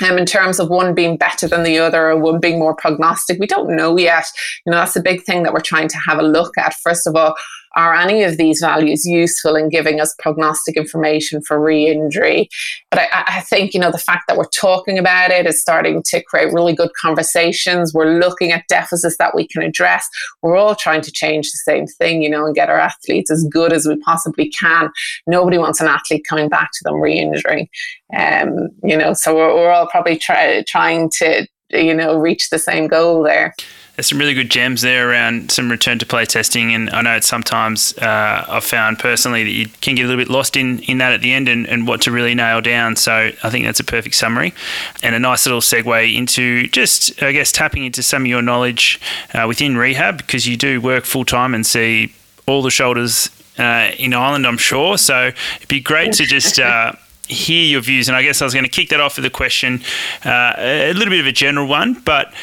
Um, 0.07 0.19
in 0.19 0.27
terms 0.27 0.59
of 0.59 0.69
one 0.69 0.93
being 0.93 1.17
better 1.17 1.47
than 1.47 1.63
the 1.63 1.79
other 1.79 2.11
or 2.11 2.17
one 2.17 2.39
being 2.39 2.59
more 2.59 2.75
prognostic, 2.75 3.39
we 3.39 3.47
don't 3.47 3.75
know 3.75 3.97
yet. 3.97 4.25
You 4.63 4.71
know, 4.71 4.77
that's 4.77 4.95
a 4.95 5.01
big 5.01 5.23
thing 5.23 5.41
that 5.41 5.53
we're 5.53 5.59
trying 5.59 5.87
to 5.87 5.97
have 6.07 6.19
a 6.19 6.23
look 6.23 6.55
at. 6.55 6.75
First 6.75 7.07
of 7.07 7.15
all, 7.15 7.33
are 7.77 7.93
any 7.93 8.23
of 8.23 8.37
these 8.37 8.59
values 8.59 9.05
useful 9.05 9.55
in 9.55 9.69
giving 9.69 10.01
us 10.01 10.13
prognostic 10.17 10.75
information 10.75 11.43
for 11.43 11.61
re-injury? 11.61 12.49
But 12.89 13.01
I, 13.01 13.23
I, 13.27 13.41
think, 13.41 13.75
you 13.75 13.79
know, 13.79 13.91
the 13.91 13.99
fact 13.99 14.23
that 14.27 14.35
we're 14.35 14.49
talking 14.49 14.97
about 14.97 15.29
it 15.29 15.45
is 15.45 15.61
starting 15.61 16.01
to 16.07 16.23
create 16.23 16.51
really 16.51 16.73
good 16.73 16.89
conversations. 16.99 17.93
We're 17.93 18.19
looking 18.19 18.51
at 18.51 18.67
deficits 18.67 19.17
that 19.17 19.35
we 19.35 19.47
can 19.47 19.61
address. 19.61 20.09
We're 20.41 20.57
all 20.57 20.73
trying 20.73 21.01
to 21.01 21.11
change 21.11 21.51
the 21.51 21.59
same 21.63 21.85
thing, 21.85 22.23
you 22.23 22.29
know, 22.31 22.47
and 22.47 22.55
get 22.55 22.69
our 22.69 22.79
athletes 22.79 23.29
as 23.29 23.47
good 23.49 23.71
as 23.71 23.85
we 23.85 23.95
possibly 23.97 24.49
can. 24.49 24.89
Nobody 25.27 25.59
wants 25.59 25.79
an 25.79 25.87
athlete 25.87 26.25
coming 26.27 26.49
back 26.49 26.71
to 26.73 26.83
them 26.83 26.99
re-injuring. 26.99 27.69
Um, 28.17 28.69
you 28.83 28.97
know, 28.97 29.13
so 29.13 29.35
we're, 29.35 29.53
we're 29.53 29.71
all 29.71 29.87
probably 29.87 30.17
try, 30.17 30.63
trying 30.67 31.11
to, 31.19 31.47
you 31.69 31.93
know, 31.93 32.17
reach 32.17 32.49
the 32.49 32.57
same 32.57 32.87
goal 32.87 33.21
there 33.21 33.53
there's 33.97 34.09
some 34.09 34.19
really 34.19 34.35
good 34.35 34.51
gems 34.51 34.83
there 34.83 35.09
around 35.09 35.51
some 35.51 35.71
return 35.71 35.97
to 35.97 36.05
play 36.05 36.23
testing. 36.23 36.71
And 36.71 36.87
I 36.91 37.01
know 37.01 37.15
it's 37.15 37.27
sometimes 37.27 37.97
uh, 37.97 38.45
I've 38.47 38.63
found 38.63 38.99
personally 38.99 39.43
that 39.43 39.49
you 39.49 39.65
can 39.81 39.95
get 39.95 40.03
a 40.03 40.07
little 40.07 40.23
bit 40.23 40.29
lost 40.29 40.55
in, 40.55 40.79
in 40.83 40.99
that 40.99 41.13
at 41.13 41.21
the 41.21 41.33
end 41.33 41.49
and, 41.49 41.67
and 41.67 41.87
what 41.87 42.01
to 42.01 42.11
really 42.11 42.35
nail 42.35 42.61
down. 42.61 42.95
So 42.95 43.31
I 43.41 43.49
think 43.49 43.65
that's 43.65 43.79
a 43.79 43.83
perfect 43.83 44.13
summary 44.13 44.53
and 45.01 45.15
a 45.15 45.19
nice 45.19 45.47
little 45.47 45.61
segue 45.61 46.15
into 46.15 46.67
just, 46.67 47.23
I 47.23 47.31
guess, 47.31 47.51
tapping 47.51 47.85
into 47.85 48.03
some 48.03 48.21
of 48.21 48.27
your 48.27 48.43
knowledge 48.43 49.01
uh, 49.33 49.45
within 49.47 49.75
rehab 49.75 50.17
because 50.17 50.47
you 50.47 50.57
do 50.57 50.79
work 50.79 51.03
full 51.05 51.25
time 51.25 51.55
and 51.55 51.65
see 51.65 52.13
all 52.45 52.61
the 52.61 52.69
shoulders 52.69 53.31
uh, 53.57 53.89
in 53.97 54.13
Ireland, 54.13 54.45
I'm 54.45 54.59
sure. 54.59 54.99
So 54.99 55.31
it'd 55.55 55.67
be 55.67 55.81
great 55.81 56.13
to 56.13 56.25
just. 56.25 56.59
Uh, 56.67 56.93
hear 57.29 57.65
your 57.65 57.81
views, 57.81 58.07
and 58.07 58.15
I 58.15 58.23
guess 58.23 58.41
I 58.41 58.45
was 58.45 58.53
going 58.53 58.63
to 58.63 58.71
kick 58.71 58.87
that 58.89 59.01
off 59.01 59.17
with 59.17 59.25
a 59.25 59.29
question, 59.29 59.81
uh, 60.23 60.53
a 60.57 60.93
little 60.93 61.09
bit 61.09 61.19
of 61.19 61.27
a 61.27 61.31
general 61.33 61.67
one, 61.67 61.93
but 62.05 62.33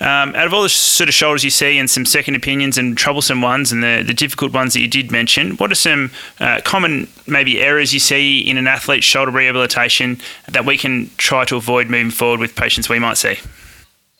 um, 0.00 0.34
out 0.36 0.46
of 0.46 0.54
all 0.54 0.62
the 0.62 0.68
sort 0.68 1.08
of 1.08 1.14
shoulders 1.14 1.42
you 1.42 1.50
see 1.50 1.78
and 1.78 1.90
some 1.90 2.04
second 2.04 2.36
opinions 2.36 2.78
and 2.78 2.96
troublesome 2.96 3.42
ones 3.42 3.72
and 3.72 3.82
the, 3.82 4.04
the 4.06 4.14
difficult 4.14 4.52
ones 4.52 4.74
that 4.74 4.80
you 4.80 4.88
did 4.88 5.10
mention, 5.10 5.56
what 5.56 5.72
are 5.72 5.76
some 5.76 6.10
uh, 6.40 6.60
common 6.64 7.08
maybe 7.26 7.60
errors 7.60 7.92
you 7.92 8.00
see 8.00 8.40
in 8.40 8.56
an 8.56 8.66
athlete's 8.66 9.04
shoulder 9.04 9.30
rehabilitation 9.30 10.18
that 10.48 10.64
we 10.64 10.78
can 10.78 11.10
try 11.16 11.44
to 11.44 11.56
avoid 11.56 11.88
moving 11.88 12.10
forward 12.10 12.40
with 12.40 12.54
patients 12.54 12.88
we 12.88 12.98
might 12.98 13.16
see? 13.16 13.36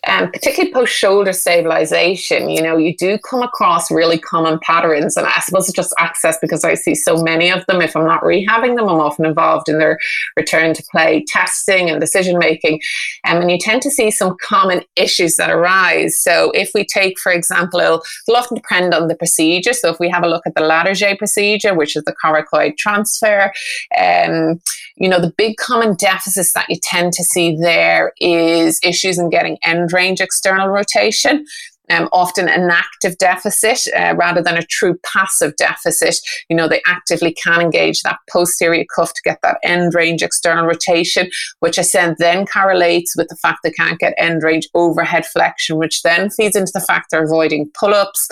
Um, 0.09 0.31
particularly 0.31 0.73
post 0.73 0.95
shoulder 0.95 1.33
stabilization, 1.33 2.49
you 2.49 2.63
know, 2.63 2.79
you 2.79 2.97
do 2.97 3.19
come 3.19 3.43
across 3.43 3.91
really 3.91 4.19
common 4.19 4.59
patterns. 4.61 5.17
And 5.17 5.27
I 5.27 5.41
suppose 5.41 5.69
it's 5.69 5.77
just 5.77 5.95
access 5.99 6.39
because 6.41 6.65
I 6.65 6.75
see 6.75 6.95
so 6.95 7.23
many 7.23 7.51
of 7.51 7.65
them. 7.67 7.83
If 7.83 7.95
I'm 7.95 8.07
not 8.07 8.23
rehabbing 8.23 8.77
them, 8.77 8.89
I'm 8.89 9.01
often 9.01 9.27
involved 9.27 9.69
in 9.69 9.79
their 9.79 9.99
return 10.37 10.73
to 10.75 10.83
play 10.91 11.25
testing 11.29 11.91
and 11.91 12.01
decision 12.01 12.39
making. 12.39 12.81
Um, 13.27 13.43
and 13.43 13.51
you 13.51 13.59
tend 13.59 13.83
to 13.83 13.91
see 13.91 14.11
some 14.11 14.37
common 14.41 14.83
issues 14.97 15.37
that 15.37 15.51
arise. 15.51 16.19
So 16.19 16.51
if 16.53 16.71
we 16.75 16.87
take, 16.87 17.19
for 17.19 17.31
example, 17.31 17.81
it'll, 17.81 18.03
it'll 18.27 18.39
often 18.39 18.57
depend 18.57 18.95
on 18.95 19.09
the 19.09 19.15
procedure. 19.15 19.75
So 19.75 19.91
if 19.91 20.01
we 20.01 20.09
have 20.09 20.25
a 20.25 20.29
look 20.29 20.47
at 20.47 20.55
the 20.55 20.63
Latarjet 20.63 21.19
procedure, 21.19 21.75
which 21.75 21.97
is 21.97 22.05
the 22.05 22.15
coracoid 22.25 22.79
transfer, 22.79 23.53
um, 24.01 24.61
you 24.97 25.09
know, 25.09 25.21
the 25.21 25.33
big 25.37 25.57
common 25.57 25.95
deficits 25.95 26.53
that 26.55 26.67
you 26.69 26.77
tend 26.83 27.13
to 27.13 27.23
see 27.23 27.57
there 27.57 28.13
is 28.21 28.81
issues 28.83 29.19
in 29.19 29.31
getting 29.31 29.59
end 29.65 29.93
range 29.99 30.21
external 30.21 30.69
rotation 30.69 31.45
um, 31.91 32.09
often 32.13 32.49
an 32.49 32.71
active 32.71 33.17
deficit 33.19 33.81
uh, 33.97 34.15
rather 34.17 34.43
than 34.43 34.57
a 34.57 34.67
true 34.67 34.99
passive 35.05 35.57
deficit. 35.57 36.19
You 36.49 36.57
know, 36.57 36.69
they 36.69 36.83
actively 36.87 37.33
can 37.33 37.61
engage 37.61 38.03
that 38.03 38.19
posterior 38.31 38.85
cuff 38.95 39.13
to 39.15 39.23
get 39.25 39.39
that 39.43 39.59
end 39.63 39.95
range 39.95 40.23
external 40.23 40.67
rotation, 40.67 41.31
which 41.61 41.79
I 41.79 41.83
said 41.83 42.17
then 42.19 42.47
correlates 42.47 43.15
with 43.17 43.29
the 43.29 43.37
fact 43.37 43.61
they 43.63 43.71
can't 43.71 43.99
get 43.99 44.15
end 44.19 44.43
range 44.43 44.69
overhead 44.75 45.27
flexion, 45.27 45.79
which 45.79 46.03
then 46.03 46.31
feeds 46.31 46.57
into 46.57 46.73
the 46.75 46.81
fact 46.81 47.07
they're 47.11 47.25
avoiding 47.25 47.71
pull 47.79 47.95
ups, 47.95 48.29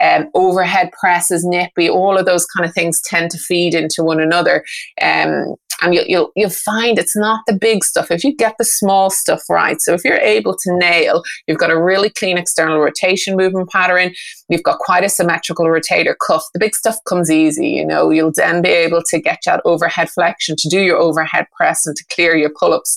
um, 0.00 0.28
overhead 0.34 0.90
presses, 0.98 1.44
nippy, 1.44 1.88
all 1.88 2.18
of 2.18 2.26
those 2.26 2.46
kind 2.46 2.68
of 2.68 2.74
things 2.74 3.00
tend 3.02 3.30
to 3.30 3.38
feed 3.38 3.74
into 3.74 4.02
one 4.02 4.20
another. 4.20 4.64
Um, 5.00 5.56
and 5.82 5.94
you'll, 5.94 6.04
you'll, 6.06 6.32
you'll 6.36 6.50
find 6.50 6.98
it's 6.98 7.16
not 7.16 7.40
the 7.46 7.52
big 7.52 7.84
stuff. 7.84 8.10
If 8.10 8.24
you 8.24 8.34
get 8.34 8.54
the 8.58 8.64
small 8.64 9.10
stuff 9.10 9.42
right, 9.50 9.80
so 9.80 9.92
if 9.94 10.04
you're 10.04 10.18
able 10.18 10.54
to 10.54 10.76
nail, 10.76 11.22
you've 11.46 11.58
got 11.58 11.70
a 11.70 11.80
really 11.80 12.10
clean 12.10 12.38
external 12.38 12.78
rotation 12.78 13.36
movement 13.36 13.68
pattern, 13.68 14.12
you've 14.48 14.62
got 14.62 14.78
quite 14.78 15.04
a 15.04 15.08
symmetrical 15.08 15.66
rotator 15.66 16.14
cuff, 16.26 16.44
the 16.54 16.60
big 16.60 16.74
stuff 16.74 16.96
comes 17.06 17.30
easy. 17.30 17.68
You 17.68 17.86
know, 17.86 18.10
you'll 18.10 18.32
then 18.34 18.62
be 18.62 18.70
able 18.70 19.02
to 19.10 19.20
get 19.20 19.40
that 19.46 19.62
overhead 19.64 20.10
flexion 20.10 20.56
to 20.58 20.68
do 20.68 20.80
your 20.80 20.98
overhead 20.98 21.46
press 21.56 21.86
and 21.86 21.96
to 21.96 22.04
clear 22.14 22.36
your 22.36 22.50
pull 22.58 22.72
ups. 22.72 22.96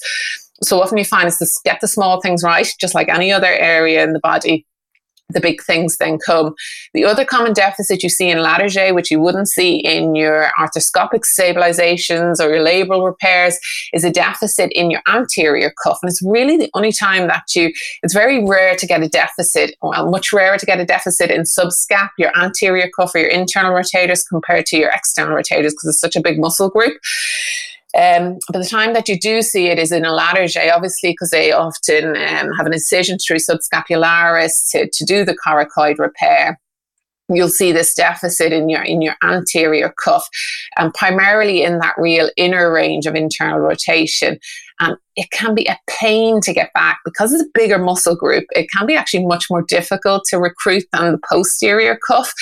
So 0.63 0.81
often 0.81 0.97
you 0.97 1.05
find 1.05 1.27
is 1.27 1.37
to 1.37 1.47
get 1.65 1.81
the 1.81 1.87
small 1.87 2.21
things 2.21 2.43
right, 2.43 2.67
just 2.79 2.95
like 2.95 3.09
any 3.09 3.31
other 3.31 3.47
area 3.47 4.03
in 4.03 4.13
the 4.13 4.19
body 4.19 4.65
the 5.29 5.41
big 5.41 5.61
things 5.63 5.97
then 5.97 6.17
come. 6.17 6.53
The 6.93 7.05
other 7.05 7.25
common 7.25 7.53
deficit 7.53 8.03
you 8.03 8.09
see 8.09 8.29
in 8.29 8.37
Latarjet, 8.37 8.93
which 8.93 9.09
you 9.09 9.19
wouldn't 9.19 9.49
see 9.49 9.77
in 9.77 10.15
your 10.15 10.49
arthroscopic 10.57 11.23
stabilizations 11.25 12.39
or 12.39 12.53
your 12.53 12.65
labral 12.65 13.05
repairs, 13.05 13.57
is 13.93 14.03
a 14.03 14.11
deficit 14.11 14.71
in 14.73 14.91
your 14.91 15.01
anterior 15.07 15.73
cuff. 15.83 15.99
And 16.01 16.09
it's 16.09 16.21
really 16.21 16.57
the 16.57 16.69
only 16.73 16.91
time 16.91 17.27
that 17.27 17.43
you, 17.55 17.73
it's 18.03 18.13
very 18.13 18.43
rare 18.45 18.75
to 18.75 18.85
get 18.85 19.01
a 19.01 19.09
deficit, 19.09 19.75
well, 19.81 20.09
much 20.09 20.31
rarer 20.31 20.57
to 20.57 20.65
get 20.65 20.79
a 20.79 20.85
deficit 20.85 21.31
in 21.31 21.41
subscap, 21.41 22.09
your 22.17 22.31
anterior 22.37 22.89
cuff 22.95 23.15
or 23.15 23.19
your 23.19 23.29
internal 23.29 23.71
rotators 23.71 24.27
compared 24.27 24.65
to 24.67 24.77
your 24.77 24.89
external 24.89 25.35
rotators 25.35 25.71
because 25.71 25.85
it's 25.85 25.99
such 25.99 26.15
a 26.15 26.21
big 26.21 26.39
muscle 26.39 26.69
group. 26.69 26.97
Um, 27.95 28.39
but 28.51 28.59
the 28.59 28.67
time 28.67 28.93
that 28.93 29.07
you 29.07 29.17
do 29.17 29.41
see 29.41 29.67
it 29.67 29.79
is 29.79 29.91
in 29.91 30.03
a 30.03 30.11
Latarjet, 30.11 30.73
obviously, 30.73 31.11
because 31.11 31.29
they 31.29 31.51
often 31.51 32.09
um, 32.09 32.51
have 32.57 32.65
an 32.65 32.73
incision 32.73 33.17
through 33.17 33.37
subscapularis 33.37 34.69
to, 34.71 34.89
to 34.91 35.05
do 35.05 35.23
the 35.23 35.37
coracoid 35.45 35.97
repair. 35.97 36.59
You'll 37.29 37.49
see 37.49 37.71
this 37.71 37.93
deficit 37.93 38.53
in 38.53 38.69
your 38.69 38.83
in 38.83 39.01
your 39.01 39.15
anterior 39.23 39.93
cuff 40.03 40.27
and 40.77 40.93
primarily 40.93 41.63
in 41.63 41.79
that 41.79 41.95
real 41.97 42.29
inner 42.37 42.71
range 42.71 43.05
of 43.05 43.15
internal 43.15 43.59
rotation. 43.59 44.39
And 44.81 44.97
it 45.15 45.31
can 45.31 45.55
be 45.55 45.65
a 45.67 45.79
pain 45.87 46.41
to 46.41 46.51
get 46.53 46.73
back. 46.73 46.99
Because 47.05 47.31
it's 47.31 47.43
a 47.43 47.51
bigger 47.53 47.77
muscle 47.77 48.15
group 48.15 48.45
it 48.51 48.67
can 48.75 48.85
be 48.85 48.95
actually 48.95 49.25
much 49.25 49.49
more 49.49 49.63
difficult 49.63 50.25
to 50.25 50.37
recruit 50.37 50.83
than 50.91 51.13
the 51.13 51.19
posterior 51.29 51.97
cuff. 52.05 52.33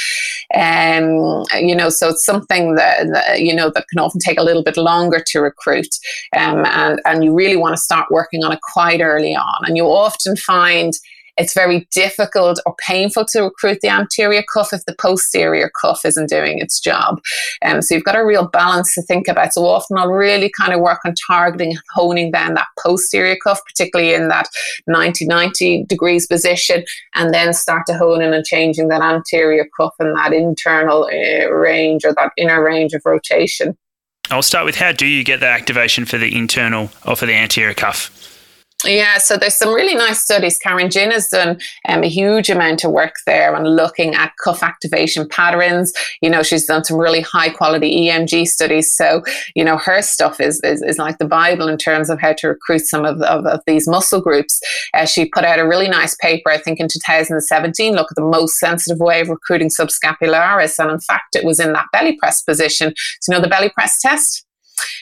Um, 0.53 1.43
you 1.59 1.75
know 1.75 1.89
so 1.89 2.09
it's 2.09 2.25
something 2.25 2.75
that, 2.75 3.07
that, 3.13 3.41
you 3.41 3.55
know 3.55 3.71
that 3.73 3.87
can 3.89 3.99
often 3.99 4.19
take 4.19 4.39
a 4.39 4.43
little 4.43 4.63
bit 4.63 4.77
longer 4.77 5.23
to 5.27 5.39
recruit 5.39 5.87
um, 6.35 6.65
and 6.65 7.01
and 7.05 7.23
you 7.23 7.33
really 7.33 7.57
want 7.57 7.75
to 7.75 7.81
start 7.81 8.11
working 8.11 8.43
on 8.43 8.51
it 8.51 8.59
quite 8.61 9.01
early 9.01 9.35
on. 9.35 9.65
And 9.65 9.77
you 9.77 9.85
often 9.85 10.35
find 10.35 10.93
it's 11.37 11.53
very 11.53 11.87
difficult 11.91 12.59
or 12.65 12.75
painful 12.85 13.25
to 13.25 13.41
recruit 13.41 13.79
the 13.81 13.89
anterior 13.89 14.43
cuff 14.53 14.73
if 14.73 14.85
the 14.85 14.95
posterior 14.99 15.71
cuff 15.81 16.05
isn't 16.05 16.29
doing 16.29 16.59
its 16.59 16.79
job. 16.79 17.19
Um, 17.63 17.81
so 17.81 17.95
you've 17.95 18.03
got 18.03 18.17
a 18.17 18.25
real 18.25 18.47
balance 18.47 18.93
to 18.95 19.01
think 19.01 19.27
about. 19.27 19.53
So 19.53 19.65
often 19.65 19.97
I'll 19.97 20.09
really 20.09 20.51
kind 20.57 20.73
of 20.73 20.79
work 20.79 20.99
on 21.05 21.15
targeting 21.27 21.75
honing 21.93 22.31
down 22.31 22.53
that 22.53 22.67
posterior 22.79 23.37
cuff, 23.43 23.61
particularly 23.65 24.13
in 24.13 24.27
that 24.29 24.47
90 24.87 25.25
90 25.25 25.85
degrees 25.85 26.27
position, 26.27 26.83
and 27.15 27.33
then 27.33 27.53
start 27.53 27.85
to 27.87 27.97
hone 27.97 28.21
in 28.21 28.33
and 28.33 28.45
changing 28.45 28.89
that 28.89 29.01
anterior 29.01 29.65
cuff 29.77 29.93
and 29.99 30.15
that 30.15 30.33
internal 30.33 31.05
uh, 31.05 31.49
range 31.51 32.05
or 32.05 32.13
that 32.13 32.31
inner 32.37 32.63
range 32.63 32.93
of 32.93 33.01
rotation. 33.05 33.77
I'll 34.29 34.41
start 34.41 34.65
with 34.65 34.75
how 34.75 34.91
do 34.91 35.05
you 35.05 35.23
get 35.23 35.41
the 35.41 35.47
activation 35.47 36.05
for 36.05 36.17
the 36.17 36.35
internal 36.35 36.89
or 37.05 37.15
for 37.15 37.25
the 37.25 37.33
anterior 37.33 37.73
cuff? 37.73 38.32
Yeah, 38.85 39.17
so 39.17 39.37
there's 39.37 39.57
some 39.57 39.73
really 39.73 39.95
nice 39.95 40.21
studies. 40.21 40.57
Karen 40.57 40.89
Ginn 40.89 41.11
has 41.11 41.27
done 41.27 41.59
um, 41.87 42.03
a 42.03 42.07
huge 42.07 42.49
amount 42.49 42.83
of 42.83 42.91
work 42.91 43.15
there 43.25 43.55
on 43.55 43.63
looking 43.63 44.13
at 44.13 44.33
cuff 44.43 44.61
activation 44.61 45.27
patterns. 45.27 45.93
You 46.21 46.29
know, 46.29 46.43
she's 46.43 46.65
done 46.65 46.83
some 46.83 46.97
really 46.97 47.21
high 47.21 47.49
quality 47.49 48.07
EMG 48.07 48.45
studies. 48.45 48.93
So, 48.93 49.23
you 49.55 49.63
know, 49.63 49.77
her 49.77 50.01
stuff 50.01 50.41
is, 50.41 50.59
is, 50.63 50.81
is 50.81 50.97
like 50.97 51.17
the 51.17 51.25
Bible 51.25 51.69
in 51.69 51.77
terms 51.77 52.09
of 52.09 52.19
how 52.19 52.33
to 52.33 52.47
recruit 52.49 52.85
some 52.85 53.05
of, 53.05 53.21
of, 53.21 53.45
of 53.45 53.61
these 53.65 53.87
muscle 53.87 54.21
groups. 54.21 54.59
Uh, 54.93 55.05
she 55.05 55.25
put 55.29 55.45
out 55.45 55.59
a 55.59 55.67
really 55.67 55.87
nice 55.87 56.15
paper, 56.15 56.49
I 56.49 56.57
think, 56.57 56.79
in 56.79 56.87
2017, 56.89 57.93
look 57.93 58.11
at 58.11 58.15
the 58.15 58.21
most 58.21 58.59
sensitive 58.59 58.99
way 58.99 59.21
of 59.21 59.29
recruiting 59.29 59.69
subscapularis. 59.69 60.77
And 60.77 60.91
in 60.91 60.99
fact, 60.99 61.35
it 61.35 61.45
was 61.45 61.59
in 61.59 61.71
that 61.73 61.87
belly 61.93 62.17
press 62.17 62.41
position. 62.41 62.93
So, 63.21 63.31
you 63.31 63.37
know, 63.37 63.41
the 63.41 63.49
belly 63.49 63.69
press 63.69 64.01
test? 64.01 64.45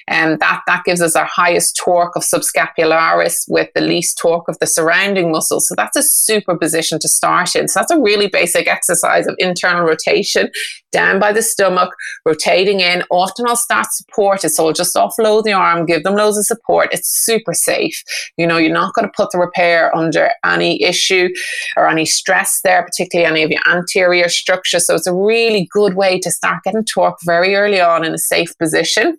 And 0.08 0.40
that, 0.40 0.62
that 0.68 0.84
gives 0.84 1.02
us 1.02 1.16
our 1.16 1.26
highest 1.26 1.76
torque 1.76 2.16
of 2.16 2.24
subscapularis 2.24 3.46
with 3.48 3.70
the 3.76 3.82
least 3.82 4.18
torque 4.18 4.48
of 4.48 4.58
the 4.60 4.68
surrounding 4.68 5.32
muscles. 5.32 5.68
So 5.68 5.76
that's 5.76 5.98
a 5.98 6.04
super 6.04 6.58
position 6.58 7.00
to 7.00 7.08
start 7.08 7.56
in. 7.56 7.68
So 7.68 7.80
that's 7.80 7.92
a 7.92 8.00
really 8.00 8.28
basic 8.28 8.68
exercise 8.68 9.28
of 9.28 9.36
internal 9.38 9.84
rotation 9.84 10.50
down 10.92 11.20
by 11.20 11.32
the 11.32 11.42
stomach, 11.42 11.94
rotating 12.26 12.82
in. 12.82 13.04
Often 13.10 13.48
I'll 13.48 13.56
start 13.56 13.88
supported. 13.92 14.50
So 14.50 14.68
I'll 14.68 14.74
just 14.74 14.96
offload 14.96 15.44
the 15.44 15.54
arm, 15.54 15.86
give 15.86 16.04
them 16.04 16.16
loads 16.16 16.38
of 16.38 16.46
support. 16.46 16.90
It's 16.92 17.10
super 17.10 17.54
safe. 17.54 18.04
You 18.38 18.46
know, 18.46 18.58
you're 18.58 18.74
not 18.74 18.94
going 18.94 19.08
to 19.08 19.14
put 19.16 19.32
the 19.32 19.40
repair 19.40 19.96
under 19.96 20.30
any 20.44 20.82
issue 20.84 21.30
or 21.78 21.88
any 21.88 22.06
stress 22.06 22.60
there, 22.64 22.84
particularly 22.84 23.30
any 23.30 23.44
of 23.44 23.52
your 23.52 23.62
anterior 23.70 24.30
structure. 24.30 24.80
So 24.80 24.96
it's 24.96 25.08
a 25.08 25.16
really 25.16 25.68
good 25.72 25.96
way 25.96 26.20
to 26.20 26.32
start 26.32 26.64
getting 26.64 26.86
torque 26.86 27.20
very 27.24 27.56
early 27.56 27.80
on 27.80 28.04
in 28.04 28.14
a 28.14 28.20
safe 28.20 28.58
position. 28.58 29.18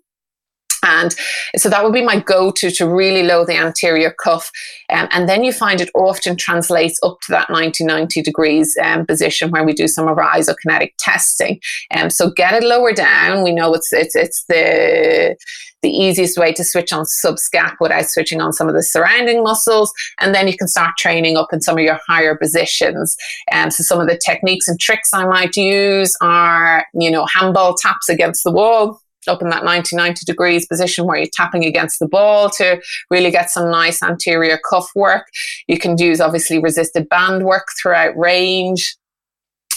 And 0.83 1.15
so 1.57 1.69
that 1.69 1.85
would 1.85 1.93
be 1.93 2.03
my 2.03 2.19
go 2.19 2.51
to 2.51 2.71
to 2.71 2.89
really 2.89 3.23
low 3.23 3.45
the 3.45 3.57
anterior 3.57 4.11
cuff. 4.23 4.51
Um, 4.91 5.09
and 5.13 5.29
then 5.29 5.45
you 5.45 5.53
find 5.53 5.81
it 5.81 5.91
often 5.95 6.37
translates 6.37 6.99
up 7.03 7.21
to 7.23 7.33
that 7.33 7.51
90 7.51 7.85
90 7.85 8.23
degrees 8.23 8.77
um, 8.83 9.07
position 9.07 9.51
where 9.51 9.65
we 9.65 9.73
do 9.73 9.87
some 9.87 10.09
of 10.09 10.19
our 10.19 10.31
isokinetic 10.31 10.93
testing. 10.99 11.61
Um, 11.95 12.11
so 12.11 12.31
get 12.31 12.55
it 12.55 12.65
lower 12.65 12.93
down. 12.93 13.43
We 13.45 13.53
know 13.53 13.75
it's, 13.75 13.93
it's, 13.93 14.17
it's 14.17 14.45
the, 14.49 15.37
the 15.83 15.91
easiest 15.91 16.39
way 16.39 16.53
to 16.53 16.65
switch 16.65 16.93
on 16.93 17.05
subscap 17.25 17.77
without 17.81 18.07
switching 18.07 18.41
on 18.41 18.53
some 18.53 18.69
of 18.69 18.75
the 18.75 18.83
surrounding 18.83 19.43
muscles. 19.43 19.93
And 20.21 20.35
then 20.35 20.49
you 20.49 20.57
can 20.57 20.69
start 20.69 20.97
training 20.99 21.37
up 21.37 21.49
in 21.53 21.61
some 21.61 21.77
of 21.77 21.85
your 21.85 21.99
higher 22.09 22.37
positions. 22.37 23.17
And 23.51 23.67
um, 23.67 23.71
so 23.71 23.83
some 23.83 24.01
of 24.01 24.09
the 24.09 24.21
techniques 24.25 24.69
and 24.69 24.81
tricks 24.81 25.11
I 25.13 25.27
might 25.27 25.57
use 25.57 26.17
are, 26.21 26.87
you 26.95 27.11
know, 27.11 27.27
handball 27.27 27.75
taps 27.75 28.09
against 28.09 28.45
the 28.45 28.53
wall 28.53 29.02
up 29.29 29.43
in 29.43 29.49
that 29.51 29.65
90 29.65 29.97
90 29.97 30.25
degrees 30.25 30.67
position 30.67 31.07
where 31.07 31.17
you're 31.17 31.27
tapping 31.33 31.65
against 31.65 31.99
the 31.99 32.09
ball 32.09 32.51
to 32.51 32.81
really 33.11 33.31
get 33.31 33.51
some 33.51 33.71
nice 33.71 34.03
anterior 34.03 34.59
cuff 34.69 34.91
work. 34.95 35.27
You 35.69 35.79
can 35.79 35.97
use 35.99 36.21
obviously 36.21 36.59
resisted 36.59 37.09
band 37.09 37.45
work 37.45 37.69
throughout 37.81 38.17
range. 38.17 38.97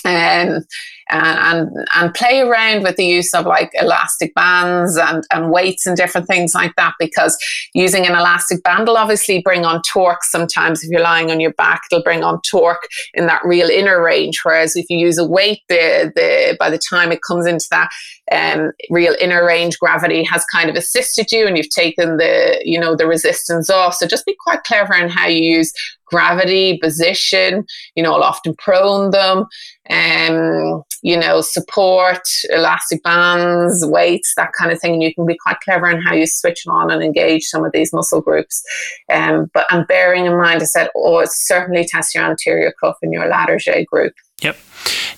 Um, 0.04 0.66
and 1.10 1.70
and 1.95 2.14
play 2.14 2.41
around 2.41 2.84
with 2.84 2.95
the 2.95 3.06
use 3.06 3.34
of 3.34 3.45
like 3.45 3.70
elastic 3.76 4.34
bands 4.34 4.97
and, 4.97 5.24
and 5.32 5.51
weights 5.51 5.86
and 5.86 5.95
different 5.95 6.28
things 6.28 6.56
like 6.56 6.76
that 6.78 6.93
because 6.99 7.38
using 7.74 8.06
an 8.06 8.14
elastic 8.14 8.64
band 8.64 8.88
will 8.88 8.97
obviously 8.97 9.41
bring 9.41 9.66
on 9.66 9.82
torque 9.84 10.24
sometimes. 10.24 10.84
If 10.84 10.89
you're 10.89 11.01
lying 11.01 11.30
on 11.30 11.39
your 11.39 11.53
back 11.53 11.82
it'll 11.91 12.03
bring 12.03 12.24
on 12.24 12.41
torque 12.49 12.88
in 13.14 13.28
that 13.28 13.41
real 13.45 13.70
inner 13.70 14.01
range 14.01 14.39
whereas 14.43 14.76
if 14.76 14.86
you 14.89 14.97
use 14.97 15.18
a 15.18 15.26
weight 15.26 15.62
the, 15.70 16.12
the 16.16 16.58
by 16.60 16.70
the 16.70 16.80
time 16.89 17.12
it 17.12 17.22
comes 17.22 17.45
into 17.45 17.68
that 17.72 17.89
um, 18.32 18.72
real 18.89 19.16
inner 19.20 19.45
range 19.45 19.78
gravity 19.78 20.24
has 20.24 20.43
kind 20.45 20.70
of 20.70 20.76
assisted 20.76 21.32
you 21.32 21.45
and 21.45 21.58
you've 21.58 21.70
taken 21.70 22.18
the 22.18 22.60
you 22.64 22.80
know 22.80 22.95
the 22.95 23.08
resistance 23.08 23.70
off. 23.70 23.95
So 23.95 24.08
just 24.08 24.26
be 24.26 24.36
quite 24.43 24.64
clever 24.64 24.95
in 24.95 25.10
how 25.10 25.28
you 25.28 25.43
use 25.43 25.72
gravity 26.06 26.78
position 26.78 27.66
you 27.95 28.03
know 28.03 28.14
i'll 28.14 28.24
often 28.24 28.56
prone 28.58 29.12
them 29.12 29.45
um, 29.90 30.84
you 31.02 31.18
know, 31.18 31.42
support, 31.42 32.28
elastic 32.50 33.04
bands, 33.04 33.86
weights, 33.86 34.34
that 34.36 34.52
kind 34.58 34.72
of 34.72 34.80
thing. 34.80 34.94
And 34.94 35.04
you 35.04 35.14
can 35.14 35.26
be 35.26 35.38
quite 35.42 35.60
clever 35.60 35.90
in 35.90 36.02
how 36.02 36.14
you 36.14 36.26
switch 36.26 36.64
on 36.68 36.92
and 36.92 37.04
engage 37.04 37.44
some 37.44 37.64
of 37.64 37.72
these 37.72 37.94
muscle 37.94 38.22
groups. 38.22 38.64
Um, 39.12 39.50
but 39.54 39.66
I'm 39.70 39.86
bearing 39.86 40.26
in 40.26 40.38
mind, 40.38 40.62
I 40.62 40.66
said, 40.66 40.90
oh, 40.96 41.24
certainly 41.28 41.86
test 41.86 42.16
your 42.16 42.24
anterior 42.24 42.74
cuff 42.80 42.98
and 43.02 43.14
your 43.14 43.30
Latarjet 43.30 43.86
group. 43.86 44.14
Yep. 44.42 44.58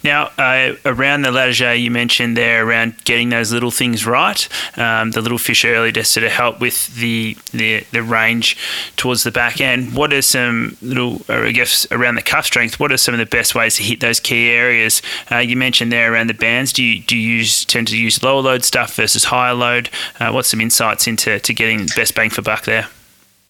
Now, 0.08 0.32
uh, 0.38 0.76
around 0.86 1.24
the 1.24 1.32
Latarjet, 1.32 1.82
you 1.82 1.92
mentioned 1.92 2.38
there 2.38 2.66
around 2.66 3.04
getting 3.04 3.28
those 3.28 3.52
little 3.52 3.72
things 3.72 4.06
right, 4.06 4.48
um, 4.78 5.12
the 5.12 5.20
little 5.20 5.38
fish 5.38 5.66
early 5.66 5.92
to 5.92 6.06
sort 6.06 6.24
of 6.24 6.32
help 6.32 6.62
with 6.62 6.96
the, 6.96 7.36
the, 7.52 7.82
the 7.92 8.02
range 8.02 8.56
towards 8.96 9.24
the 9.24 9.32
back 9.32 9.60
end. 9.60 9.94
What 9.94 10.14
are 10.14 10.22
some 10.22 10.78
little, 10.82 11.24
I 11.28 11.52
guess, 11.52 11.86
around 11.92 12.16
the 12.16 12.22
cuff 12.22 12.46
strength? 12.46 12.80
What 12.80 12.94
are 12.94 12.98
some 12.98 13.16
of 13.16 13.18
the 13.18 13.26
best 13.26 13.54
ways 13.54 13.76
to 13.76 13.84
hit 13.84 14.00
those 14.00 14.22
key 14.22 14.48
areas? 14.48 15.02
Uh, 15.30 15.40
you 15.40 15.58
mentioned 15.58 15.92
there 15.92 16.14
around 16.14 16.28
the 16.28 16.34
bands. 16.34 16.72
Do 16.72 16.84
you 16.84 17.02
do 17.02 17.18
you 17.18 17.40
use 17.40 17.66
tend 17.66 17.90
to 17.90 17.98
use 17.98 18.24
lower 18.24 18.42
load 18.42 18.64
stuff 18.64 18.96
versus 18.96 19.26
higher 19.26 19.54
load? 19.54 19.90
Uh, 20.22 20.32
what's 20.32 20.48
some 20.48 20.62
insights 20.62 21.06
into 21.06 21.38
to 21.38 21.54
getting 21.54 21.88
best 21.98 22.16
bang 22.16 22.30
for 22.30 22.42
buck 22.42 22.64
there? 22.64 22.88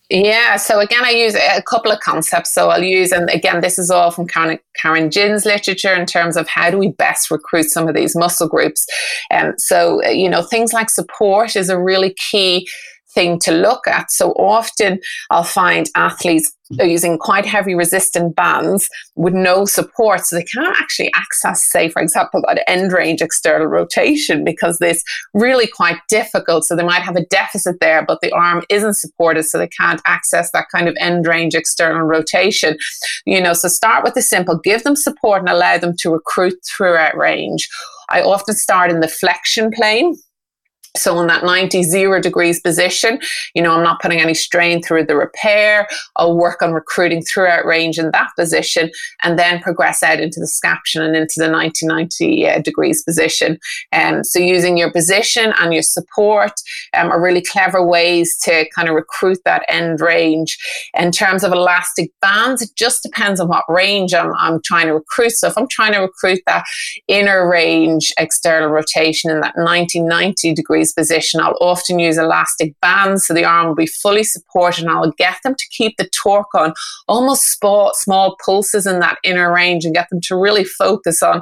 Yeah, 0.09 0.55
so 0.55 0.79
again, 0.79 1.03
I 1.03 1.09
use 1.09 1.35
a 1.35 1.61
couple 1.63 1.91
of 1.91 1.99
concepts. 1.99 2.53
So 2.53 2.69
I'll 2.69 2.83
use, 2.83 3.11
and 3.11 3.29
again, 3.29 3.59
this 3.59 3.77
is 3.77 3.91
all 3.91 4.09
from 4.09 4.25
Karen, 4.25 4.57
Karen 4.77 5.11
Ginn's 5.11 5.45
literature 5.45 5.93
in 5.93 6.05
terms 6.05 6.37
of 6.37 6.47
how 6.47 6.69
do 6.69 6.77
we 6.77 6.91
best 6.91 7.29
recruit 7.29 7.65
some 7.65 7.89
of 7.89 7.95
these 7.95 8.15
muscle 8.15 8.47
groups. 8.47 8.85
And 9.29 9.49
um, 9.49 9.53
so, 9.57 10.01
you 10.07 10.29
know, 10.29 10.43
things 10.43 10.71
like 10.71 10.89
support 10.89 11.57
is 11.57 11.69
a 11.69 11.77
really 11.77 12.13
key 12.13 12.69
thing 13.18 13.39
to 13.39 13.51
look 13.51 13.88
at. 13.88 14.11
So 14.11 14.32
often 14.34 14.99
I'll 15.32 15.43
find 15.43 15.89
athletes 15.95 16.53
mm-hmm. 16.72 16.82
are 16.82 16.86
using 16.86 17.18
quite 17.18 17.47
heavy 17.47 17.74
resistant 17.74 18.36
bands 18.36 18.88
with 19.15 19.34
no 19.34 19.65
support. 19.65 20.28
So 20.28 20.36
they 20.36 20.43
can't 20.43 20.78
actually 20.80 21.11
access, 21.15 21.68
say, 21.68 21.89
for 21.89 21.99
example, 21.99 22.43
that 22.45 22.70
end 22.70 22.91
range 22.91 23.24
external 23.24 23.65
rotation 23.65 24.43
because 24.43 24.78
this 24.78 25.03
really 25.34 25.65
quite 25.65 25.97
difficult. 26.07 26.65
So 26.65 26.76
they 26.76 26.84
might 26.84 27.01
have 27.01 27.15
a 27.15 27.26
deficit 27.26 27.78
there, 27.80 28.05
but 28.05 28.22
the 28.22 28.32
arm 28.32 28.63
isn't 28.70 28.97
supported, 28.97 29.43
so 29.43 29.57
they 29.57 29.68
can't 29.70 30.01
access 30.05 30.51
that 30.51 30.68
kind 30.72 30.88
of 30.88 30.95
end 30.99 31.26
range 31.26 31.55
external 31.55 32.03
rotation. 32.03 32.78
You 33.26 33.41
know, 33.41 33.53
so 33.53 33.68
start 33.68 34.03
with 34.03 34.13
the 34.13 34.22
simple, 34.22 34.59
give 34.59 34.84
them 34.84 34.95
support 34.95 35.39
and 35.39 35.49
allow 35.49 35.80
them 35.80 35.95
to 36.01 36.11
recruit 36.11 36.53
throughout 36.70 37.18
range. 37.18 37.68
I 38.09 38.22
often 38.22 38.55
start 38.55 38.91
in 38.91 38.99
the 38.99 39.07
flexion 39.07 39.72
plane. 39.72 40.15
So 40.97 41.19
in 41.19 41.27
that 41.27 41.43
90 41.43 41.83
zero 41.83 42.19
degrees 42.19 42.59
position, 42.59 43.19
you 43.53 43.61
know, 43.61 43.75
I'm 43.75 43.83
not 43.83 44.01
putting 44.01 44.19
any 44.19 44.33
strain 44.33 44.81
through 44.81 45.05
the 45.05 45.15
repair. 45.15 45.87
I'll 46.15 46.35
work 46.35 46.61
on 46.61 46.73
recruiting 46.73 47.21
throughout 47.23 47.65
range 47.65 47.97
in 47.97 48.11
that 48.11 48.29
position 48.37 48.89
and 49.23 49.37
then 49.37 49.61
progress 49.61 50.03
out 50.03 50.19
into 50.19 50.39
the 50.39 50.47
scaption 50.47 51.01
and 51.01 51.15
into 51.15 51.35
the 51.37 51.47
90 51.47 51.85
90 51.85 52.47
uh, 52.47 52.59
degrees 52.59 53.03
position. 53.03 53.59
Um, 53.91 54.23
so 54.23 54.39
using 54.39 54.77
your 54.77 54.91
position 54.91 55.53
and 55.59 55.73
your 55.73 55.83
support 55.83 56.53
um, 56.93 57.11
are 57.11 57.21
really 57.21 57.41
clever 57.41 57.85
ways 57.85 58.37
to 58.43 58.67
kind 58.75 58.89
of 58.89 58.95
recruit 58.95 59.39
that 59.45 59.63
end 59.67 60.01
range. 60.01 60.57
In 60.93 61.11
terms 61.11 61.43
of 61.43 61.51
elastic 61.51 62.11
bands, 62.21 62.61
it 62.61 62.69
just 62.75 63.03
depends 63.03 63.39
on 63.39 63.47
what 63.47 63.63
range 63.67 64.13
I'm, 64.13 64.33
I'm 64.35 64.61
trying 64.63 64.87
to 64.87 64.93
recruit. 64.93 65.31
So 65.31 65.47
if 65.47 65.57
I'm 65.57 65.67
trying 65.69 65.93
to 65.93 65.99
recruit 65.99 66.39
that 66.45 66.65
inner 67.07 67.47
range 67.49 68.11
external 68.17 68.69
rotation 68.69 69.31
in 69.31 69.41
that 69.41 69.55
90 69.57 70.01
90 70.01 70.53
degrees 70.53 70.86
position, 70.93 71.39
I'll 71.39 71.57
often 71.61 71.99
use 71.99 72.17
elastic 72.17 72.75
bands 72.81 73.25
so 73.25 73.33
the 73.33 73.45
arm 73.45 73.67
will 73.67 73.75
be 73.75 73.88
fully 73.88 74.23
supported 74.23 74.83
and 74.83 74.91
I'll 74.91 75.11
get 75.17 75.38
them 75.43 75.55
to 75.55 75.67
keep 75.69 75.97
the 75.97 76.09
torque 76.09 76.53
on 76.55 76.73
almost 77.07 77.57
small, 77.57 77.91
small 77.93 78.38
pulses 78.43 78.85
in 78.85 78.99
that 78.99 79.17
inner 79.23 79.53
range 79.53 79.85
and 79.85 79.93
get 79.93 80.09
them 80.09 80.21
to 80.21 80.35
really 80.35 80.63
focus 80.63 81.21
on 81.21 81.41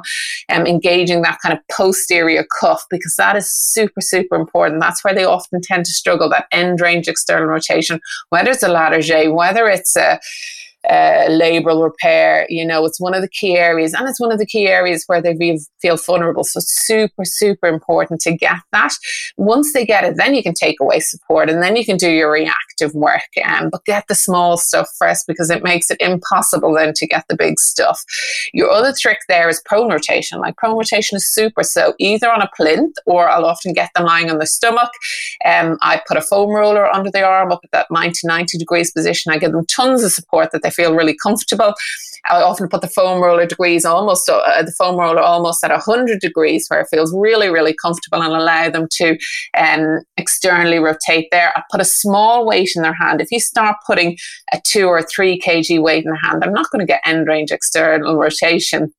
um, 0.50 0.66
engaging 0.66 1.22
that 1.22 1.38
kind 1.42 1.52
of 1.52 1.60
posterior 1.70 2.46
cuff 2.60 2.84
because 2.90 3.14
that 3.16 3.36
is 3.36 3.50
super, 3.50 4.00
super 4.00 4.36
important. 4.36 4.80
That's 4.80 5.04
where 5.04 5.14
they 5.14 5.24
often 5.24 5.60
tend 5.62 5.84
to 5.86 5.92
struggle, 5.92 6.28
that 6.30 6.46
end 6.52 6.80
range 6.80 7.08
external 7.08 7.46
rotation, 7.46 8.00
whether 8.30 8.50
it's 8.50 8.62
a 8.62 8.68
Latarjet, 8.68 9.34
whether 9.34 9.68
it's 9.68 9.96
a 9.96 10.20
uh, 10.88 11.28
labral 11.28 11.82
repair. 11.82 12.46
You 12.48 12.66
know, 12.66 12.84
it's 12.84 13.00
one 13.00 13.14
of 13.14 13.22
the 13.22 13.28
key 13.28 13.56
areas, 13.56 13.94
and 13.94 14.08
it's 14.08 14.20
one 14.20 14.32
of 14.32 14.38
the 14.38 14.46
key 14.46 14.66
areas 14.66 15.04
where 15.06 15.22
they 15.22 15.58
feel 15.80 15.96
vulnerable. 15.96 16.44
So 16.44 16.60
super, 16.62 17.24
super 17.24 17.68
important 17.68 18.20
to 18.22 18.36
get 18.36 18.56
that. 18.72 18.92
Once 19.36 19.72
they 19.72 19.84
get 19.84 20.04
it, 20.04 20.16
then 20.16 20.34
you 20.34 20.42
can 20.42 20.54
take 20.54 20.80
away 20.80 21.00
support, 21.00 21.50
and 21.50 21.62
then 21.62 21.76
you 21.76 21.84
can 21.84 21.96
do 21.96 22.10
your 22.10 22.30
work. 22.94 23.22
Um, 23.44 23.70
but 23.70 23.84
get 23.84 24.06
the 24.08 24.14
small 24.14 24.56
stuff 24.56 24.88
first 24.98 25.26
because 25.26 25.50
it 25.50 25.62
makes 25.62 25.90
it 25.90 26.00
impossible 26.00 26.74
then 26.74 26.92
to 26.94 27.06
get 27.06 27.24
the 27.28 27.36
big 27.36 27.58
stuff. 27.58 28.02
Your 28.52 28.70
other 28.70 28.94
trick 28.98 29.18
there 29.28 29.48
is 29.48 29.62
prone 29.64 29.90
rotation. 29.90 30.40
Like 30.40 30.56
prone 30.56 30.76
rotation 30.76 31.16
is 31.16 31.32
super. 31.32 31.62
So 31.62 31.94
either 31.98 32.30
on 32.30 32.42
a 32.42 32.50
plinth, 32.56 32.96
or 33.06 33.28
I'll 33.28 33.44
often 33.44 33.72
get 33.72 33.90
them 33.94 34.06
lying 34.06 34.30
on 34.30 34.38
the 34.38 34.46
stomach. 34.46 34.90
Um, 35.44 35.78
I 35.82 36.00
put 36.06 36.16
a 36.16 36.22
foam 36.22 36.50
roller 36.50 36.86
under 36.94 37.10
the 37.10 37.22
arm 37.22 37.52
up 37.52 37.60
at 37.64 37.70
that 37.72 37.86
90 37.90 38.20
90 38.24 38.58
degrees 38.58 38.90
position. 38.90 39.32
I 39.32 39.38
give 39.38 39.52
them 39.52 39.66
tons 39.66 40.02
of 40.02 40.12
support 40.12 40.50
that 40.52 40.62
they 40.62 40.70
feel 40.70 40.94
really 40.94 41.16
comfortable. 41.22 41.74
I 42.30 42.42
often 42.42 42.68
put 42.68 42.80
the 42.80 42.88
foam 42.88 43.22
roller 43.22 43.46
degrees 43.46 43.84
almost 43.84 44.28
uh, 44.28 44.62
the 44.62 44.72
foam 44.72 44.96
roller 44.96 45.20
almost 45.20 45.62
at 45.64 45.70
100 45.70 46.20
degrees 46.20 46.66
where 46.68 46.80
it 46.80 46.88
feels 46.90 47.14
really 47.16 47.48
really 47.48 47.74
comfortable 47.74 48.22
and 48.22 48.32
allow 48.32 48.68
them 48.68 48.88
to 48.92 49.16
um, 49.56 50.00
externally 50.16 50.78
rotate 50.78 51.28
there 51.30 51.52
I 51.56 51.62
put 51.70 51.80
a 51.80 51.84
small 51.84 52.46
weight 52.46 52.65
in 52.74 52.82
their 52.82 52.94
hand 52.94 53.20
if 53.20 53.30
you 53.30 53.38
start 53.38 53.76
putting 53.86 54.16
a 54.52 54.60
2 54.64 54.86
or 54.86 55.02
3 55.02 55.38
kg 55.40 55.80
weight 55.82 56.04
in 56.04 56.10
the 56.10 56.18
hand 56.18 56.42
I'm 56.42 56.52
not 56.52 56.70
going 56.70 56.80
to 56.80 56.90
get 56.90 57.02
end 57.04 57.28
range 57.28 57.52
external 57.52 58.16
rotation 58.16 58.92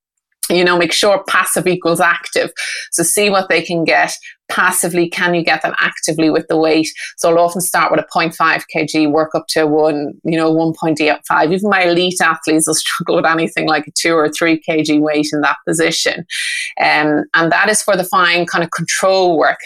you 0.49 0.63
know, 0.63 0.78
make 0.78 0.93
sure 0.93 1.24
passive 1.28 1.68
equals 1.68 1.99
active. 1.99 2.51
So 2.91 3.03
see 3.03 3.30
what 3.30 3.49
they 3.49 3.61
can 3.61 3.84
get 3.84 4.13
passively. 4.50 5.10
Can 5.10 5.34
you 5.34 5.43
get 5.43 5.62
them 5.62 5.76
actively 5.80 6.30
with 6.30 6.48
the 6.48 6.58
weight? 6.58 6.88
So 7.18 7.30
I'll 7.30 7.39
often 7.39 7.62
start 7.62 7.91
with 7.91 8.00
a 8.00 8.08
0.5 8.18 8.64
kg, 8.74 9.12
work 9.12 9.36
up 9.36 9.48
to 9.50 9.68
one, 9.68 10.14
you 10.24 10.38
know, 10.38 10.54
1.85. 10.54 11.54
Even 11.54 11.70
my 11.70 11.84
elite 11.84 12.22
athletes 12.22 12.68
will 12.68 12.76
struggle 12.88 13.16
with 13.16 13.26
anything 13.26 13.68
like 13.68 13.88
a 13.88 13.91
two 13.91 14.14
or 14.14 14.30
three 14.30 14.62
kg 14.62 15.00
weight 15.00 15.28
in 15.32 15.41
that 15.41 15.58
position. 15.68 16.26
Um, 16.80 17.26
and 17.34 17.52
that 17.52 17.70
is 17.70 17.82
for 17.84 17.95
the 17.95 18.04
fine 18.04 18.45
kind 18.45 18.64
of 18.64 18.72
control 18.72 19.38
work. 19.38 19.60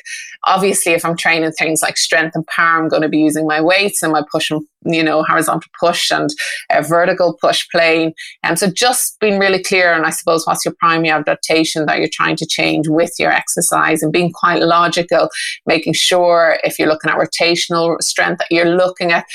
Obviously, 0.45 0.93
if 0.93 1.05
I'm 1.05 1.17
training 1.17 1.51
things 1.51 1.82
like 1.82 1.97
strength 1.97 2.36
and 2.36 2.45
power, 2.47 2.82
I'm 2.82 2.89
going 2.89 3.03
to 3.03 3.09
be 3.09 3.19
using 3.19 3.47
my 3.47 3.61
weights 3.61 4.01
and 4.01 4.11
my 4.11 4.23
push 4.32 4.49
and 4.49 4.65
you 4.86 5.03
know, 5.03 5.23
horizontal 5.23 5.69
push 5.79 6.11
and 6.11 6.29
a 6.71 6.82
vertical 6.82 7.38
push 7.39 7.67
plane. 7.69 8.13
And 8.43 8.57
so 8.57 8.67
just 8.67 9.19
being 9.19 9.39
really 9.39 9.61
clear 9.61 9.93
and 9.93 10.05
I 10.05 10.09
suppose 10.09 10.45
what's 10.45 10.65
your 10.65 10.75
primary 10.79 11.09
adaptation 11.09 11.86
that 11.86 11.99
you're 11.99 12.09
trying 12.11 12.36
to 12.38 12.45
change 12.45 12.88
with 12.88 13.13
your 13.19 13.32
exercise 13.32 14.01
and 14.01 14.11
being 14.11 14.32
quite 14.32 14.61
logical, 14.61 15.29
making 15.65 15.93
sure 15.93 16.57
if 16.63 16.79
you're 16.79 16.88
looking 16.88 17.11
at 17.11 17.17
rotational 17.17 18.01
strength 18.01 18.39
that 18.39 18.47
you're 18.51 18.75
looking 18.75 19.11
at 19.11 19.25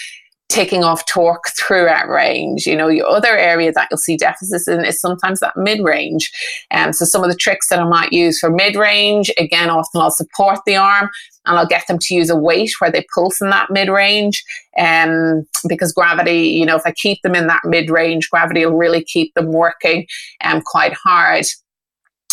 taking 0.49 0.85
off 0.85 1.05
torque 1.07 1.51
throughout 1.59 2.09
range. 2.09 2.67
You 2.67 2.77
know, 2.77 2.89
your 2.89 3.09
other 3.09 3.37
area 3.37 3.73
that 3.73 3.89
you'll 3.91 3.99
see 3.99 4.17
deficits 4.17 4.69
in 4.69 4.85
is 4.85 5.01
sometimes 5.01 5.41
that 5.41 5.57
mid 5.57 5.81
range. 5.83 6.31
And 6.71 6.89
um, 6.89 6.93
so 6.93 7.05
some 7.05 7.25
of 7.25 7.31
the 7.31 7.37
tricks 7.37 7.69
that 7.69 7.81
I 7.81 7.85
might 7.85 8.13
use 8.13 8.39
for 8.39 8.51
mid 8.51 8.77
range, 8.77 9.31
again, 9.39 9.71
often 9.71 10.01
I'll 10.01 10.11
support 10.11 10.61
the 10.67 10.77
arm 10.77 11.11
and 11.47 11.59
I'll 11.59 11.67
get 11.67 11.87
them 11.87 11.99
to 12.01 12.15
use 12.15 12.31
a 12.31 12.37
weight 12.37 12.73
where 12.79 12.91
they 12.91 13.07
pulse 13.15 13.41
in 13.41 13.51
that 13.51 13.71
mid 13.71 13.89
range. 13.89 14.45
Um, 14.79 15.47
because 15.69 15.93
gravity, 15.93 16.49
you 16.49 16.67
know, 16.67 16.77
if 16.77 16.83
I 16.85 16.93
keep 16.93 17.23
them 17.23 17.35
in 17.35 17.47
that 17.47 17.63
mid 17.65 17.91
range, 17.91 18.29
gravity 18.31 18.65
will 18.67 18.77
really 18.77 19.05
keep 19.05 19.33
them 19.35 19.53
working 19.53 20.07
um, 20.45 20.61
quite 20.65 20.93
hard. 20.93 21.47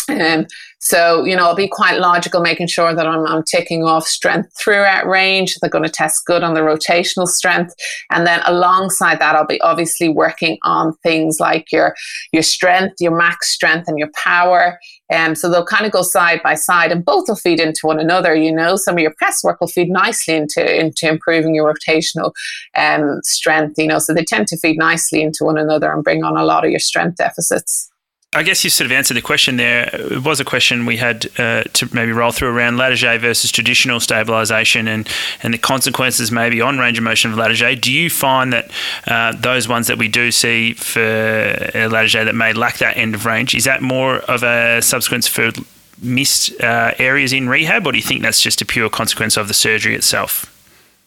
Um, 0.08 0.46
so, 0.84 1.24
you 1.24 1.34
know, 1.34 1.44
I'll 1.44 1.56
be 1.56 1.66
quite 1.66 1.98
logical, 1.98 2.42
making 2.42 2.66
sure 2.66 2.94
that 2.94 3.06
I'm, 3.06 3.26
I'm 3.26 3.42
taking 3.42 3.84
off 3.84 4.06
strength 4.06 4.50
throughout 4.58 5.06
range. 5.06 5.56
They're 5.56 5.70
going 5.70 5.84
to 5.84 5.90
test 5.90 6.26
good 6.26 6.42
on 6.42 6.52
the 6.52 6.60
rotational 6.60 7.26
strength. 7.26 7.74
And 8.10 8.26
then 8.26 8.42
alongside 8.44 9.18
that, 9.18 9.34
I'll 9.34 9.46
be 9.46 9.60
obviously 9.62 10.10
working 10.10 10.58
on 10.62 10.92
things 11.02 11.40
like 11.40 11.72
your, 11.72 11.94
your 12.32 12.42
strength, 12.42 12.96
your 13.00 13.16
max 13.16 13.48
strength 13.48 13.88
and 13.88 13.98
your 13.98 14.10
power. 14.14 14.78
Um, 15.10 15.34
so 15.34 15.50
they'll 15.50 15.64
kind 15.64 15.86
of 15.86 15.92
go 15.92 16.02
side 16.02 16.42
by 16.42 16.54
side 16.54 16.92
and 16.92 17.02
both 17.02 17.28
will 17.28 17.36
feed 17.36 17.60
into 17.60 17.80
one 17.86 17.98
another. 17.98 18.34
You 18.34 18.52
know, 18.52 18.76
some 18.76 18.96
of 18.96 19.00
your 19.00 19.14
press 19.16 19.42
work 19.42 19.62
will 19.62 19.68
feed 19.68 19.88
nicely 19.88 20.34
into, 20.34 20.80
into 20.80 21.08
improving 21.08 21.54
your 21.54 21.72
rotational 21.72 22.32
um, 22.76 23.20
strength, 23.22 23.78
you 23.78 23.86
know, 23.86 23.98
so 23.98 24.12
they 24.12 24.24
tend 24.24 24.48
to 24.48 24.58
feed 24.58 24.76
nicely 24.76 25.22
into 25.22 25.44
one 25.44 25.56
another 25.56 25.90
and 25.90 26.04
bring 26.04 26.24
on 26.24 26.36
a 26.36 26.44
lot 26.44 26.62
of 26.62 26.70
your 26.70 26.80
strength 26.80 27.16
deficits. 27.16 27.90
I 28.34 28.42
guess 28.42 28.64
you 28.64 28.70
sort 28.70 28.86
of 28.86 28.92
answered 28.92 29.14
the 29.14 29.22
question 29.22 29.56
there. 29.56 29.88
It 29.92 30.24
was 30.24 30.40
a 30.40 30.44
question 30.44 30.86
we 30.86 30.96
had 30.96 31.26
uh, 31.38 31.62
to 31.62 31.94
maybe 31.94 32.12
roll 32.12 32.32
through 32.32 32.48
around 32.48 32.74
Latarjet 32.74 33.20
versus 33.20 33.52
traditional 33.52 34.00
stabilisation 34.00 34.88
and, 34.88 35.08
and 35.42 35.54
the 35.54 35.58
consequences 35.58 36.32
maybe 36.32 36.60
on 36.60 36.78
range 36.78 36.98
of 36.98 37.04
motion 37.04 37.32
of 37.32 37.38
Latarjet. 37.38 37.80
Do 37.80 37.92
you 37.92 38.10
find 38.10 38.52
that 38.52 38.70
uh, 39.06 39.32
those 39.32 39.68
ones 39.68 39.86
that 39.86 39.98
we 39.98 40.08
do 40.08 40.30
see 40.30 40.74
for 40.74 41.00
Latarjet 41.00 42.24
that 42.24 42.34
may 42.34 42.52
lack 42.52 42.78
that 42.78 42.96
end 42.96 43.14
of 43.14 43.24
range, 43.24 43.54
is 43.54 43.64
that 43.64 43.82
more 43.82 44.16
of 44.18 44.42
a 44.42 44.82
subsequence 44.82 45.28
for 45.28 45.52
missed 46.02 46.60
uh, 46.60 46.92
areas 46.98 47.32
in 47.32 47.48
rehab 47.48 47.86
or 47.86 47.92
do 47.92 47.98
you 47.98 48.04
think 48.04 48.22
that's 48.22 48.40
just 48.40 48.60
a 48.60 48.66
pure 48.66 48.90
consequence 48.90 49.36
of 49.36 49.48
the 49.48 49.54
surgery 49.54 49.94
itself? 49.94 50.50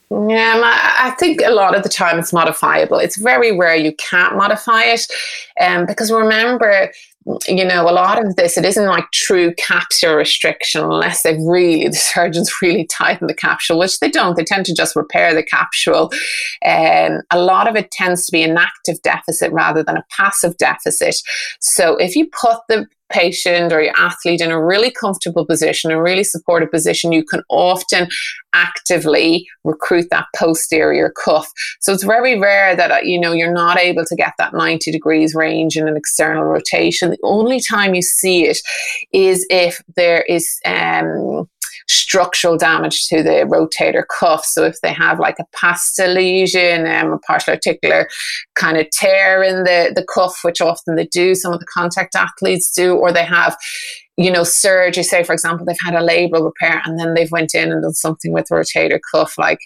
Yeah, 0.09 0.61
I 0.63 1.13
think 1.19 1.41
a 1.41 1.51
lot 1.51 1.75
of 1.75 1.84
the 1.84 1.89
time 1.89 2.17
it's 2.17 2.32
modifiable. 2.32 2.97
It's 2.97 3.17
very 3.17 3.57
rare 3.57 3.75
you 3.75 3.93
can't 3.95 4.38
modify 4.38 4.84
it, 4.84 5.05
um, 5.59 5.86
because 5.86 6.09
remember 6.13 6.93
you 7.47 7.65
know, 7.65 7.89
a 7.89 7.91
lot 7.91 8.23
of 8.23 8.36
this, 8.36 8.57
it 8.57 8.65
isn't 8.65 8.86
like 8.86 9.05
true 9.11 9.53
capsule 9.55 10.15
restriction 10.15 10.84
unless 10.84 11.23
they've 11.23 11.41
really, 11.41 11.88
the 11.88 11.95
surgeons 11.95 12.51
really 12.61 12.86
tighten 12.86 13.28
the 13.28 13.34
capsule, 13.34 13.80
which 13.80 13.99
they 13.99 14.09
don't. 14.09 14.36
They 14.36 14.43
tend 14.43 14.65
to 14.67 14.73
just 14.73 14.95
repair 14.95 15.34
the 15.34 15.43
capsule. 15.43 16.11
Um, 16.65 17.21
a 17.32 17.39
lot 17.39 17.67
of 17.67 17.75
it 17.75 17.91
tends 17.91 18.25
to 18.25 18.32
be 18.32 18.43
an 18.43 18.57
active 18.57 19.01
deficit 19.01 19.51
rather 19.51 19.84
than 19.84 19.97
a 19.97 20.05
passive 20.09 20.57
deficit. 20.57 21.15
So 21.59 21.97
if 21.97 22.15
you 22.15 22.28
put 22.28 22.59
the 22.69 22.88
patient 23.10 23.72
or 23.72 23.82
your 23.82 23.93
athlete 23.97 24.41
in 24.41 24.51
a 24.51 24.64
really 24.64 24.91
comfortable 24.91 25.45
position, 25.45 25.91
a 25.91 26.01
really 26.01 26.24
supportive 26.24 26.72
position, 26.72 27.12
you 27.12 27.24
can 27.24 27.41
often 27.49 28.08
actively 28.53 29.47
recruit 29.64 30.08
that 30.10 30.26
posterior 30.36 31.14
cuff. 31.24 31.51
So 31.80 31.93
it's 31.93 32.03
very 32.03 32.39
rare 32.39 32.76
that 32.76 32.91
uh, 32.91 32.99
you 33.03 33.20
know 33.20 33.34
you're 33.34 33.53
not 33.53 33.78
able 33.78 34.05
to 34.05 34.16
get 34.16 34.34
that 34.38 34.53
90 34.53 34.91
degrees 34.91 35.36
range 35.36 35.78
in 35.78 35.88
an 35.88 35.97
external 35.97 36.43
rotation. 36.43 37.12
The 37.12 37.18
only 37.24 37.60
time 37.60 37.93
you 37.93 38.01
see 38.01 38.45
it 38.45 38.58
is 39.14 39.45
if 39.49 39.82
there 39.95 40.24
is 40.24 40.60
um, 40.66 41.47
structural 41.90 42.58
damage 42.58 43.08
to 43.08 43.24
the 43.24 43.46
rotator 43.48 44.04
cuff. 44.20 44.46
So 44.46 44.64
if 44.64 44.80
they 44.82 44.94
have 44.94 45.20
like 45.20 45.38
a 45.40 45.46
PASTA 45.56 46.08
lesion, 46.08 46.86
um, 46.86 47.14
a 47.14 47.20
partial 47.20 47.54
articular 47.54 48.10
kind 48.56 48.78
of 48.78 48.90
tear 48.92 49.42
in 49.42 49.64
the, 49.64 49.94
the 49.96 50.06
cuff, 50.14 50.40
which 50.44 50.62
often 50.62 50.96
they 50.96 51.08
do, 51.08 51.34
some 51.34 51.54
of 51.54 51.60
the 51.60 51.66
contact 51.66 52.16
athletes 52.16 52.72
do, 52.72 52.96
or 52.96 53.12
they 53.12 53.26
have 53.26 53.58
you 54.18 54.32
know, 54.32 54.44
surgery, 54.44 55.04
say 55.04 55.24
for 55.24 55.34
example, 55.34 55.64
they've 55.66 55.78
had 55.80 55.94
a 55.94 56.06
labral 56.06 56.44
repair 56.44 56.82
and 56.86 57.00
then 57.00 57.14
they've 57.14 57.32
went 57.32 57.54
in 57.54 57.72
and 57.72 57.84
done 57.84 57.94
something 57.94 58.34
with 58.34 58.48
rotator 58.52 59.00
cuff, 59.12 59.38
like 59.38 59.60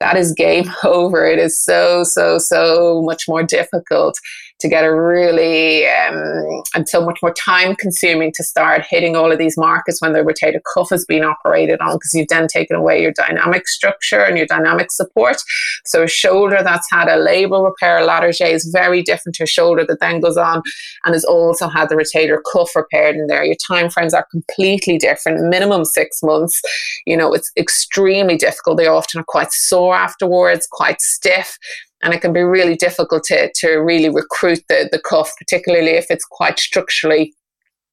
that 0.00 0.16
is 0.16 0.32
game 0.32 0.70
over. 0.84 1.24
It 1.24 1.38
is 1.38 1.58
so, 1.62 2.02
so, 2.04 2.38
so 2.38 3.02
much 3.04 3.24
more 3.28 3.44
difficult 3.44 4.18
to 4.62 4.68
get 4.68 4.84
a 4.84 4.94
really 4.94 5.86
um, 5.88 6.62
and 6.74 6.88
so 6.88 7.04
much 7.04 7.18
more 7.20 7.34
time 7.34 7.74
consuming 7.76 8.32
to 8.34 8.44
start 8.44 8.86
hitting 8.88 9.16
all 9.16 9.30
of 9.30 9.38
these 9.38 9.58
markets 9.58 10.00
when 10.00 10.12
the 10.12 10.20
rotator 10.20 10.60
cuff 10.72 10.88
has 10.90 11.04
been 11.04 11.24
operated 11.24 11.80
on 11.80 11.96
because 11.96 12.14
you've 12.14 12.28
then 12.28 12.46
taken 12.46 12.76
away 12.76 13.02
your 13.02 13.12
dynamic 13.12 13.66
structure 13.66 14.20
and 14.20 14.38
your 14.38 14.46
dynamic 14.46 14.90
support. 14.90 15.42
So 15.84 16.04
a 16.04 16.08
shoulder 16.08 16.60
that's 16.62 16.88
had 16.90 17.08
a 17.08 17.16
labral 17.16 17.64
repair, 17.64 17.98
a 17.98 18.06
Latarjet 18.06 18.52
is 18.52 18.70
very 18.72 19.02
different 19.02 19.34
to 19.36 19.44
a 19.44 19.48
shoulder 19.48 19.84
that 19.86 20.00
then 20.00 20.20
goes 20.20 20.36
on 20.36 20.62
and 21.04 21.14
has 21.14 21.24
also 21.24 21.68
had 21.68 21.88
the 21.88 21.96
rotator 21.96 22.38
cuff 22.52 22.74
repaired 22.76 23.16
in 23.16 23.26
there. 23.26 23.44
Your 23.44 23.56
time 23.66 23.90
frames 23.90 24.14
are 24.14 24.26
completely 24.30 24.96
different, 24.96 25.48
minimum 25.48 25.84
six 25.84 26.22
months. 26.22 26.60
You 27.04 27.16
know, 27.16 27.34
it's 27.34 27.50
extremely 27.58 28.36
difficult. 28.36 28.76
They 28.76 28.86
often 28.86 29.20
are 29.20 29.24
quite 29.26 29.52
sore 29.52 29.96
afterwards, 29.96 30.68
quite 30.70 31.00
stiff 31.00 31.58
and 32.02 32.14
it 32.14 32.20
can 32.20 32.32
be 32.32 32.42
really 32.42 32.76
difficult 32.76 33.24
to, 33.24 33.50
to 33.54 33.76
really 33.76 34.08
recruit 34.08 34.60
the, 34.68 34.88
the 34.90 35.00
cuff, 35.00 35.32
particularly 35.38 35.92
if 35.92 36.06
it's 36.10 36.24
quite 36.24 36.58
structurally 36.58 37.34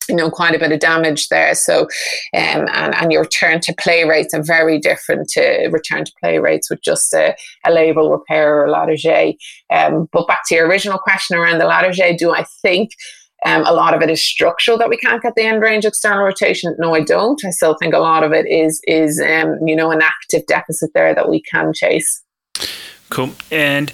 you 0.08 0.16
know 0.16 0.32
quite 0.32 0.56
a 0.56 0.60
bit 0.60 0.72
of 0.72 0.80
damage 0.80 1.28
there 1.30 1.54
so 1.54 1.82
um, 2.34 2.68
and, 2.74 2.96
and 2.96 3.12
your 3.12 3.22
return 3.22 3.60
to 3.62 3.76
play 3.78 4.06
rates 4.06 4.34
are 4.34 4.42
very 4.42 4.80
different 4.80 5.28
to 5.30 5.70
return 5.72 6.04
to 6.04 6.12
play 6.20 6.40
rates 6.40 6.70
with 6.70 6.82
just 6.82 7.14
a, 7.14 7.36
a 7.66 7.70
labral 7.70 8.10
repair 8.10 8.56
or 8.56 8.66
a 8.66 8.72
Latarjet 8.72 9.36
um, 9.70 10.08
but 10.12 10.28
back 10.28 10.42
to 10.48 10.56
your 10.56 10.68
original 10.68 10.98
question 10.98 11.38
around 11.38 11.60
the 11.60 11.66
Latarjet 11.66 12.18
do 12.18 12.34
I 12.34 12.46
think 12.64 12.90
Um, 13.46 13.64
a 13.66 13.72
lot 13.72 13.94
of 13.94 14.02
it 14.02 14.10
is 14.10 14.26
structural 14.26 14.78
that 14.80 14.90
we 14.90 14.98
can't 14.98 15.22
get 15.22 15.34
the 15.36 15.44
end 15.44 15.62
range 15.62 15.86
external 15.86 16.26
rotation. 16.26 16.76
No, 16.78 16.94
I 16.94 17.02
don't. 17.02 17.40
I 17.46 17.52
still 17.52 17.76
think 17.80 17.94
a 17.94 18.00
lot 18.00 18.24
of 18.24 18.34
it 18.34 18.46
is 18.48 18.82
is 18.86 19.22
um, 19.22 19.56
you 19.66 19.76
know 19.78 19.92
an 19.92 20.02
active 20.02 20.46
deficit 20.46 20.90
there 20.94 21.16
that 21.16 21.30
we 21.30 21.42
can 21.42 21.72
chase. 21.74 22.22
Cool. 23.10 23.32
And 23.52 23.92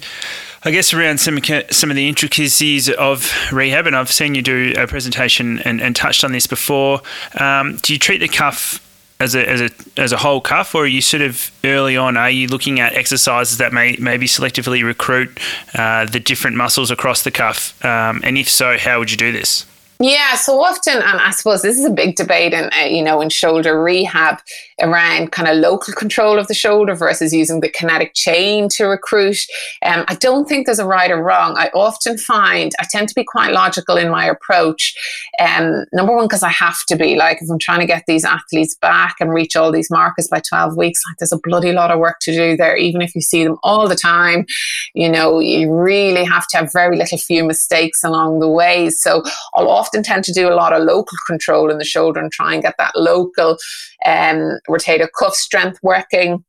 I 0.64 0.70
guess 0.70 0.92
around 0.92 1.18
some 1.18 1.38
some 1.70 1.90
of 1.90 1.96
the 1.96 2.08
intricacies 2.08 2.90
of 2.90 3.32
rehab, 3.52 3.86
and 3.86 3.94
I've 3.94 4.10
seen 4.10 4.34
you 4.34 4.42
do 4.42 4.74
a 4.76 4.86
presentation 4.86 5.60
and, 5.60 5.80
and 5.80 5.94
touched 5.94 6.24
on 6.24 6.32
this 6.32 6.46
before. 6.46 7.00
Um, 7.38 7.76
do 7.82 7.92
you 7.92 7.98
treat 7.98 8.18
the 8.18 8.28
cuff 8.28 8.82
as 9.20 9.34
a, 9.34 9.48
as 9.48 9.60
a 9.60 9.70
as 9.96 10.12
a 10.12 10.16
whole 10.16 10.40
cuff, 10.40 10.74
or 10.74 10.82
are 10.82 10.86
you 10.88 11.00
sort 11.00 11.22
of 11.22 11.50
early 11.64 11.96
on? 11.96 12.16
Are 12.16 12.30
you 12.30 12.48
looking 12.48 12.80
at 12.80 12.94
exercises 12.94 13.58
that 13.58 13.72
may 13.72 13.96
maybe 14.00 14.26
selectively 14.26 14.84
recruit 14.84 15.38
uh, 15.74 16.06
the 16.06 16.20
different 16.20 16.56
muscles 16.56 16.90
across 16.90 17.22
the 17.22 17.30
cuff? 17.30 17.82
Um, 17.84 18.20
and 18.24 18.36
if 18.36 18.48
so, 18.48 18.76
how 18.76 18.98
would 18.98 19.10
you 19.10 19.16
do 19.16 19.32
this? 19.32 19.66
Yeah, 19.98 20.34
so 20.34 20.62
often, 20.62 20.94
and 20.94 21.20
I 21.20 21.30
suppose 21.30 21.62
this 21.62 21.78
is 21.78 21.86
a 21.86 21.90
big 21.90 22.16
debate 22.16 22.52
in 22.52 22.68
uh, 22.78 22.84
you 22.84 23.02
know 23.02 23.22
in 23.22 23.30
shoulder 23.30 23.82
rehab 23.82 24.40
around 24.82 25.32
kind 25.32 25.48
of 25.48 25.56
local 25.56 25.94
control 25.94 26.38
of 26.38 26.48
the 26.48 26.54
shoulder 26.54 26.94
versus 26.94 27.32
using 27.32 27.60
the 27.60 27.70
kinetic 27.70 28.12
chain 28.14 28.68
to 28.68 28.84
recruit. 28.84 29.38
Um, 29.82 30.04
I 30.06 30.16
don't 30.16 30.46
think 30.46 30.66
there's 30.66 30.78
a 30.78 30.86
right 30.86 31.10
or 31.10 31.22
wrong. 31.22 31.54
I 31.56 31.70
often 31.72 32.18
find 32.18 32.72
I 32.78 32.84
tend 32.90 33.08
to 33.08 33.14
be 33.14 33.24
quite 33.24 33.52
logical 33.52 33.96
in 33.96 34.10
my 34.10 34.26
approach. 34.26 34.94
Um, 35.40 35.86
number 35.94 36.14
one, 36.14 36.26
because 36.26 36.42
I 36.42 36.50
have 36.50 36.84
to 36.88 36.96
be 36.96 37.16
like 37.16 37.38
if 37.40 37.50
I'm 37.50 37.58
trying 37.58 37.80
to 37.80 37.86
get 37.86 38.04
these 38.06 38.24
athletes 38.24 38.74
back 38.74 39.16
and 39.18 39.32
reach 39.32 39.56
all 39.56 39.72
these 39.72 39.90
markers 39.90 40.28
by 40.28 40.42
12 40.46 40.76
weeks, 40.76 41.00
like 41.08 41.16
there's 41.18 41.32
a 41.32 41.40
bloody 41.42 41.72
lot 41.72 41.90
of 41.90 41.98
work 41.98 42.18
to 42.22 42.32
do 42.32 42.54
there. 42.54 42.76
Even 42.76 43.00
if 43.00 43.14
you 43.14 43.22
see 43.22 43.44
them 43.44 43.56
all 43.62 43.88
the 43.88 43.96
time, 43.96 44.44
you 44.92 45.08
know 45.08 45.38
you 45.38 45.72
really 45.72 46.24
have 46.24 46.46
to 46.48 46.58
have 46.58 46.70
very 46.70 46.98
little 46.98 47.16
few 47.16 47.44
mistakes 47.44 48.04
along 48.04 48.40
the 48.40 48.48
way. 48.48 48.90
So 48.90 49.22
I'll 49.54 49.70
often 49.70 49.85
tend 49.90 50.24
to 50.24 50.32
do 50.32 50.48
a 50.48 50.54
lot 50.54 50.72
of 50.72 50.82
local 50.82 51.16
control 51.26 51.70
in 51.70 51.78
the 51.78 51.84
shoulder 51.84 52.20
and 52.20 52.32
try 52.32 52.54
and 52.54 52.62
get 52.62 52.74
that 52.78 52.96
local 52.96 53.56
um, 54.04 54.58
rotator 54.68 55.08
cuff 55.18 55.34
strength 55.34 55.78
working 55.82 56.44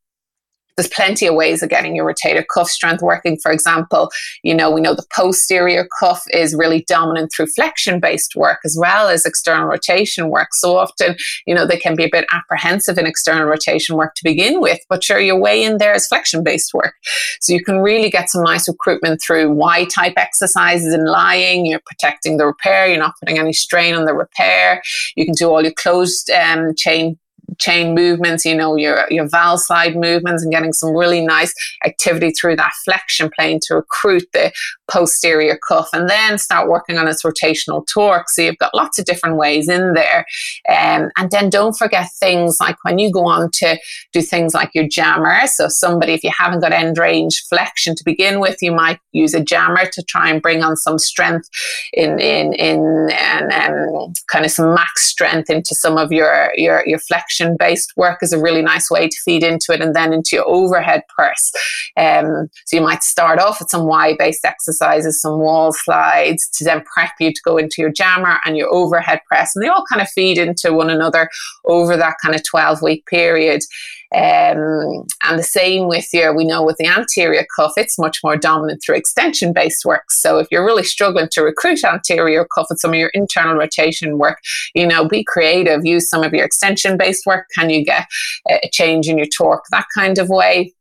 there's 0.77 0.87
plenty 0.89 1.25
of 1.25 1.35
ways 1.35 1.63
of 1.63 1.69
getting 1.69 1.95
your 1.95 2.05
rotator 2.05 2.45
cuff 2.53 2.69
strength 2.69 3.01
working. 3.01 3.37
For 3.41 3.51
example, 3.51 4.11
you 4.43 4.53
know, 4.53 4.69
we 4.69 4.79
know 4.79 4.93
the 4.93 5.05
posterior 5.13 5.87
cuff 5.99 6.21
is 6.31 6.55
really 6.55 6.85
dominant 6.87 7.31
through 7.35 7.47
flexion 7.47 7.99
based 7.99 8.35
work 8.35 8.59
as 8.63 8.77
well 8.79 9.09
as 9.09 9.25
external 9.25 9.67
rotation 9.67 10.29
work. 10.29 10.49
So 10.53 10.77
often, 10.77 11.15
you 11.47 11.55
know, 11.55 11.65
they 11.65 11.77
can 11.77 11.95
be 11.95 12.03
a 12.03 12.09
bit 12.11 12.27
apprehensive 12.31 12.97
in 12.97 13.07
external 13.07 13.45
rotation 13.45 13.95
work 13.95 14.13
to 14.15 14.23
begin 14.23 14.61
with, 14.61 14.79
but 14.87 15.03
sure, 15.03 15.19
your 15.19 15.39
way 15.39 15.63
in 15.63 15.79
there 15.79 15.95
is 15.95 16.07
flexion 16.07 16.43
based 16.43 16.73
work. 16.73 16.93
So 17.41 17.53
you 17.53 17.63
can 17.63 17.79
really 17.79 18.09
get 18.09 18.29
some 18.29 18.43
nice 18.43 18.67
recruitment 18.67 19.19
through 19.21 19.51
Y 19.53 19.85
type 19.85 20.13
exercises 20.15 20.93
in 20.93 21.05
lying. 21.05 21.65
You're 21.65 21.81
protecting 21.85 22.37
the 22.37 22.45
repair, 22.45 22.87
you're 22.87 22.99
not 22.99 23.15
putting 23.19 23.39
any 23.39 23.53
strain 23.53 23.95
on 23.95 24.05
the 24.05 24.13
repair. 24.13 24.83
You 25.15 25.25
can 25.25 25.33
do 25.33 25.49
all 25.49 25.63
your 25.63 25.73
closed 25.73 26.29
um, 26.29 26.75
chain 26.75 27.17
chain 27.59 27.93
movements, 27.95 28.45
you 28.45 28.55
know, 28.55 28.75
your, 28.75 29.05
your 29.09 29.27
wall 29.31 29.57
slide 29.57 29.95
movements 29.95 30.43
and 30.43 30.51
getting 30.51 30.73
some 30.73 30.95
really 30.95 31.25
nice 31.25 31.53
activity 31.85 32.31
through 32.31 32.55
that 32.55 32.73
flexion 32.85 33.29
plane 33.35 33.59
to 33.63 33.75
recruit 33.75 34.25
the 34.33 34.51
posterior 34.89 35.57
cuff 35.67 35.89
and 35.93 36.09
then 36.09 36.37
start 36.37 36.69
working 36.69 36.97
on 36.97 37.07
its 37.07 37.23
rotational 37.23 37.85
torque. 37.87 38.29
So 38.29 38.41
you've 38.41 38.57
got 38.57 38.73
lots 38.73 38.97
of 38.97 39.05
different 39.05 39.35
ways 39.35 39.67
in 39.67 39.93
there. 39.93 40.25
Um, 40.69 41.09
and 41.17 41.29
then 41.31 41.49
don't 41.49 41.77
forget 41.77 42.09
things 42.19 42.57
like 42.59 42.77
when 42.83 42.99
you 42.99 43.11
go 43.11 43.25
on 43.25 43.51
to 43.55 43.77
do 44.13 44.21
things 44.21 44.53
like 44.53 44.71
your 44.73 44.87
jammer. 44.87 45.45
So 45.47 45.67
somebody, 45.67 46.13
if 46.13 46.23
you 46.23 46.31
haven't 46.35 46.61
got 46.61 46.71
end 46.71 46.97
range 46.97 47.43
flexion 47.49 47.95
to 47.95 48.03
begin 48.03 48.39
with, 48.39 48.61
you 48.61 48.71
might 48.71 48.99
use 49.11 49.33
a 49.33 49.43
jammer 49.43 49.85
to 49.91 50.03
try 50.03 50.29
and 50.29 50.41
bring 50.41 50.63
on 50.63 50.77
some 50.77 50.97
strength 50.97 51.49
in, 51.93 52.19
in, 52.19 52.53
in, 52.53 53.09
and 53.11 54.15
kind 54.27 54.45
of 54.45 54.51
some 54.51 54.73
max 54.73 55.05
strength 55.05 55.49
into 55.49 55.75
some 55.75 55.97
of 55.97 56.11
your, 56.11 56.51
your, 56.55 56.83
your 56.85 56.99
flexion 56.99 57.46
based 57.55 57.93
work 57.95 58.19
is 58.21 58.33
a 58.33 58.41
really 58.41 58.61
nice 58.61 58.89
way 58.89 59.07
to 59.07 59.17
feed 59.23 59.43
into 59.43 59.71
it 59.71 59.81
and 59.81 59.95
then 59.95 60.13
into 60.13 60.35
your 60.35 60.47
overhead 60.47 61.03
press. 61.07 61.51
Um, 61.95 62.49
so 62.65 62.77
you 62.77 62.81
might 62.81 63.03
start 63.03 63.39
off 63.39 63.59
with 63.59 63.69
some 63.69 63.85
Y 63.85 64.15
based 64.17 64.43
exercises, 64.43 65.21
some 65.21 65.39
wall 65.39 65.71
slides 65.71 66.49
to 66.55 66.63
then 66.63 66.83
prep 66.93 67.11
you 67.19 67.31
to 67.31 67.41
go 67.45 67.57
into 67.57 67.75
your 67.79 67.91
jammer 67.91 68.39
and 68.45 68.57
your 68.57 68.73
overhead 68.73 69.21
press. 69.27 69.55
And 69.55 69.63
they 69.63 69.69
all 69.69 69.83
kind 69.89 70.01
of 70.01 70.09
feed 70.09 70.37
into 70.37 70.73
one 70.73 70.89
another 70.89 71.29
over 71.65 71.95
that 71.95 72.15
kind 72.23 72.35
of 72.35 72.43
12 72.43 72.81
week 72.81 73.05
period. 73.05 73.61
Um, 74.15 75.05
and 75.23 75.37
the 75.37 75.43
same 75.43 75.87
with 75.87 76.07
your, 76.13 76.35
we 76.35 76.45
know 76.45 76.63
with 76.63 76.77
the 76.77 76.87
anterior 76.87 77.45
cuff, 77.55 77.73
it's 77.77 77.99
much 77.99 78.19
more 78.23 78.37
dominant 78.37 78.81
through 78.83 78.95
extension 78.95 79.53
based 79.53 79.83
work. 79.85 80.11
So 80.11 80.39
if 80.39 80.47
you're 80.49 80.65
really 80.65 80.83
struggling 80.83 81.27
to 81.31 81.41
recruit 81.41 81.83
anterior 81.83 82.47
cuff 82.53 82.67
with 82.69 82.79
some 82.79 82.91
of 82.91 82.97
your 82.97 83.09
internal 83.09 83.55
rotation 83.55 84.17
work, 84.17 84.39
you 84.73 84.87
know, 84.87 85.07
be 85.07 85.23
creative, 85.23 85.85
use 85.85 86.09
some 86.09 86.23
of 86.23 86.33
your 86.33 86.45
extension 86.45 86.97
based 86.97 87.25
work. 87.25 87.47
Can 87.55 87.69
you 87.69 87.83
get 87.83 88.07
a 88.49 88.69
change 88.71 89.07
in 89.07 89.17
your 89.17 89.27
torque, 89.27 89.65
that 89.71 89.87
kind 89.93 90.17
of 90.17 90.29
way? 90.29 90.73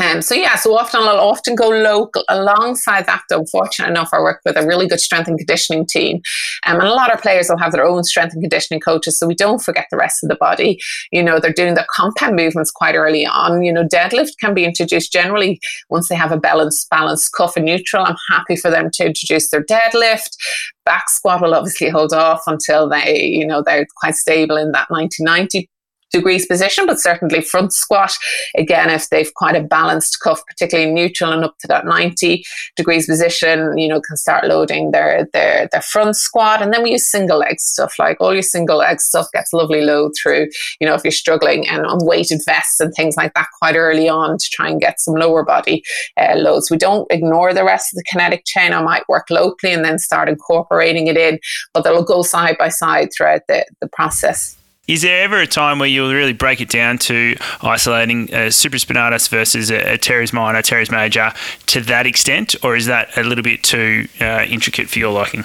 Um, 0.00 0.22
so 0.22 0.34
yeah, 0.34 0.56
so 0.56 0.76
often 0.76 1.02
I'll 1.02 1.20
often 1.20 1.54
go 1.54 1.68
local. 1.68 2.24
Alongside 2.28 3.06
that, 3.06 3.22
though, 3.28 3.44
fortunate 3.46 3.88
enough, 3.88 4.10
I 4.12 4.20
work 4.20 4.40
with 4.44 4.56
a 4.56 4.66
really 4.66 4.88
good 4.88 5.00
strength 5.00 5.28
and 5.28 5.38
conditioning 5.38 5.86
team, 5.86 6.20
um, 6.66 6.80
and 6.80 6.88
a 6.88 6.94
lot 6.94 7.12
of 7.12 7.20
players 7.20 7.48
will 7.48 7.58
have 7.58 7.72
their 7.72 7.84
own 7.84 8.04
strength 8.04 8.32
and 8.32 8.42
conditioning 8.42 8.80
coaches. 8.80 9.18
So 9.18 9.26
we 9.26 9.34
don't 9.34 9.62
forget 9.62 9.86
the 9.90 9.96
rest 9.96 10.22
of 10.22 10.28
the 10.28 10.36
body. 10.36 10.80
You 11.12 11.22
know, 11.22 11.38
they're 11.38 11.52
doing 11.52 11.74
the 11.74 11.86
compound 11.94 12.36
movements 12.36 12.70
quite 12.70 12.94
early 12.94 13.26
on. 13.26 13.62
You 13.62 13.72
know, 13.72 13.84
deadlift 13.84 14.38
can 14.40 14.54
be 14.54 14.64
introduced 14.64 15.12
generally 15.12 15.60
once 15.90 16.08
they 16.08 16.16
have 16.16 16.32
a 16.32 16.38
balanced 16.38 16.88
balanced 16.90 17.32
cuff 17.36 17.56
and 17.56 17.66
neutral. 17.66 18.04
I'm 18.04 18.16
happy 18.30 18.56
for 18.56 18.70
them 18.70 18.90
to 18.94 19.06
introduce 19.06 19.50
their 19.50 19.64
deadlift. 19.64 20.36
Back 20.84 21.10
squat 21.10 21.42
will 21.42 21.54
obviously 21.54 21.90
hold 21.90 22.12
off 22.12 22.42
until 22.46 22.88
they, 22.88 23.24
you 23.24 23.46
know, 23.46 23.62
they're 23.64 23.86
quite 23.96 24.14
stable 24.14 24.56
in 24.56 24.72
that 24.72 24.88
90 24.90 25.22
90 25.22 25.68
degrees 26.12 26.46
position, 26.46 26.86
but 26.86 27.00
certainly 27.00 27.40
front 27.40 27.72
squat. 27.72 28.12
Again, 28.56 28.90
if 28.90 29.08
they've 29.10 29.32
quite 29.34 29.56
a 29.56 29.62
balanced 29.62 30.18
cuff, 30.20 30.44
particularly 30.46 30.90
neutral 30.92 31.32
and 31.32 31.44
up 31.44 31.56
to 31.60 31.68
that 31.68 31.86
90 31.86 32.44
degrees 32.76 33.06
position, 33.06 33.76
you 33.78 33.88
know, 33.88 34.00
can 34.00 34.16
start 34.16 34.46
loading 34.46 34.90
their, 34.90 35.28
their, 35.32 35.68
their 35.72 35.82
front 35.82 36.16
squat. 36.16 36.62
And 36.62 36.72
then 36.72 36.82
we 36.82 36.92
use 36.92 37.10
single 37.10 37.38
leg 37.38 37.60
stuff, 37.60 37.94
like 37.98 38.16
all 38.20 38.32
your 38.32 38.42
single 38.42 38.78
leg 38.78 39.00
stuff 39.00 39.26
gets 39.32 39.52
lovely 39.52 39.82
load 39.82 40.12
through, 40.20 40.48
you 40.80 40.86
know, 40.86 40.94
if 40.94 41.04
you're 41.04 41.10
struggling 41.10 41.68
and 41.68 41.86
on 41.86 41.98
weighted 42.04 42.40
vests 42.44 42.80
and 42.80 42.92
things 42.94 43.16
like 43.16 43.34
that 43.34 43.48
quite 43.58 43.76
early 43.76 44.08
on 44.08 44.38
to 44.38 44.48
try 44.52 44.68
and 44.68 44.80
get 44.80 45.00
some 45.00 45.14
lower 45.14 45.44
body 45.44 45.82
uh, 46.16 46.34
loads. 46.36 46.70
We 46.70 46.76
don't 46.76 47.10
ignore 47.10 47.54
the 47.54 47.64
rest 47.64 47.92
of 47.92 47.96
the 47.96 48.04
kinetic 48.10 48.44
chain. 48.44 48.72
I 48.72 48.82
might 48.82 49.08
work 49.08 49.26
locally 49.30 49.72
and 49.72 49.84
then 49.84 49.98
start 49.98 50.28
incorporating 50.28 51.06
it 51.06 51.16
in, 51.16 51.38
but 51.72 51.84
they'll 51.84 52.04
go 52.04 52.22
side 52.22 52.56
by 52.58 52.68
side 52.68 53.10
throughout 53.16 53.42
the, 53.48 53.64
the 53.80 53.88
process. 53.88 54.56
Is 54.90 55.02
there 55.02 55.22
ever 55.22 55.38
a 55.38 55.46
time 55.46 55.78
where 55.78 55.88
you'll 55.88 56.12
really 56.12 56.32
break 56.32 56.60
it 56.60 56.68
down 56.68 56.98
to 56.98 57.36
isolating 57.62 58.24
a 58.30 58.48
supraspinatus 58.48 59.28
versus 59.28 59.70
a, 59.70 59.92
a 59.92 59.96
teres 59.96 60.32
minor, 60.32 60.62
teres 60.62 60.90
major 60.90 61.32
to 61.66 61.80
that 61.82 62.06
extent, 62.06 62.56
or 62.64 62.74
is 62.74 62.86
that 62.86 63.16
a 63.16 63.22
little 63.22 63.44
bit 63.44 63.62
too 63.62 64.08
uh, 64.20 64.44
intricate 64.48 64.88
for 64.88 64.98
your 64.98 65.12
liking? 65.12 65.44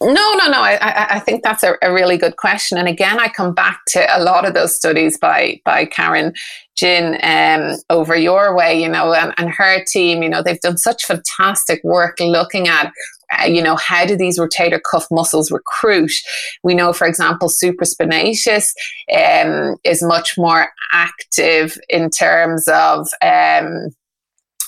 No, 0.00 0.12
no, 0.12 0.46
no. 0.46 0.60
I, 0.60 1.16
I 1.16 1.18
think 1.18 1.42
that's 1.42 1.64
a, 1.64 1.74
a, 1.82 1.92
really 1.92 2.16
good 2.16 2.36
question. 2.36 2.78
And 2.78 2.86
again, 2.86 3.18
I 3.18 3.26
come 3.26 3.52
back 3.52 3.80
to 3.88 4.16
a 4.16 4.22
lot 4.22 4.46
of 4.46 4.54
those 4.54 4.76
studies 4.76 5.18
by 5.18 5.60
by 5.64 5.84
Karen 5.84 6.32
Ginn 6.76 7.18
um, 7.24 7.76
over 7.90 8.14
your 8.14 8.54
way, 8.54 8.80
you 8.80 8.88
know, 8.88 9.12
and, 9.12 9.34
and 9.38 9.50
her 9.50 9.82
team. 9.86 10.22
You 10.22 10.28
know, 10.28 10.40
they've 10.40 10.60
done 10.60 10.78
such 10.78 11.04
fantastic 11.04 11.82
work 11.82 12.20
looking 12.20 12.68
at 12.68 12.92
you 13.46 13.62
know, 13.62 13.76
how 13.76 14.04
do 14.06 14.16
these 14.16 14.38
rotator 14.38 14.80
cuff 14.90 15.06
muscles 15.10 15.50
recruit? 15.50 16.10
We 16.62 16.74
know, 16.74 16.92
for 16.92 17.06
example, 17.06 17.48
supraspinatus 17.48 18.72
um, 19.14 19.76
is 19.84 20.02
much 20.02 20.36
more 20.38 20.68
active 20.92 21.78
in 21.88 22.10
terms 22.10 22.66
of 22.68 23.08
um, 23.22 23.90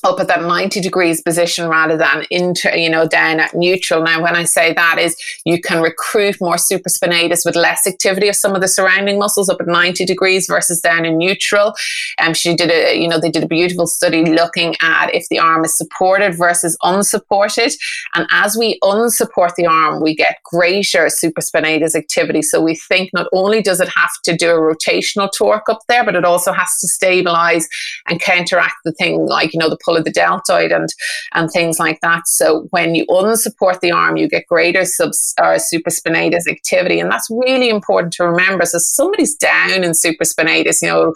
up 0.04 0.20
at 0.20 0.28
that 0.28 0.42
90 0.42 0.80
degrees 0.80 1.22
position 1.22 1.68
rather 1.68 1.96
than 1.96 2.24
into, 2.30 2.70
you 2.78 2.90
know, 2.90 3.06
down 3.06 3.40
at 3.40 3.54
neutral. 3.54 4.02
Now, 4.02 4.22
when 4.22 4.36
I 4.36 4.44
say 4.44 4.72
that 4.72 4.98
is 4.98 5.16
you 5.44 5.60
can 5.60 5.82
recruit 5.82 6.36
more 6.40 6.56
supraspinatus 6.56 7.44
with 7.44 7.56
less 7.56 7.86
activity 7.86 8.28
of 8.28 8.36
some 8.36 8.54
of 8.54 8.60
the 8.60 8.68
surrounding 8.68 9.18
muscles 9.18 9.48
up 9.48 9.60
at 9.60 9.66
90 9.66 10.04
degrees 10.04 10.46
versus 10.46 10.80
down 10.80 11.04
in 11.04 11.18
neutral. 11.18 11.74
And 12.18 12.28
um, 12.28 12.34
she 12.34 12.54
did 12.54 12.70
a, 12.70 12.98
you 12.98 13.08
know, 13.08 13.18
they 13.18 13.30
did 13.30 13.44
a 13.44 13.48
beautiful 13.48 13.86
study 13.86 14.24
looking 14.24 14.76
at 14.80 15.14
if 15.14 15.28
the 15.28 15.38
arm 15.38 15.64
is 15.64 15.76
supported 15.76 16.36
versus 16.36 16.76
unsupported. 16.82 17.72
And 18.14 18.26
as 18.30 18.56
we 18.56 18.78
unsupport 18.82 19.54
the 19.56 19.66
arm, 19.66 20.00
we 20.02 20.14
get 20.14 20.38
greater 20.44 21.06
supraspinatus 21.06 21.94
activity. 21.94 22.42
So 22.42 22.60
we 22.60 22.74
think 22.74 23.10
not 23.12 23.26
only 23.32 23.62
does 23.62 23.80
it 23.80 23.88
have 23.94 24.10
to 24.24 24.36
do 24.36 24.50
a 24.50 24.60
rotational 24.60 25.30
torque 25.36 25.68
up 25.68 25.80
there, 25.88 26.04
but 26.04 26.14
it 26.14 26.24
also 26.24 26.52
has 26.52 26.78
to 26.80 26.88
stabilize 26.88 27.68
and 28.08 28.20
counteract 28.20 28.76
the 28.84 28.92
thing 28.92 29.26
like, 29.26 29.52
you 29.52 29.58
know, 29.58 29.68
the 29.68 29.78
of 29.96 30.04
the 30.04 30.10
deltoid 30.10 30.72
and 30.72 30.88
and 31.32 31.50
things 31.50 31.78
like 31.78 32.00
that. 32.00 32.26
So 32.26 32.66
when 32.70 32.94
you 32.94 33.06
unsupport 33.06 33.80
the 33.80 33.92
arm, 33.92 34.16
you 34.16 34.28
get 34.28 34.46
greater 34.46 34.84
subs 34.84 35.34
or 35.38 35.56
supraspinatus 35.56 36.48
activity, 36.48 37.00
and 37.00 37.10
that's 37.10 37.28
really 37.30 37.68
important 37.68 38.12
to 38.14 38.24
remember. 38.24 38.64
So 38.64 38.78
somebody's 38.78 39.34
down 39.34 39.84
in 39.84 39.92
supraspinatus, 39.92 40.82
you 40.82 40.88
know, 40.88 41.14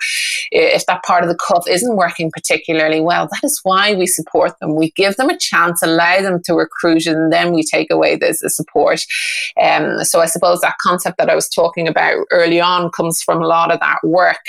if 0.50 0.86
that 0.86 1.02
part 1.02 1.22
of 1.22 1.28
the 1.28 1.36
cuff 1.36 1.64
isn't 1.68 1.96
working 1.96 2.30
particularly 2.30 3.00
well, 3.00 3.28
that 3.30 3.44
is 3.44 3.60
why 3.62 3.94
we 3.94 4.06
support 4.06 4.58
them. 4.60 4.74
We 4.74 4.90
give 4.92 5.16
them 5.16 5.30
a 5.30 5.38
chance, 5.38 5.82
allow 5.82 6.20
them 6.20 6.42
to 6.44 6.54
recruit, 6.54 7.06
and 7.06 7.32
then 7.32 7.52
we 7.52 7.62
take 7.62 7.90
away 7.90 8.16
the, 8.16 8.36
the 8.40 8.50
support. 8.50 9.00
Um, 9.60 10.04
so 10.04 10.20
I 10.20 10.26
suppose 10.26 10.60
that 10.60 10.76
concept 10.80 11.18
that 11.18 11.30
I 11.30 11.34
was 11.34 11.48
talking 11.48 11.88
about 11.88 12.26
early 12.30 12.60
on 12.60 12.90
comes 12.90 13.22
from 13.22 13.42
a 13.42 13.46
lot 13.46 13.72
of 13.72 13.80
that 13.80 13.98
work. 14.02 14.44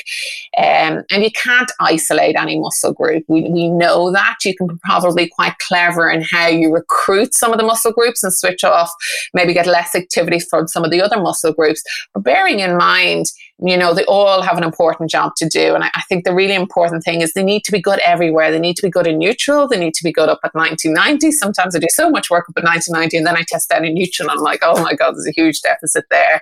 Um, 0.58 1.04
and 1.12 1.24
you 1.24 1.32
can't 1.32 1.72
isolate 1.80 2.36
any 2.36 2.60
muscle 2.60 2.94
group. 2.94 3.24
We, 3.28 3.50
we 3.50 3.70
know 3.70 4.12
that. 4.16 4.38
You 4.44 4.56
can 4.56 4.68
be 4.68 4.76
probably 4.84 5.30
quite 5.30 5.58
clever 5.60 6.10
in 6.10 6.22
how 6.22 6.48
you 6.48 6.74
recruit 6.74 7.34
some 7.34 7.52
of 7.52 7.60
the 7.60 7.66
muscle 7.66 7.92
groups 7.92 8.24
and 8.24 8.34
switch 8.34 8.64
off, 8.64 8.92
maybe 9.34 9.54
get 9.54 9.68
less 9.68 9.96
activity 9.96 10.40
from 10.40 10.68
some 10.68 10.84
of 10.84 10.92
the 10.92 11.02
other 11.02 11.22
muscle 11.22 11.54
groups. 11.54 11.84
But 12.14 12.24
bearing 12.24 12.60
in 12.60 12.78
mind, 12.78 13.26
you 13.60 13.78
know, 13.78 13.94
they 13.94 14.04
all 14.06 14.42
have 14.42 14.58
an 14.58 14.64
important 14.64 15.10
job 15.10 15.32
to 15.38 15.48
do. 15.48 15.76
And 15.76 15.84
I, 15.84 15.90
I, 15.94 16.02
think 16.10 16.26
the 16.26 16.34
really 16.34 16.56
important 16.56 17.04
thing 17.04 17.22
is 17.22 17.32
they 17.32 17.44
need 17.44 17.64
to 17.64 17.72
be 17.72 17.82
good 17.82 18.00
everywhere. 18.00 18.52
They 18.52 18.60
need 18.60 18.76
to 18.76 18.82
be 18.82 18.90
good 18.90 19.08
in 19.08 19.18
neutral. 19.18 19.66
They 19.66 19.80
need 19.80 19.94
to 19.94 20.04
be 20.04 20.12
good 20.12 20.28
up 20.28 20.40
at 20.44 20.54
1990. 20.54 21.32
Sometimes 21.32 21.74
I 21.74 21.80
do 21.80 21.88
so 21.90 22.10
much 22.10 22.30
work 22.30 22.50
up 22.50 22.58
at 22.58 22.66
1990 22.66 23.18
and 23.18 23.26
then 23.26 23.38
I 23.38 23.46
test 23.48 23.70
down 23.70 23.86
in 23.86 23.94
neutral 23.94 24.30
and 24.30 24.38
I'm 24.38 24.44
like, 24.44 24.60
oh 24.62 24.82
my 24.84 24.94
God, 24.94 25.12
there's 25.12 25.28
a 25.28 25.32
huge 25.32 25.62
deficit 25.62 26.04
there. 26.12 26.42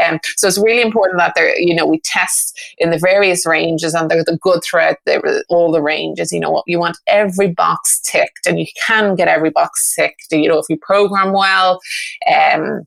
Um, 0.00 0.20
so 0.36 0.46
it's 0.46 0.58
really 0.58 0.82
important 0.82 1.18
that 1.18 1.32
they're, 1.34 1.58
you 1.58 1.74
know, 1.74 1.84
we 1.84 2.00
test 2.04 2.58
in 2.78 2.90
the 2.90 2.98
various 2.98 3.44
ranges 3.44 3.94
and 3.94 4.08
they're 4.08 4.24
the 4.24 4.38
good 4.40 4.62
they're 5.04 5.42
all 5.48 5.72
the 5.72 5.82
ranges. 5.82 6.30
You 6.32 6.40
know 6.40 6.50
what? 6.50 6.64
You 6.66 6.78
want 6.78 6.98
every 7.08 7.48
box 7.48 8.00
ticked 8.04 8.46
and 8.46 8.58
you 8.58 8.66
can 8.86 9.16
get 9.16 9.28
every 9.28 9.50
box 9.50 9.94
ticked. 9.94 10.26
You 10.30 10.48
know, 10.48 10.58
if 10.58 10.66
you 10.68 10.78
program 10.78 11.32
well, 11.32 11.80
um, 12.32 12.86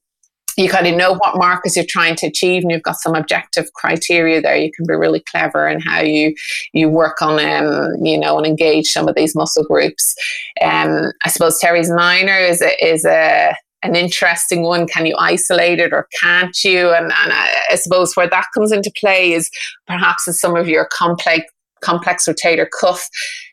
you 0.58 0.70
kind 0.70 0.88
of 0.88 0.96
know 0.96 1.14
what 1.14 1.38
markers 1.38 1.76
you're 1.76 1.86
trying 1.88 2.16
to 2.16 2.28
achieve 2.28 2.64
and 2.64 2.72
you've 2.72 2.84
got 2.84 3.00
some 3.00 3.16
objective 3.16 3.72
criteria 3.74 4.42
there 4.42 4.56
you 4.56 4.72
can 4.72 4.86
be 4.88 4.94
really 4.94 5.24
clever 5.30 5.68
in 5.68 5.80
how 5.80 6.02
you 6.02 6.34
you 6.74 6.90
work 6.90 7.22
on 7.22 7.40
um 7.40 7.94
you 8.04 8.18
know 8.18 8.38
and 8.38 8.48
engage 8.48 8.88
some 8.88 9.08
of 9.08 9.16
these 9.16 9.36
muscle 9.36 9.64
groups 9.64 10.16
um 10.62 11.12
i 11.24 11.30
suppose 11.30 11.60
teres 11.60 11.92
minor 11.92 12.38
is 12.38 12.62
a, 12.62 12.86
is 12.86 13.06
a 13.06 13.56
an 13.84 13.96
interesting 13.96 14.64
one. 14.64 14.88
Can 14.88 15.06
you 15.06 15.16
isolate 15.20 15.80
it 15.80 15.94
or 15.94 16.08
can't 16.20 16.58
you? 16.64 16.90
And, 16.90 17.06
and 17.06 17.32
I, 17.32 17.56
I, 17.70 17.76
suppose 17.76 18.16
where 18.16 18.28
that 18.28 18.48
comes 18.54 18.72
into 18.72 18.92
play 19.00 19.34
is 19.34 19.50
perhaps 19.86 20.28
in 20.28 20.34
some 20.34 20.56
of 20.56 20.68
your 20.68 20.88
complex 20.92 21.46
complex 21.86 22.28
rotator 22.28 22.68
cuff 22.80 23.10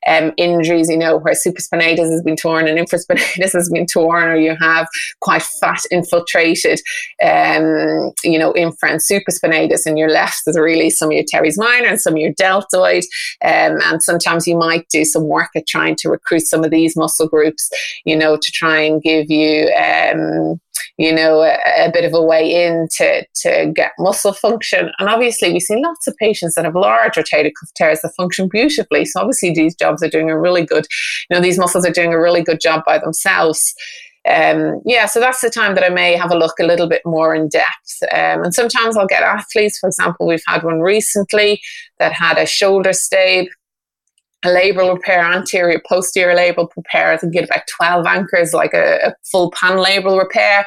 um, 0.07 0.33
injuries, 0.37 0.89
you 0.89 0.97
know, 0.97 1.19
where 1.19 1.35
supraspinatus 1.35 2.11
has 2.11 2.23
been 2.23 2.37
torn 2.37 2.67
and 2.67 2.79
infraspinatus 2.79 3.53
has 3.53 3.71
been 3.71 3.87
torn, 3.87 4.29
or 4.29 4.37
you 4.37 4.57
have 4.61 4.87
quite 5.21 5.43
fat 5.43 5.81
infiltrated, 5.91 6.81
um, 7.23 8.13
you 8.25 8.39
know, 8.39 8.55
infra 8.57 8.91
and 8.91 9.01
supraspinatus, 9.01 9.87
and 9.87 9.99
you're 9.99 10.11
left 10.11 10.43
with 10.47 10.57
really 10.57 10.91
some 10.91 11.11
of 11.11 11.13
your 11.13 11.25
teres 11.27 11.59
minor 11.59 11.89
and 11.89 12.01
some 12.01 12.15
of 12.15 12.19
your 12.19 12.33
deltoid. 12.33 13.05
Um, 13.45 13.79
and 13.85 14.03
sometimes 14.03 14.47
you 14.47 14.57
might 14.57 14.89
do 14.89 15.05
some 15.05 15.29
work 15.29 15.51
at 15.55 15.67
trying 15.67 15.97
to 15.97 16.09
recruit 16.09 16.43
some 16.47 16.65
of 16.65 16.71
these 16.71 16.97
muscle 16.97 17.29
groups, 17.29 17.71
you 18.05 18.17
know, 18.17 18.37
to 18.37 18.53
try 18.53 18.81
and 18.81 19.03
give 19.03 19.31
you 19.31 19.71
um, 19.75 20.61
you 20.99 21.13
know, 21.13 21.41
a, 21.43 21.59
a, 21.87 21.91
bit 21.93 22.05
of 22.05 22.13
a 22.13 22.23
way 22.23 22.67
in 22.67 22.87
to, 22.97 23.25
to 23.35 23.73
get 23.75 23.93
muscle 23.99 24.33
function. 24.33 24.91
And 24.99 25.09
obviously, 25.09 25.53
we 25.53 25.61
see 25.61 25.77
lots 25.77 26.07
of 26.07 26.17
patients 26.17 26.55
that 26.55 26.65
have 26.65 26.75
large 26.75 27.15
rotator 27.15 27.51
cuff 27.59 27.71
tears 27.75 28.01
that 28.03 28.13
function 28.17 28.49
beautifully. 28.49 29.05
So 29.05 29.21
obviously, 29.21 29.53
these 29.53 29.75
jobs 29.75 30.03
are 30.03 30.11
doing 30.11 30.31
a 30.31 30.39
really 30.39 30.65
good, 30.65 30.87
you 31.31 31.37
know, 31.37 31.43
these 31.43 31.59
muscles 31.59 31.87
are 31.87 31.93
doing 31.93 32.13
a 32.13 32.21
really 32.21 32.43
good 32.43 32.61
job 32.61 32.83
by 32.87 32.99
themselves. 32.99 33.75
Um, 34.29 34.81
yeah, 34.85 35.07
so 35.07 35.19
that's 35.19 35.41
the 35.41 35.51
time 35.51 35.75
that 35.75 35.85
I 35.85 35.89
may 35.89 36.15
have 36.17 36.31
a 36.31 36.39
look 36.39 36.55
a 36.61 36.67
little 36.67 36.89
bit 36.89 37.03
more 37.05 37.35
in 37.35 37.49
depth. 37.49 38.03
Um, 38.13 38.45
and 38.45 38.55
sometimes 38.55 38.97
I'll 38.97 39.07
get 39.07 39.23
athletes, 39.23 39.79
for 39.79 39.89
example, 39.89 40.27
we've 40.27 40.45
had 40.47 40.63
one 40.63 40.81
recently 40.81 41.61
that 41.99 42.13
had 42.13 42.39
a 42.39 42.47
shoulder 42.47 42.93
stave 42.93 43.49
a 44.45 44.49
labral 44.49 44.95
repair, 44.95 45.21
anterior, 45.21 45.81
posterior 45.89 46.37
labral 46.37 46.69
repair. 46.77 47.13
I 47.13 47.17
think 47.17 47.33
get 47.33 47.45
about 47.45 47.63
12 47.77 48.07
anchors, 48.07 48.53
like 48.53 48.75
a, 48.75 49.09
a, 49.09 49.15
full 49.31 49.53
pan 49.53 49.79
labral 49.79 50.19
repair. 50.19 50.67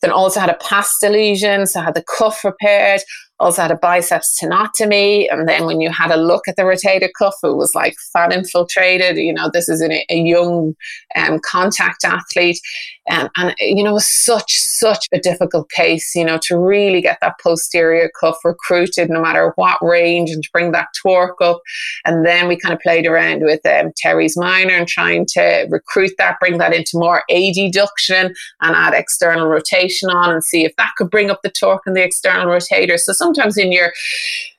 Then 0.00 0.10
also 0.10 0.40
had 0.40 0.50
a 0.50 0.54
PASTA 0.54 1.08
lesion, 1.08 1.66
so 1.66 1.80
I 1.80 1.84
had 1.84 1.94
the 1.94 2.04
cuff 2.04 2.44
repaired 2.44 3.02
also 3.42 3.62
had 3.62 3.70
a 3.70 3.76
biceps 3.76 4.38
tenotomy. 4.40 5.26
And 5.30 5.48
then 5.48 5.66
when 5.66 5.80
you 5.80 5.90
had 5.90 6.10
a 6.10 6.16
look 6.16 6.46
at 6.48 6.56
the 6.56 6.62
rotator 6.62 7.10
cuff, 7.18 7.34
it 7.42 7.56
was 7.56 7.74
like 7.74 7.94
fat 8.12 8.32
infiltrated. 8.32 9.16
You 9.16 9.34
know, 9.34 9.50
this 9.52 9.68
is 9.68 9.82
a, 9.82 10.04
a 10.08 10.16
young 10.16 10.74
um, 11.16 11.40
contact 11.40 12.04
athlete. 12.04 12.60
And, 13.08 13.54
you 13.58 13.82
know, 13.82 13.98
such, 13.98 14.52
such 14.52 15.06
a 15.12 15.18
difficult 15.18 15.68
case, 15.70 16.14
you 16.14 16.24
know, 16.24 16.38
to 16.42 16.56
really 16.56 17.00
get 17.00 17.18
that 17.20 17.34
posterior 17.42 18.10
cuff 18.18 18.36
recruited 18.44 19.10
no 19.10 19.20
matter 19.20 19.52
what 19.56 19.78
range 19.82 20.30
and 20.30 20.42
to 20.42 20.50
bring 20.52 20.70
that 20.72 20.88
torque 21.02 21.40
up. 21.40 21.60
And 22.04 22.24
then 22.24 22.46
we 22.46 22.56
kind 22.56 22.72
of 22.72 22.80
played 22.80 23.06
around 23.06 23.42
with 23.42 23.64
um, 23.66 23.90
teres 23.96 24.36
minor 24.36 24.74
and 24.74 24.86
trying 24.86 25.26
to 25.30 25.66
recruit 25.68 26.12
that, 26.18 26.38
bring 26.38 26.58
that 26.58 26.74
into 26.74 26.92
more 26.94 27.24
adduction 27.30 28.32
and 28.60 28.76
add 28.76 28.94
external 28.94 29.48
rotation 29.48 30.08
on 30.08 30.30
and 30.30 30.44
see 30.44 30.64
if 30.64 30.74
that 30.76 30.92
could 30.96 31.10
bring 31.10 31.30
up 31.30 31.40
the 31.42 31.50
torque 31.50 31.82
in 31.86 31.94
the 31.94 32.04
external 32.04 32.46
rotator. 32.46 32.98
So 32.98 33.12
sometimes 33.12 33.56
in 33.58 33.72
your 33.72 33.92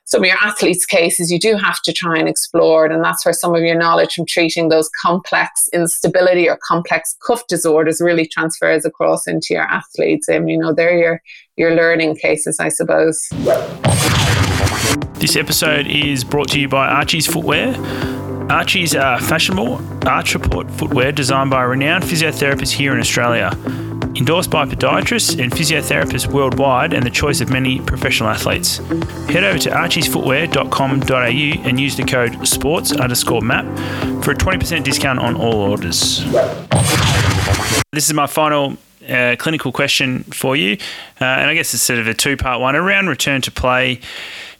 some 0.06 0.22
of 0.22 0.26
your 0.26 0.36
athletes' 0.36 0.84
cases, 0.84 1.32
you 1.32 1.38
do 1.38 1.56
have 1.56 1.80
to 1.82 1.92
try 1.92 2.18
and 2.18 2.28
explore 2.28 2.84
it, 2.84 2.92
and 2.92 3.02
that's 3.02 3.24
where 3.24 3.32
some 3.32 3.54
of 3.54 3.62
your 3.62 3.76
knowledge 3.76 4.14
from 4.14 4.26
treating 4.26 4.68
those 4.68 4.90
complex 5.00 5.66
instability 5.72 6.48
or 6.48 6.58
complex 6.66 7.16
cuff 7.26 7.46
disorders 7.46 8.02
really 8.02 8.26
transfers 8.26 8.84
across 8.84 9.26
into 9.26 9.48
your 9.50 9.62
athletes. 9.62 10.28
And 10.28 10.50
you 10.50 10.58
know, 10.58 10.74
they're 10.74 10.98
your 10.98 11.22
your 11.56 11.74
learning 11.74 12.16
cases, 12.16 12.60
I 12.60 12.68
suppose. 12.68 13.26
This 15.14 15.36
episode 15.36 15.86
is 15.86 16.22
brought 16.22 16.48
to 16.48 16.60
you 16.60 16.68
by 16.68 16.86
Archie's 16.88 17.26
Footwear. 17.26 17.74
Archie's 18.50 18.94
are 18.94 19.18
fashionable 19.18 19.80
arch 20.06 20.34
report 20.34 20.70
footwear 20.72 21.12
designed 21.12 21.48
by 21.48 21.62
renowned 21.62 22.04
physiotherapists 22.04 22.72
here 22.72 22.92
in 22.92 23.00
Australia 23.00 23.56
endorsed 24.16 24.50
by 24.50 24.64
podiatrists 24.64 25.42
and 25.42 25.52
physiotherapists 25.52 26.30
worldwide 26.32 26.92
and 26.92 27.04
the 27.04 27.10
choice 27.10 27.40
of 27.40 27.50
many 27.50 27.80
professional 27.80 28.28
athletes. 28.28 28.78
Head 29.28 29.44
over 29.44 29.58
to 29.58 29.70
archiesfootwear.com.au 29.70 31.68
and 31.68 31.80
use 31.80 31.96
the 31.96 32.04
code 32.04 32.46
sports 32.46 32.92
underscore 32.92 33.40
map 33.40 33.64
for 34.22 34.30
a 34.30 34.34
20% 34.34 34.84
discount 34.84 35.18
on 35.18 35.36
all 35.36 35.54
orders. 35.54 36.24
This 37.92 38.06
is 38.06 38.14
my 38.14 38.26
final 38.26 38.76
uh, 39.08 39.36
clinical 39.38 39.72
question 39.72 40.24
for 40.24 40.56
you, 40.56 40.78
uh, 41.20 41.24
and 41.24 41.50
I 41.50 41.54
guess 41.54 41.74
it's 41.74 41.82
sort 41.82 41.98
of 41.98 42.06
a 42.06 42.14
two 42.14 42.36
part 42.36 42.60
one 42.60 42.76
around 42.76 43.08
return 43.08 43.40
to 43.42 43.50
play. 43.50 44.00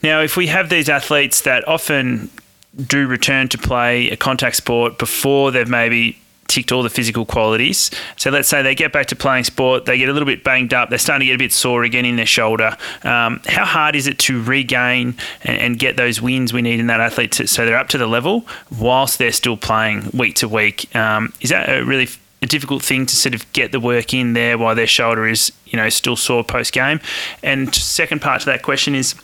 Now, 0.02 0.20
if 0.20 0.36
we 0.36 0.48
have 0.48 0.68
these 0.68 0.88
athletes 0.88 1.42
that 1.42 1.66
often 1.66 2.30
do 2.76 3.06
return 3.06 3.48
to 3.48 3.58
play 3.58 4.10
a 4.10 4.16
contact 4.16 4.56
sport 4.56 4.98
before 4.98 5.50
they've 5.50 5.68
maybe 5.68 6.18
ticked 6.54 6.70
all 6.70 6.84
the 6.84 6.90
physical 6.90 7.26
qualities. 7.26 7.90
So 8.16 8.30
let's 8.30 8.48
say 8.48 8.62
they 8.62 8.76
get 8.76 8.92
back 8.92 9.06
to 9.06 9.16
playing 9.16 9.42
sport, 9.42 9.86
they 9.86 9.98
get 9.98 10.08
a 10.08 10.12
little 10.12 10.26
bit 10.26 10.44
banged 10.44 10.72
up, 10.72 10.88
they're 10.88 10.98
starting 10.98 11.26
to 11.26 11.32
get 11.32 11.34
a 11.34 11.38
bit 11.38 11.52
sore 11.52 11.82
again 11.82 12.04
in 12.04 12.14
their 12.14 12.26
shoulder. 12.26 12.76
Um, 13.02 13.40
how 13.46 13.64
hard 13.64 13.96
is 13.96 14.06
it 14.06 14.20
to 14.20 14.40
regain 14.40 15.16
and, 15.42 15.58
and, 15.58 15.74
get 15.74 15.96
those 15.96 16.22
wins 16.22 16.52
we 16.52 16.62
need 16.62 16.78
in 16.78 16.86
that 16.86 17.00
athlete 17.00 17.32
to, 17.32 17.48
so 17.48 17.66
they're 17.66 17.76
up 17.76 17.88
to 17.88 17.98
the 17.98 18.06
level 18.06 18.46
whilst 18.78 19.18
they're 19.18 19.32
still 19.32 19.56
playing 19.56 20.08
week 20.14 20.36
to 20.36 20.48
week? 20.48 20.94
Um, 20.94 21.32
is 21.40 21.50
that 21.50 21.68
a 21.68 21.84
really 21.84 22.08
a 22.40 22.46
difficult 22.46 22.82
thing 22.82 23.06
to 23.06 23.16
sort 23.16 23.34
of 23.34 23.50
get 23.52 23.72
the 23.72 23.80
work 23.80 24.14
in 24.14 24.34
there 24.34 24.56
while 24.56 24.76
their 24.76 24.86
shoulder 24.86 25.26
is 25.26 25.50
you 25.66 25.76
know 25.76 25.88
still 25.88 26.14
sore 26.14 26.44
post 26.44 26.72
game? 26.72 27.00
And 27.42 27.74
second 27.74 28.22
part 28.22 28.40
to 28.42 28.46
that 28.46 28.62
question 28.62 28.94
is 28.94 29.16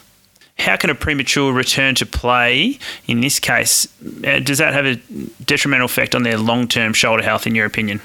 how 0.61 0.77
can 0.77 0.91
a 0.91 0.95
premature 0.95 1.53
return 1.53 1.95
to 1.97 2.07
play, 2.07 2.79
in 3.07 3.21
this 3.21 3.41
case, 3.41 3.89
uh, 4.25 4.41
does 4.41 4.59
that 4.59 4.75
have 4.75 4.87
a 4.87 4.97
detrimental 5.45 5.87
effect 5.87 6.15
on 6.15 6.23
their 6.23 6.39
long 6.39 6.69
term 6.69 6.93
shoulder 6.93 7.23
health, 7.23 7.47
in 7.47 7.55
your 7.55 7.67
opinion? 7.67 8.01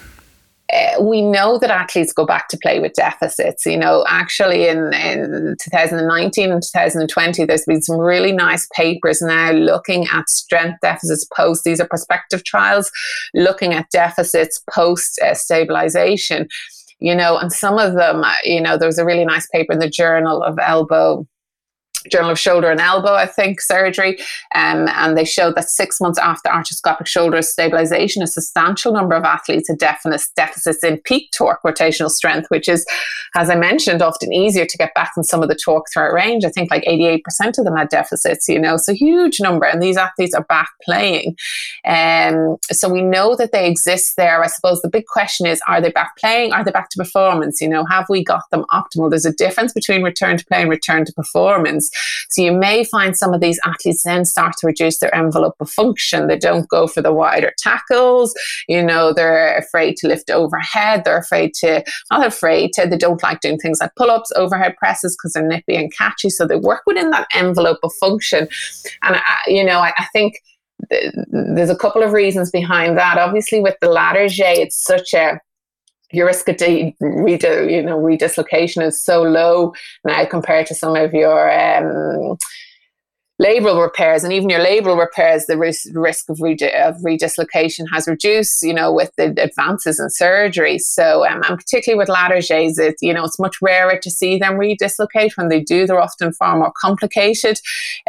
Uh, 0.74 1.00
we 1.00 1.22
know 1.22 1.60
that 1.60 1.70
athletes 1.70 2.12
go 2.12 2.26
back 2.26 2.48
to 2.48 2.58
play 2.58 2.80
with 2.80 2.94
deficits. 2.94 3.66
You 3.66 3.78
know, 3.78 4.04
actually, 4.08 4.68
in, 4.68 4.94
in 4.94 5.56
2019 5.62 6.52
and 6.52 6.64
2020, 6.64 7.46
there's 7.46 7.66
been 7.66 7.84
some 7.84 8.00
really 8.00 8.32
nice 8.32 8.68
papers 8.76 9.22
now 9.22 9.52
looking 9.52 10.08
at 10.12 10.28
strength 10.30 10.80
deficits 10.82 11.28
post. 11.36 11.64
These 11.66 11.80
are 11.80 11.88
prospective 11.88 12.44
trials 12.46 12.92
looking 13.36 13.74
at 13.74 13.92
deficits 13.92 14.64
post 14.74 15.20
uh, 15.22 15.36
stabilization. 15.36 16.48
You 17.00 17.14
know, 17.14 17.38
and 17.38 17.52
some 17.52 17.78
of 17.78 17.94
them, 17.96 18.24
uh, 18.24 18.34
you 18.46 18.62
know, 18.62 18.78
there 18.78 18.88
was 18.88 18.98
a 18.98 19.06
really 19.06 19.26
nice 19.26 19.48
paper 19.48 19.74
in 19.74 19.80
the 19.80 19.90
Journal 19.90 20.42
of 20.42 20.58
Elbow 20.58 21.28
Journal 22.12 22.32
of 22.32 22.40
Shoulder 22.40 22.70
and 22.70 22.80
Elbow, 22.80 23.14
I 23.14 23.26
think, 23.26 23.62
surgery. 23.62 24.18
Um, 24.54 24.88
and 24.90 25.18
they 25.18 25.26
showed 25.26 25.56
that 25.56 25.70
six 25.70 26.00
months 26.00 26.20
after 26.20 26.50
arthroscopic 26.50 27.08
shoulder 27.08 27.42
stabilization, 27.42 28.24
a 28.24 28.28
substantial 28.28 28.94
number 28.94 29.16
of 29.16 29.24
athletes 29.24 29.70
had 29.70 29.78
deficits 29.78 30.84
in 30.84 30.98
peak 31.00 31.32
torque 31.32 31.64
rotational 31.64 32.10
strength, 32.10 32.48
which 32.50 32.68
is, 32.68 32.86
as 33.36 33.50
I 33.50 33.56
mentioned, 33.56 34.02
often 34.02 34.32
easier 34.32 34.66
to 34.66 34.78
get 34.78 34.94
back 34.94 35.12
than 35.14 35.26
some 35.26 35.44
of 35.44 35.50
the 35.50 35.56
torque 35.56 35.88
throughout 35.94 36.14
range. 36.14 36.46
I 36.46 36.50
think 36.50 36.72
like 36.72 36.84
88% 36.84 37.20
of 37.58 37.66
them 37.66 37.76
had 37.76 37.90
deficits, 37.90 38.48
you 38.48 38.58
know, 38.58 38.78
so 38.78 38.94
huge 38.94 39.42
number. 39.42 39.66
And 39.66 39.84
these 39.84 39.98
athletes 39.98 40.34
are 40.34 40.46
back 40.46 40.70
playing. 40.84 41.36
Um, 41.86 42.56
so 42.72 42.88
we 42.88 43.02
know 43.02 43.36
that 43.36 43.52
they 43.52 43.68
exist 43.68 44.14
there. 44.16 44.42
I 44.42 44.48
suppose 44.48 44.82
the 44.82 44.90
big 44.90 45.06
question 45.08 45.46
is, 45.46 45.62
are 45.68 45.82
they 45.82 45.92
back 45.92 46.16
playing? 46.18 46.54
Are 46.54 46.64
they 46.64 46.72
back 46.72 46.90
to 46.92 46.98
performance? 46.98 47.60
You 47.60 47.68
know, 47.68 47.84
have 47.86 48.06
we 48.10 48.24
got 48.24 48.44
them 48.52 48.64
optimal? 48.72 49.10
There's 49.10 49.26
a 49.26 49.34
difference 49.34 49.74
between 49.74 50.02
return 50.02 50.38
to 50.38 50.46
play 50.46 50.62
and 50.62 50.70
return 50.70 51.04
to 51.04 51.12
performance. 51.12 51.92
So 52.30 52.42
you 52.42 52.54
may 52.54 52.86
find 52.86 53.18
some 53.18 53.34
of 53.34 53.42
these 53.42 53.60
athletes 53.66 54.04
then 54.04 54.24
start 54.24 54.54
to 54.60 54.68
reduce 54.68 55.00
their 55.00 55.14
envelope 55.14 55.56
of 55.60 55.70
function. 55.70 56.28
They 56.28 56.38
don't 56.38 56.70
go 56.70 56.88
for 56.88 57.02
the 57.02 57.14
wider 57.14 57.52
tackles. 57.58 58.34
You 58.70 58.82
know, 58.82 59.12
they're 59.12 59.58
afraid 59.58 59.98
to 59.98 60.08
lift 60.08 60.30
overhead. 60.30 61.04
They're 61.04 61.18
afraid 61.18 61.54
to, 61.56 61.84
not 62.10 62.26
afraid 62.26 62.72
to, 62.74 62.88
they 62.88 62.98
don't 62.98 63.20
like 63.26 63.42
doing 63.42 63.58
things 63.58 63.80
like 63.82 63.96
pull 63.96 64.12
ups, 64.12 64.32
overhead 64.36 64.76
presses 64.78 65.16
because 65.16 65.34
they're 65.34 65.48
nippy 65.48 65.76
and 65.76 65.94
catchy. 65.96 66.30
So 66.30 66.46
they 66.46 66.56
work 66.56 66.82
within 66.86 67.12
that 67.12 67.28
envelope 67.34 67.80
of 67.84 67.92
function. 68.00 68.48
And, 69.04 69.16
I, 69.16 69.38
you 69.48 69.64
know, 69.64 69.80
I, 69.80 69.94
I 69.98 70.06
think 70.14 70.42
there's 71.30 71.70
a 71.70 71.76
couple 71.76 72.04
of 72.04 72.12
reasons 72.12 72.52
behind 72.52 72.98
that. 72.98 73.18
Obviously, 73.18 73.60
with 73.62 73.76
the 73.82 73.88
Latarjet, 73.88 74.58
it's 74.58 74.84
such 74.84 75.14
a 75.14 75.40
your 76.12 76.28
risk 76.28 76.48
of 76.48 76.58
de- 76.58 76.96
redo, 77.02 77.70
you 77.70 77.82
know, 77.82 77.98
redislocation 77.98 78.86
is 78.86 79.04
so 79.04 79.24
low 79.24 79.74
now 80.06 80.24
compared 80.26 80.68
to 80.68 80.76
some 80.76 80.96
of 80.96 81.14
your 81.14 81.52
um, 81.52 82.38
labral 83.42 83.82
repairs 83.82 84.24
and 84.24 84.32
even 84.32 84.50
your 84.50 84.60
labral 84.60 84.98
repairs, 84.98 85.46
the 85.46 85.58
risk, 85.58 85.88
risk 85.94 86.30
of, 86.30 86.40
re- 86.42 86.54
of 86.54 86.96
redislocation 86.98 87.86
has 87.92 88.08
reduced, 88.08 88.64
you 88.64 88.74
know, 88.74 88.94
with 88.94 89.12
the 89.18 89.34
advances 89.42 90.00
in 90.00 90.10
surgery. 90.10 90.80
So, 90.80 91.26
um, 91.26 91.42
and 91.48 91.58
particularly 91.58 91.98
with 91.98 92.08
Latarjets, 92.08 92.80
it, 92.80 92.96
you 93.02 93.14
know, 93.14 93.26
it's 93.26 93.40
much 93.40 93.58
rarer 93.62 94.00
to 94.02 94.12
see 94.12 94.38
them 94.38 94.54
redislocate. 94.54 95.36
When 95.36 95.50
they 95.50 95.62
do, 95.62 95.86
they're 95.86 96.02
often 96.02 96.32
far 96.34 96.58
more 96.58 96.72
complicated, 96.80 97.60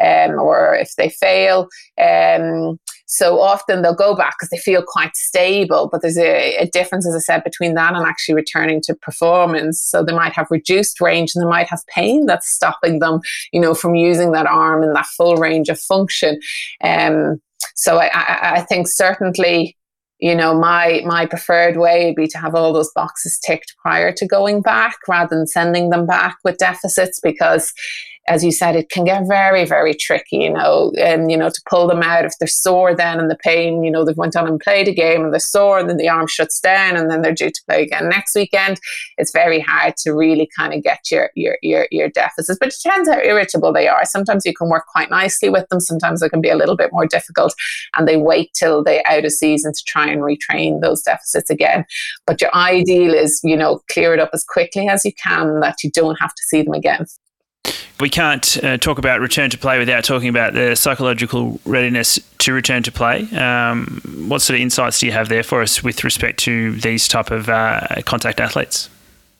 um, 0.01 0.39
or 0.39 0.75
if 0.75 0.95
they 0.97 1.09
fail, 1.09 1.69
um, 2.01 2.79
so 3.07 3.41
often 3.41 3.83
they'll 3.83 3.95
go 3.95 4.17
back 4.17 4.35
because 4.37 4.51
they 4.51 4.59
feel 4.59 4.83
quite 4.87 5.17
stable, 5.17 5.89
but 5.91 6.03
there's 6.03 6.19
a, 6.19 6.57
a, 6.57 6.67
difference, 6.67 7.07
as 7.07 7.15
I 7.15 7.21
said, 7.21 7.45
between 7.45 7.75
that 7.75 7.95
and 7.95 8.05
actually 8.05 8.35
returning 8.35 8.81
to 8.83 8.95
performance. 8.97 9.81
So 9.81 10.03
they 10.03 10.13
might 10.13 10.33
have 10.33 10.49
reduced 10.51 11.01
range 11.01 11.33
and 11.35 11.43
they 11.43 11.49
might 11.49 11.69
have 11.69 11.87
pain 11.87 12.27
that's 12.27 12.51
stopping 12.51 12.99
them, 12.99 13.21
you 13.53 13.61
know, 13.61 13.75
from 13.75 13.95
using 13.95 14.33
that 14.33 14.47
arm 14.47 14.83
in 14.83 14.93
that 14.93 15.07
full 15.07 15.37
range 15.37 15.69
of 15.69 15.79
function. 15.79 16.41
Um, 16.83 17.41
so 17.77 17.99
I, 17.99 18.07
I, 18.13 18.53
I 18.57 18.61
think 18.63 18.89
certainly 18.89 19.77
you 20.19 20.35
know 20.35 20.59
my 20.59 21.03
my 21.05 21.27
preferred 21.27 21.77
way 21.77 22.07
would 22.07 22.17
be 22.17 22.27
to 22.27 22.39
have 22.39 22.55
all 22.55 22.73
those 22.73 22.91
boxes 22.95 23.39
ticked 23.39 23.75
prior 23.83 24.13
to 24.13 24.27
going 24.27 24.63
back 24.63 24.97
rather 25.07 25.37
than 25.37 25.47
sending 25.47 25.91
them 25.91 26.07
back 26.07 26.39
with 26.43 26.57
deficits 26.57 27.21
because 27.21 27.73
as 28.29 28.43
you 28.43 28.51
said, 28.51 28.75
it 28.75 28.91
can 28.91 29.05
get 29.05 29.27
very, 29.29 29.65
very 29.65 29.95
tricky, 29.95 30.39
you 30.39 30.53
know, 30.53 30.93
and, 30.99 31.31
you 31.31 31.37
know, 31.37 31.49
to 31.49 31.61
pull 31.71 31.87
them 31.87 32.03
out 32.03 32.25
if 32.25 32.33
they're 32.39 32.49
sore 32.49 32.95
then 32.95 33.21
and 33.21 33.31
the 33.31 33.37
pain, 33.37 33.85
you 33.85 33.91
know, 33.91 34.05
they've 34.05 34.17
went 34.17 34.35
on 34.35 34.49
and 34.49 34.59
played 34.59 34.89
a 34.89 34.95
game 34.95 35.23
and 35.23 35.33
they're 35.33 35.39
sore 35.39 35.79
and 35.79 35.89
then 35.89 35.97
the 35.97 36.09
arm 36.09 36.27
shuts 36.27 36.59
down 36.59 36.97
and 36.97 37.09
then 37.09 37.23
they're 37.23 37.35
due 37.35 37.51
to 37.51 37.63
play 37.69 37.83
again 37.85 38.09
next 38.09 38.35
weekend. 38.35 38.81
It's 39.17 39.31
very 39.31 39.61
hard 39.61 39.97
to 39.99 40.13
really 40.13 40.49
kind 40.57 40.75
of 40.75 40.83
get 40.83 41.11
your, 41.11 41.31
your, 41.37 41.57
your, 41.63 41.87
your 41.93 42.09
deficits, 42.09 42.59
but 42.59 42.69
it 42.69 42.75
depends 42.83 43.09
how 43.09 43.19
irritable 43.19 43.73
they 43.73 43.87
are. 43.87 44.05
Sometimes 44.05 44.45
you 44.45 44.55
can 44.55 44.69
work 44.69 44.87
quite 44.89 45.11
nicely 45.11 45.49
with 45.49 45.69
them. 45.69 45.79
Sometimes 45.79 46.21
it 46.21 46.31
can 46.31 46.41
be 46.41 46.51
a 46.51 46.57
little 46.57 46.77
bit 46.77 46.93
more 46.93 47.07
difficult 47.07 47.55
and 47.97 48.09
they 48.09 48.17
wait 48.17 48.51
till 48.55 48.83
they 48.83 49.05
out 49.05 49.25
of 49.25 49.33
season 49.33 49.73
to 49.73 49.85
try 49.87 50.09
and 50.09 50.23
retrain 50.23 50.81
those 50.81 51.03
deficits 51.03 51.49
again. 51.49 51.85
But 52.27 52.41
your 52.41 52.55
ideal 52.55 53.15
is, 53.15 53.41
you 53.45 53.57
know, 53.57 53.83
clear 53.89 54.15
it 54.15 54.21
up 54.21 54.31
as 54.33 54.45
quickly 54.45 54.89
as 54.89 55.05
you 55.05 55.13
can 55.13 55.61
that 55.61 55.85
you 55.85 55.93
don't 55.93 56.19
have 56.21 56.35
to 56.35 56.43
see 56.43 56.63
them 56.63 56.75
again 56.75 57.07
we 58.01 58.11
can't 58.11 58.63
uh, 58.63 58.77
talk 58.77 58.99
about 58.99 59.21
return 59.21 59.51
to 59.51 59.59
play 59.59 59.79
without 59.79 60.05
talking 60.05 60.29
about 60.29 60.53
the 60.53 60.75
psychological 60.75 61.61
readiness 61.65 62.19
to 62.39 62.53
return 62.53 62.83
to 62.83 62.93
play. 62.93 63.23
Um, 63.33 64.01
what 64.29 64.43
sort 64.43 64.57
of 64.57 64.63
insights 64.63 65.01
do 65.01 65.07
you 65.07 65.13
have 65.13 65.29
there 65.29 65.43
for 65.43 65.63
us 65.63 65.83
with 65.83 66.05
respect 66.05 66.39
to 66.41 66.73
these 66.81 67.09
type 67.09 67.31
of 67.31 67.49
uh, 67.49 67.81
contact 68.05 68.41
athletes? 68.41 68.91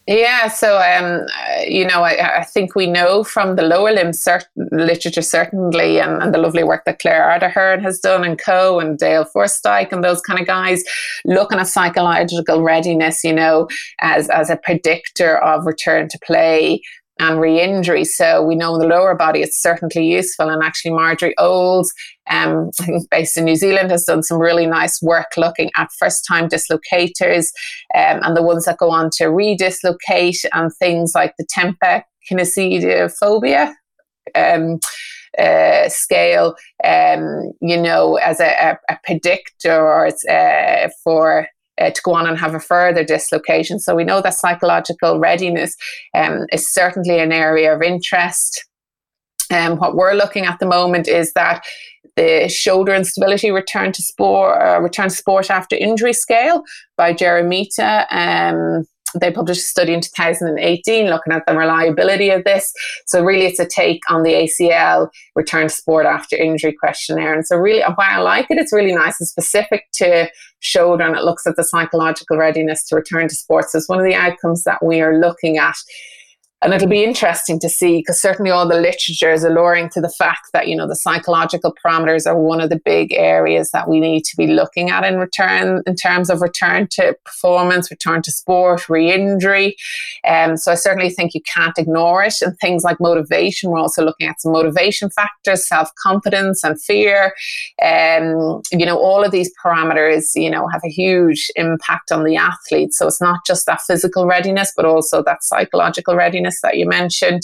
Yeah, 0.09 0.47
so 0.47 0.79
um, 0.79 1.27
you 1.67 1.85
know, 1.85 2.05
I, 2.05 2.39
I, 2.39 2.45
think 2.45 2.77
we 2.77 2.87
know 2.87 3.25
from 3.25 3.57
the 3.57 3.63
lower 3.63 3.91
limb 3.91 4.13
cert- 4.13 4.47
literature 4.55 5.21
certainly, 5.21 5.99
and, 5.99 6.23
and, 6.23 6.33
the 6.33 6.39
lovely 6.39 6.63
work 6.63 6.85
that 6.85 7.01
Clare 7.01 7.25
Ardern 7.25 7.83
has 7.83 7.99
done, 7.99 8.23
and 8.23 8.39
Co. 8.39 8.79
and 8.79 8.97
Dale 8.97 9.25
Forstdijk 9.25 9.91
and 9.91 10.05
those 10.05 10.21
kind 10.21 10.39
of 10.39 10.47
guys, 10.47 10.85
looking 11.25 11.59
at 11.59 11.67
psychological 11.67 12.63
readiness, 12.63 13.25
you 13.25 13.33
know, 13.33 13.67
as 13.99 14.31
as 14.31 14.49
a 14.49 14.57
predictor 14.57 15.39
of 15.39 15.67
return 15.67 16.09
to 16.09 16.19
play 16.25 16.81
and 17.19 17.41
re-injury. 17.41 18.05
So 18.05 18.43
we 18.43 18.55
know 18.55 18.75
in 18.75 18.81
the 18.81 18.87
lower 18.87 19.15
body 19.15 19.41
it's 19.41 19.61
certainly 19.61 20.07
useful. 20.07 20.49
And 20.49 20.63
actually, 20.63 20.93
Marjorie 20.93 21.37
Olds, 21.39 21.93
um, 22.29 22.71
I 22.81 22.85
think 22.85 23.11
based 23.11 23.37
in 23.37 23.45
New 23.45 23.57
Zealand, 23.57 23.91
has 23.91 24.05
done 24.05 24.23
some 24.23 24.39
really 24.39 24.67
nice 24.67 25.01
work 25.01 25.29
looking 25.37 25.71
at 25.77 25.89
first-time 25.99 26.49
dislocators 26.49 27.47
um, 27.95 28.21
and 28.23 28.37
the 28.37 28.43
ones 28.43 28.65
that 28.67 28.79
go 28.79 28.91
on 28.91 29.11
to 29.17 29.25
redislocate 29.25 30.45
and 30.53 30.71
things 30.79 31.13
like 31.15 31.35
the 31.39 31.47
Tampa 31.49 32.05
kinesiophobia. 32.31 33.73
Um, 34.35 34.81
uh, 35.39 35.87
scale, 35.89 36.55
um, 36.83 37.53
you 37.61 37.81
know, 37.81 38.17
as 38.17 38.41
a, 38.41 38.47
a, 38.47 38.79
a 38.95 38.99
predictor 39.05 39.79
or 39.79 40.09
uh, 40.31 40.89
for 41.05 41.47
uh, 41.81 41.91
to 41.91 42.01
go 42.03 42.15
on 42.15 42.27
and 42.27 42.39
have 42.39 42.55
a 42.55 42.61
further 42.61 43.05
dislocation. 43.05 43.79
So 43.79 43.95
we 43.95 44.05
know 44.05 44.21
that 44.23 44.35
psychological 44.35 45.19
readiness 45.19 45.77
um, 46.15 46.47
is 46.53 46.73
certainly 46.73 47.19
an 47.19 47.33
area 47.33 47.75
of 47.75 47.83
interest. 47.83 48.65
Um, 49.53 49.79
what 49.79 49.95
we're 49.95 50.15
looking 50.15 50.45
at 50.45 50.59
the 50.59 50.67
moment 50.67 51.07
is 51.07 51.33
that 51.35 51.65
the 52.17 52.49
shoulder 52.49 52.95
instability 52.95 53.51
return 53.51 53.93
to 53.93 54.03
sport, 54.03 54.61
uh, 54.61 54.81
return 54.81 55.09
to 55.09 55.15
sport 55.15 55.51
after 55.51 55.77
injury 55.77 56.15
scale 56.15 56.63
by 56.97 57.13
Gerometta. 57.13 58.07
Um, 58.11 58.85
they 59.21 59.31
published 59.31 59.61
a 59.61 59.65
study 59.65 59.93
in 59.93 60.01
2018 60.01 61.07
looking 61.09 61.33
at 61.33 61.45
the 61.47 61.57
reliability 61.57 62.31
of 62.31 62.45
this. 62.45 62.73
So 63.07 63.23
really, 63.23 63.47
it's 63.47 63.61
a 63.61 63.67
take 63.67 64.03
on 64.11 64.23
the 64.23 64.33
ACL 64.33 65.09
return 65.35 65.69
to 65.69 65.75
sport 65.75 66.07
after 66.07 66.37
injury 66.37 66.73
questionnaire. 66.73 67.35
And 67.35 67.47
so 67.47 67.57
really, 67.57 67.83
uh, 67.83 67.93
why 67.95 68.11
I 68.11 68.19
like 68.19 68.47
it, 68.51 68.59
it's 68.59 68.73
really 68.73 68.95
nice 68.95 69.21
and 69.21 69.29
specific 69.29 69.85
to 69.95 70.29
shoulder, 70.61 71.05
and 71.05 71.17
it 71.17 71.25
looks 71.25 71.47
at 71.47 71.57
the 71.57 71.65
psychological 71.65 72.37
readiness 72.37 72.85
to 72.89 72.97
return 72.97 73.29
to 73.29 73.35
sports. 73.35 73.73
So 73.73 73.79
it's 73.79 73.89
one 73.89 73.99
of 73.99 74.05
the 74.05 74.15
outcomes 74.15 74.65
that 74.65 74.85
we 74.85 75.01
are 75.01 75.19
looking 75.19 75.59
at 75.59 75.77
and 76.63 76.73
it'll 76.73 76.89
be 76.89 77.05
interesting 77.05 77.61
to 77.61 77.69
see 77.69 77.99
because 77.99 78.21
certainly 78.21 78.51
all 78.51 78.67
the 78.67 78.81
literature 78.81 79.31
is 79.31 79.45
alluring 79.45 79.91
to 79.91 80.01
the 80.01 80.09
fact 80.09 80.49
that 80.55 80.69
you 80.69 80.75
know 80.75 80.89
the 80.89 80.97
psychological 80.97 81.75
parameters 81.85 82.27
are 82.27 82.41
one 82.41 82.63
of 82.63 82.71
the 82.71 82.81
big 82.83 83.13
areas 83.13 83.71
that 83.73 83.89
we 83.89 84.01
need 84.01 84.25
to 84.25 84.37
be 84.39 84.47
looking 84.47 84.89
at 84.89 85.05
in 85.05 85.19
return 85.19 85.83
in 85.87 85.95
terms 85.95 86.31
of 86.31 86.41
return 86.41 86.89
to 86.91 87.15
performance 87.27 87.91
return 87.91 88.23
to 88.23 88.33
sport 88.33 88.89
re-injury. 88.89 89.77
Um, 90.27 90.57
so 90.57 90.73
i 90.73 90.75
certainly 90.75 91.11
think 91.11 91.35
you 91.35 91.43
can't 91.43 91.77
ignore 91.77 92.25
it. 92.25 92.35
And 92.41 92.59
things 92.59 92.85
like 92.85 93.01
motivation 93.01 93.71
we're 93.71 93.79
also 93.79 94.03
looking 94.03 94.27
at 94.27 94.41
some 94.41 94.53
motivation 94.53 95.11
factors 95.11 95.69
self-confidence 95.69 96.65
and 96.65 96.81
fear. 96.81 97.35
Um, 97.83 98.63
you 98.73 98.87
know 98.87 98.99
all 98.99 99.23
of 99.25 99.31
these 99.31 99.53
parameters 99.63 100.31
you 100.35 100.51
know 100.51 100.69
have 100.69 100.81
a 100.87 100.91
huge 100.91 101.51
impact 101.57 102.11
on 102.11 102.25
the 102.25 102.37
athlete. 102.37 102.95
So 102.95 103.07
it's 103.07 103.21
not 103.21 103.41
just 103.47 103.67
that 103.67 103.83
physical 103.83 104.25
readiness 104.27 104.73
but 104.75 104.87
also 104.87 105.23
that 105.25 105.45
psychological 105.45 106.17
readiness 106.17 106.46
that 106.63 106.77
you 106.77 106.87
mentioned. 106.87 107.43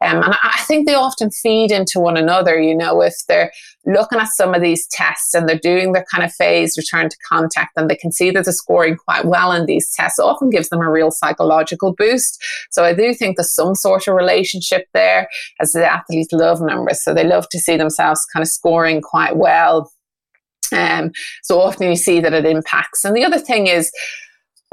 Um, 0.00 0.22
and 0.22 0.34
I 0.42 0.60
think 0.66 0.86
they 0.86 0.94
often 0.94 1.30
feed 1.30 1.70
into 1.70 2.00
one 2.00 2.16
another, 2.16 2.60
you 2.60 2.74
know, 2.74 3.00
if 3.00 3.14
they're 3.28 3.52
looking 3.86 4.18
at 4.18 4.28
some 4.28 4.54
of 4.54 4.62
these 4.62 4.86
tests 4.88 5.34
and 5.34 5.48
they're 5.48 5.58
doing 5.58 5.92
their 5.92 6.06
kind 6.10 6.24
of 6.24 6.32
phase 6.32 6.76
return 6.76 7.08
to 7.08 7.16
contact 7.28 7.72
and 7.76 7.90
they 7.90 7.96
can 7.96 8.12
see 8.12 8.30
that 8.30 8.44
they're 8.44 8.52
scoring 8.52 8.96
quite 8.96 9.24
well 9.24 9.52
in 9.52 9.66
these 9.66 9.90
tests, 9.94 10.18
often 10.18 10.50
gives 10.50 10.68
them 10.68 10.80
a 10.80 10.90
real 10.90 11.10
psychological 11.10 11.94
boost. 11.94 12.42
So 12.70 12.84
I 12.84 12.94
do 12.94 13.14
think 13.14 13.36
there's 13.36 13.54
some 13.54 13.74
sort 13.74 14.08
of 14.08 14.14
relationship 14.14 14.86
there 14.94 15.28
as 15.60 15.72
the 15.72 15.84
athletes 15.84 16.32
love 16.32 16.60
numbers. 16.60 17.02
So 17.02 17.14
they 17.14 17.24
love 17.24 17.48
to 17.50 17.58
see 17.58 17.76
themselves 17.76 18.26
kind 18.32 18.42
of 18.42 18.48
scoring 18.48 19.00
quite 19.00 19.36
well. 19.36 19.90
Um, 20.72 21.12
so 21.42 21.60
often 21.60 21.88
you 21.88 21.96
see 21.96 22.20
that 22.20 22.32
it 22.32 22.46
impacts. 22.46 23.04
And 23.04 23.14
the 23.14 23.24
other 23.24 23.38
thing 23.38 23.66
is, 23.66 23.92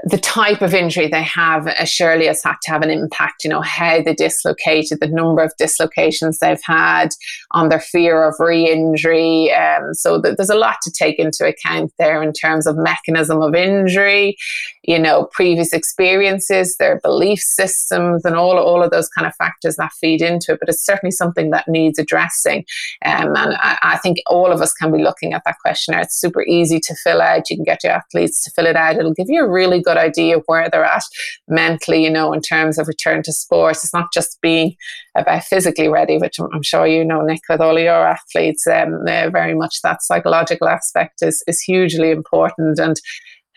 the 0.04 0.18
type 0.18 0.62
of 0.62 0.74
injury 0.74 1.08
they 1.08 1.24
have 1.24 1.70
surely 1.88 2.28
has 2.28 2.44
had 2.44 2.56
to 2.64 2.72
have 2.72 2.82
an 2.82 2.90
impact, 2.90 3.44
you 3.44 3.50
know, 3.50 3.62
how 3.62 4.02
they 4.02 4.14
dislocated, 4.14 5.00
the 5.00 5.08
number 5.08 5.44
of 5.44 5.54
dislocations 5.58 6.40
they've 6.40 6.62
had, 6.64 7.10
on 7.52 7.70
their 7.70 7.80
fear 7.80 8.24
of 8.24 8.36
re 8.40 8.70
injury. 8.70 9.52
Um, 9.54 9.94
so 9.94 10.22
th- 10.22 10.38
there's 10.38 10.50
a 10.50 10.56
lot 10.56 10.78
to 10.84 10.92
take 10.92 11.20
into 11.20 11.46
account 11.46 11.92
there 12.00 12.24
in 12.24 12.34
terms 12.34 12.66
of 12.66 12.78
mechanism 12.78 13.42
of 13.42 13.54
injury. 13.54 14.38
You 14.84 14.98
know, 14.98 15.30
previous 15.32 15.74
experiences, 15.74 16.76
their 16.78 17.00
belief 17.02 17.40
systems, 17.40 18.26
and 18.26 18.36
all, 18.36 18.58
all 18.58 18.82
of 18.82 18.92
those 18.92 19.08
kind 19.10 19.28
of 19.28 19.36
factors 19.36 19.76
that 19.76 19.92
feed 19.94 20.22
into 20.22 20.54
it. 20.54 20.60
But 20.60 20.70
it's 20.70 20.86
certainly 20.86 21.12
something 21.12 21.52
that 21.52 21.68
needs 21.68 22.00
addressing. 22.00 22.66
Um, 23.06 23.36
and 23.36 23.56
I, 23.56 23.78
I, 23.82 23.98
think 23.98 24.18
all 24.28 24.52
of 24.52 24.62
us 24.62 24.74
can 24.74 24.92
be 24.92 25.04
looking 25.04 25.34
at 25.34 25.44
that 25.46 25.58
questionnaire. 25.62 26.02
It's 26.02 26.20
super 26.20 26.44
easy 26.44 26.80
to 26.80 26.96
fill 26.96 27.22
out. 27.22 27.50
You 27.50 27.58
can 27.58 27.66
get 27.66 27.84
your 27.84 27.94
athletes 27.94 28.44
to 28.44 28.52
fill 28.52 28.66
it 28.66 28.76
out. 28.76 28.96
It'll 28.96 29.14
give 29.14 29.30
you 29.30 29.44
a 29.44 29.50
really 29.50 29.82
good 29.82 29.98
idea 29.98 30.38
of 30.38 30.44
where 30.48 30.70
they're 30.70 30.84
at 30.84 31.04
mentally, 31.48 32.04
you 32.04 32.10
know, 32.10 32.34
in 32.34 32.42
terms 32.42 32.80
of 32.80 32.88
return 32.88 33.22
to 33.24 33.34
sports. 33.34 33.84
It's 33.84 33.94
not 33.94 34.12
just 34.12 34.42
being 34.42 34.76
about 35.16 35.44
physically 35.44 35.90
ready, 35.90 36.18
which 36.18 36.40
I'm, 36.40 36.48
I'm 36.54 36.64
sure 36.64 36.88
you 36.88 37.06
know, 37.06 37.22
Nick, 37.22 37.42
with 37.48 37.62
all 37.62 37.78
of 37.78 37.84
your 37.84 38.08
athletes. 38.08 38.66
Um, 38.66 39.06
very 39.06 39.54
much 39.54 39.82
that 39.84 40.02
psychological 40.02 40.68
aspect 40.68 41.22
is, 41.22 41.44
is 41.48 41.62
hugely 41.62 42.12
important. 42.12 42.80
And 42.80 43.00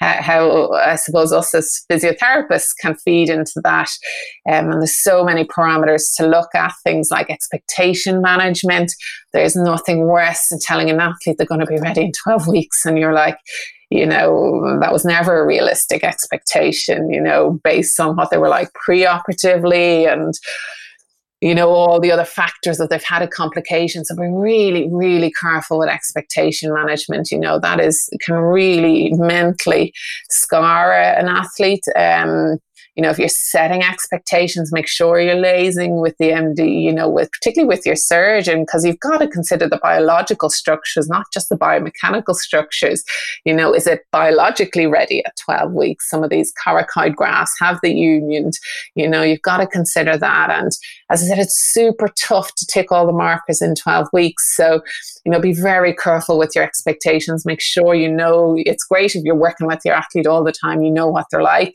how, 0.01 0.73
I 0.73 0.97
suppose 0.97 1.33
us 1.33 1.55
as 1.55 1.83
physiotherapists 1.91 2.71
can 2.81 2.97
feed 2.97 3.31
into 3.31 3.61
that. 3.63 3.91
Um, 4.49 4.71
and 4.71 4.81
there's 4.81 4.97
so 4.97 5.25
many 5.25 5.45
parameters 5.45 6.15
to 6.17 6.27
look 6.27 6.49
at, 6.55 6.73
things 6.83 7.11
like 7.11 7.31
expectation 7.31 8.21
management. 8.21 8.93
There's 9.33 9.57
nothing 9.57 10.07
worse 10.07 10.49
than 10.49 10.59
telling 10.61 10.91
an 10.91 11.01
athlete 11.01 11.37
they're 11.39 11.47
going 11.47 11.61
to 11.61 11.67
be 11.67 11.79
ready 11.79 12.03
in 12.03 12.13
12 12.13 12.49
weeks, 12.49 12.85
and 12.85 12.99
you're 12.99 13.15
like, 13.15 13.39
you 13.91 14.07
know, 14.07 14.79
that 14.81 14.93
was 14.93 15.05
never 15.05 15.41
a 15.41 15.47
realistic 15.47 16.03
expectation, 16.03 17.11
you 17.11 17.21
know, 17.21 17.61
based 17.63 18.01
on 18.01 18.17
what 18.17 18.31
they 18.31 18.39
were 18.39 18.49
like 18.49 18.73
pre-operatively 18.75 20.07
and 20.07 20.35
you 21.45 21.55
know, 21.55 21.69
all 21.69 22.01
the 22.01 22.11
other 22.11 22.25
factors 22.25 22.79
that 22.79 22.89
they've 22.89 23.05
had 23.05 23.21
a 23.21 23.29
complication. 23.29 24.03
So 24.03 24.17
be 24.17 24.23
really, 24.23 24.89
really 24.91 25.31
careful 25.31 25.79
with 25.79 25.91
expectation 25.91 26.73
management. 26.73 27.31
You 27.31 27.39
know, 27.39 27.61
that 27.61 27.81
is 27.81 28.09
can 28.23 28.37
really 28.37 29.13
mentally 29.13 29.93
scar 30.31 30.95
an 30.95 31.29
athlete. 31.29 31.85
Um, 31.97 32.57
you 32.95 33.03
know, 33.03 33.11
if 33.11 33.19
you're 33.19 33.29
setting 33.29 33.83
expectations, 33.83 34.73
make 34.73 34.87
sure 34.87 35.21
you're 35.21 35.35
liaising 35.35 36.01
with 36.01 36.17
the 36.19 36.31
MD, 36.31 36.83
you 36.83 36.93
know, 36.93 37.09
with 37.09 37.31
particularly 37.33 37.69
with 37.69 37.85
your 37.85 37.97
surgeon, 37.97 38.63
because 38.63 38.85
you've 38.85 39.01
got 39.01 39.19
to 39.19 39.27
consider 39.27 39.69
the 39.69 39.79
biological 39.79 40.49
structures, 40.49 41.09
not 41.09 41.27
just 41.33 41.49
the 41.49 41.57
biomechanical 41.57 42.35
structures. 42.37 43.03
You 43.45 43.55
know, 43.55 43.75
is 43.75 43.89
it 43.89 44.07
biologically 44.13 44.87
ready 44.87 45.25
at 45.25 45.37
12 45.37 45.73
weeks? 45.73 46.09
Some 46.09 46.23
of 46.23 46.31
these 46.31 46.53
coracoid 46.65 47.17
grafts 47.17 47.57
have 47.59 47.81
the 47.83 47.93
union. 47.93 48.53
You 48.95 49.09
know, 49.09 49.23
you've 49.23 49.43
got 49.43 49.57
to 49.57 49.67
consider 49.67 50.17
that. 50.17 50.51
And 50.51 50.71
as 51.11 51.23
I 51.23 51.27
said, 51.27 51.39
it's 51.41 51.59
super 51.59 52.09
tough 52.17 52.55
to 52.55 52.67
tick 52.67 52.93
all 52.93 53.07
the 53.07 53.13
markers 53.13 53.61
in 53.61 53.75
12 53.75 54.09
weeks. 54.13 54.57
So, 54.57 54.83
you 55.25 55.33
know, 55.33 55.41
be 55.41 55.53
very 55.53 55.95
careful 55.95 56.39
with 56.39 56.53
your 56.55 56.63
expectations. 56.63 57.45
Make 57.45 57.61
sure 57.61 57.95
you 57.95 58.11
know 58.11 58.55
it's 58.59 58.85
great 58.85 59.17
if 59.17 59.25
you're 59.25 59.35
working 59.35 59.67
with 59.67 59.81
your 59.85 59.95
athlete 59.95 60.29
all 60.29 60.45
the 60.45 60.53
time, 60.53 60.83
you 60.83 60.93
know 60.93 61.09
what 61.09 61.27
they're 61.31 61.43
like 61.43 61.75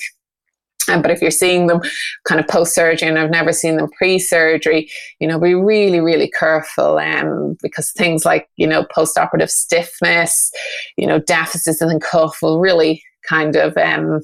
um, 0.89 1.01
but 1.01 1.11
if 1.11 1.21
you're 1.21 1.31
seeing 1.31 1.67
them 1.67 1.81
kind 2.27 2.39
of 2.39 2.47
post 2.47 2.73
surgery, 2.73 3.07
and 3.07 3.19
I've 3.19 3.29
never 3.29 3.53
seen 3.53 3.77
them 3.77 3.89
pre 3.97 4.19
surgery, 4.19 4.89
you 5.19 5.27
know, 5.27 5.39
be 5.39 5.53
really, 5.53 5.99
really 5.99 6.31
careful 6.31 6.97
um, 6.97 7.57
because 7.61 7.91
things 7.91 8.25
like, 8.25 8.49
you 8.57 8.67
know, 8.67 8.85
post 8.93 9.17
operative 9.17 9.51
stiffness, 9.51 10.51
you 10.97 11.07
know, 11.07 11.19
deficits 11.19 11.81
in 11.81 11.89
the 11.89 11.99
cuff 11.99 12.39
will 12.41 12.59
really 12.59 13.03
kind 13.27 13.55
of, 13.55 13.77
um, 13.77 14.21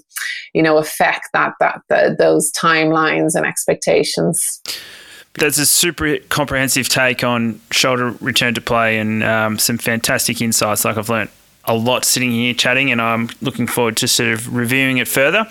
you 0.53 0.63
know, 0.63 0.77
affect 0.77 1.29
that, 1.33 1.53
that, 1.59 1.81
the, 1.89 2.15
those 2.17 2.51
timelines 2.53 3.35
and 3.35 3.45
expectations. 3.45 4.61
That's 5.37 5.57
a 5.57 5.65
super 5.65 6.17
comprehensive 6.29 6.87
take 6.87 7.23
on 7.23 7.59
shoulder 7.69 8.11
return 8.21 8.53
to 8.53 8.61
play 8.61 8.97
and 8.97 9.21
um, 9.21 9.59
some 9.59 9.77
fantastic 9.77 10.41
insights, 10.41 10.85
like 10.85 10.97
I've 10.97 11.09
learned 11.09 11.29
a 11.67 11.75
lot 11.75 12.05
sitting 12.05 12.31
here 12.31 12.53
chatting, 12.53 12.91
and 12.91 13.01
I'm 13.01 13.29
looking 13.41 13.67
forward 13.67 13.97
to 13.97 14.07
sort 14.07 14.29
of 14.29 14.55
reviewing 14.55 14.97
it 14.97 15.07
further. 15.07 15.47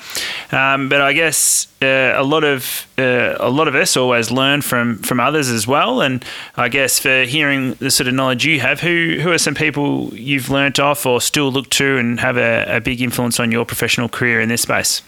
Um, 0.53 0.89
but 0.89 1.01
I 1.01 1.13
guess 1.13 1.67
uh, 1.83 2.13
a 2.17 2.23
lot 2.23 2.45
of 2.45 2.87
uh, 2.99 3.37
a 3.39 3.51
lot 3.51 3.69
of 3.69 3.75
us 3.75 3.97
always 3.97 4.31
learn 4.31 4.63
from 4.63 4.99
from 4.99 5.21
others 5.21 5.49
as 5.51 5.67
well. 5.67 6.01
And 6.01 6.25
I 6.57 6.69
guess 6.69 6.99
for 6.99 7.25
hearing 7.25 7.75
the 7.75 7.91
sort 7.91 8.09
of 8.09 8.15
knowledge 8.15 8.45
you 8.45 8.61
have, 8.61 8.81
who 8.81 9.19
who 9.21 9.31
are 9.33 9.39
some 9.39 9.55
people 9.55 10.15
you've 10.15 10.51
learnt 10.51 10.79
off 10.79 11.07
or 11.07 11.21
still 11.21 11.51
look 11.51 11.71
to 11.71 11.99
and 11.99 12.21
have 12.21 12.37
a, 12.37 12.77
a 12.77 12.81
big 12.81 13.01
influence 13.01 13.41
on 13.41 13.51
your 13.51 13.65
professional 13.65 14.09
career 14.09 14.41
in 14.41 14.49
this 14.49 14.63
space? 14.63 15.03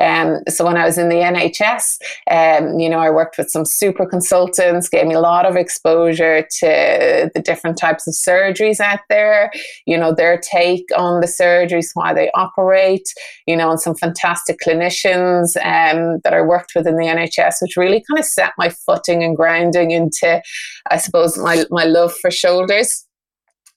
Um, 0.00 0.40
so 0.48 0.64
when 0.64 0.76
I 0.76 0.84
was 0.84 0.98
in 0.98 1.08
the 1.08 1.16
NHS, 1.16 1.98
um, 2.30 2.78
you 2.78 2.88
know, 2.88 2.98
I 2.98 3.10
worked 3.10 3.38
with 3.38 3.50
some 3.50 3.64
super 3.64 4.06
consultants, 4.06 4.88
gave 4.88 5.06
me 5.06 5.14
a 5.14 5.20
lot 5.20 5.46
of 5.46 5.56
exposure 5.56 6.42
to 6.42 7.30
the 7.32 7.42
different 7.42 7.78
types 7.78 8.06
of 8.06 8.14
surgeries 8.14 8.80
out 8.80 9.00
there, 9.08 9.50
you 9.86 9.96
know, 9.96 10.12
their 10.12 10.38
take 10.38 10.86
on 10.96 11.20
the 11.20 11.26
surgeries, 11.26 11.90
why 11.94 12.12
they 12.12 12.30
operate, 12.34 13.08
you 13.46 13.56
know, 13.56 13.70
and 13.70 13.80
some 13.80 13.94
fantastic 13.94 14.58
clinicians 14.64 15.56
um, 15.58 16.20
that 16.24 16.34
I 16.34 16.40
worked 16.40 16.72
with 16.74 16.86
in 16.86 16.96
the 16.96 17.06
NHS, 17.06 17.56
which 17.62 17.76
really 17.76 18.04
kind 18.10 18.18
of 18.18 18.24
set 18.24 18.52
my 18.58 18.70
footing 18.70 19.22
and 19.22 19.36
grounding 19.36 19.90
into, 19.90 20.42
I 20.90 20.96
suppose, 20.96 21.38
my, 21.38 21.64
my 21.70 21.84
love 21.84 22.12
for 22.20 22.30
shoulders 22.30 23.06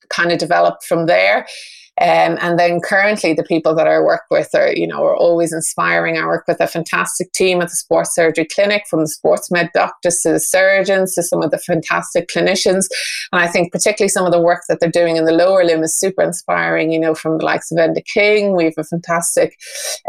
kind 0.10 0.32
of 0.32 0.40
developed 0.40 0.84
from 0.86 1.06
there. 1.06 1.46
Um, 2.00 2.38
and 2.42 2.60
then 2.60 2.80
currently 2.80 3.34
the 3.34 3.44
people 3.44 3.74
that 3.76 3.88
I 3.88 4.00
work 4.00 4.24
with 4.30 4.54
are, 4.54 4.72
you 4.72 4.86
know, 4.86 5.04
are 5.04 5.16
always 5.16 5.52
inspiring. 5.52 6.18
I 6.18 6.26
work 6.26 6.46
with 6.48 6.60
a 6.60 6.68
fantastic 6.68 7.32
team 7.34 7.60
at 7.62 7.70
the 7.70 7.76
sports 7.76 8.14
surgery 8.14 8.46
clinic 8.46 8.84
from 8.88 9.02
the 9.02 9.08
sports 9.08 9.50
med 9.50 9.72
doctors 9.74 10.20
to 10.22 10.34
the 10.34 10.40
surgeons 10.40 11.16
to 11.16 11.24
some 11.24 11.42
of 11.42 11.52
the 11.52 11.58
fantastic 11.58 12.30
clinicians. 12.30 12.86
And 13.32 13.42
I 13.42 13.48
think 13.48 13.72
particularly 13.72 14.10
some 14.10 14.26
of 14.26 14.32
the 14.32 14.42
work 14.42 14.64
that 14.70 14.80
they're 14.80 14.92
doing 14.92 15.18
in 15.18 15.26
the 15.26 15.32
lower 15.32 15.64
limb 15.64 15.84
is 15.84 15.98
super 15.98 16.22
inspiring, 16.22 16.92
you 16.92 17.00
know, 17.00 17.16
from 17.16 17.40
the 17.40 17.46
likes 17.46 17.72
of 17.72 17.78
Enda 17.78 18.06
King. 18.06 18.56
We 18.56 18.66
have 18.66 18.74
a 18.78 18.84
fantastic 18.84 19.58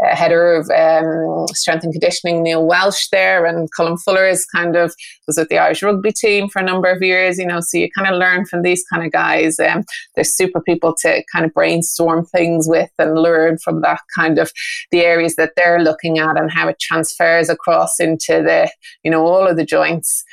uh, 0.03 0.15
header 0.15 0.53
of 0.53 0.69
um, 0.69 1.47
strength 1.55 1.83
and 1.83 1.93
conditioning, 1.93 2.43
Neil 2.43 2.65
Welch 2.65 3.09
there, 3.11 3.45
and 3.45 3.67
Colin 3.75 3.97
Fuller 3.97 4.27
is 4.27 4.45
kind 4.45 4.75
of 4.75 4.93
was 5.29 5.37
with 5.37 5.49
the 5.49 5.59
Irish 5.59 5.83
rugby 5.83 6.11
team 6.11 6.49
for 6.49 6.59
a 6.59 6.65
number 6.65 6.89
of 6.89 7.01
years, 7.01 7.37
you 7.37 7.45
know, 7.45 7.59
so 7.61 7.77
you 7.77 7.87
kind 7.95 8.11
of 8.11 8.19
learn 8.19 8.45
from 8.45 8.63
these 8.63 8.83
kind 8.91 9.05
of 9.05 9.11
guys. 9.11 9.59
Um, 9.59 9.83
they're 10.15 10.23
super 10.23 10.59
people 10.59 10.95
to 11.01 11.23
kind 11.31 11.45
of 11.45 11.53
brainstorm 11.53 12.25
things 12.25 12.67
with 12.67 12.89
and 12.97 13.17
learn 13.17 13.59
from 13.59 13.81
that 13.81 14.01
kind 14.17 14.39
of 14.39 14.51
the 14.91 15.01
areas 15.01 15.35
that 15.35 15.51
they're 15.55 15.79
looking 15.79 16.17
at 16.17 16.37
and 16.37 16.51
how 16.51 16.67
it 16.67 16.79
transfers 16.79 17.47
across 17.47 17.99
into 17.99 18.41
the, 18.41 18.71
you 19.03 19.11
know, 19.11 19.23
all 19.25 19.47
of 19.47 19.55
the 19.55 19.65
joints. 19.65 20.23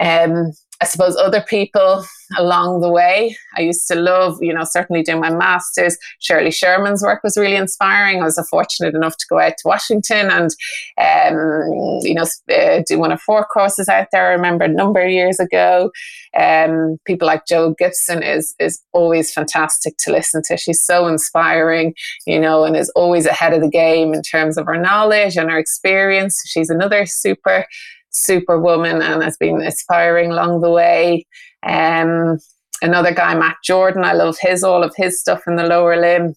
Um, 0.00 0.52
I 0.80 0.86
suppose 0.86 1.16
other 1.16 1.42
people 1.42 2.04
along 2.38 2.80
the 2.80 2.90
way. 2.90 3.36
I 3.56 3.62
used 3.62 3.86
to 3.88 3.94
love, 3.96 4.38
you 4.40 4.54
know, 4.54 4.64
certainly 4.64 5.02
doing 5.02 5.20
my 5.20 5.30
master's. 5.30 5.96
Shirley 6.20 6.50
Sahrmann's 6.50 7.02
work 7.02 7.22
was 7.22 7.36
really 7.36 7.56
inspiring. 7.56 8.20
I 8.20 8.24
was 8.24 8.40
fortunate 8.48 8.94
enough 8.94 9.16
to 9.16 9.26
go 9.28 9.38
out 9.38 9.54
to 9.58 9.68
Washington 9.68 10.30
and, 10.30 10.50
um, 10.98 12.00
you 12.02 12.14
know, 12.14 12.24
uh, 12.54 12.82
do 12.86 12.98
one 12.98 13.12
of 13.12 13.20
four 13.20 13.44
courses 13.44 13.88
out 13.88 14.08
there. 14.12 14.28
I 14.28 14.32
remember 14.32 14.64
a 14.64 14.68
number 14.68 15.00
of 15.00 15.10
years 15.10 15.40
ago. 15.40 15.90
Um, 16.38 16.98
people 17.04 17.26
like 17.26 17.46
Jo 17.46 17.74
Gibson 17.76 18.22
is 18.22 18.54
is 18.60 18.80
always 18.92 19.32
fantastic 19.32 19.94
to 19.98 20.12
listen 20.12 20.42
to. 20.46 20.56
She's 20.56 20.84
so 20.84 21.08
inspiring, 21.08 21.94
you 22.26 22.40
know, 22.40 22.64
and 22.64 22.76
is 22.76 22.90
always 22.90 23.26
ahead 23.26 23.52
of 23.52 23.60
the 23.60 23.70
game 23.70 24.14
in 24.14 24.22
terms 24.22 24.56
of 24.56 24.66
her 24.66 24.80
knowledge 24.80 25.36
and 25.36 25.50
her 25.50 25.58
experience. 25.58 26.40
She's 26.46 26.70
another 26.70 27.04
super 27.06 27.66
superwoman 28.10 29.02
and 29.02 29.22
has 29.22 29.36
been 29.36 29.60
inspiring 29.60 30.30
along 30.30 30.60
the 30.60 30.70
way. 30.70 31.26
Um, 31.62 32.38
another 32.82 33.12
guy, 33.12 33.34
Matt 33.34 33.56
Jordan, 33.64 34.04
I 34.04 34.12
love 34.12 34.36
his 34.40 34.62
all 34.62 34.82
of 34.82 34.94
his 34.96 35.20
stuff 35.20 35.42
in 35.46 35.56
the 35.56 35.64
lower 35.64 36.00
limb 36.00 36.34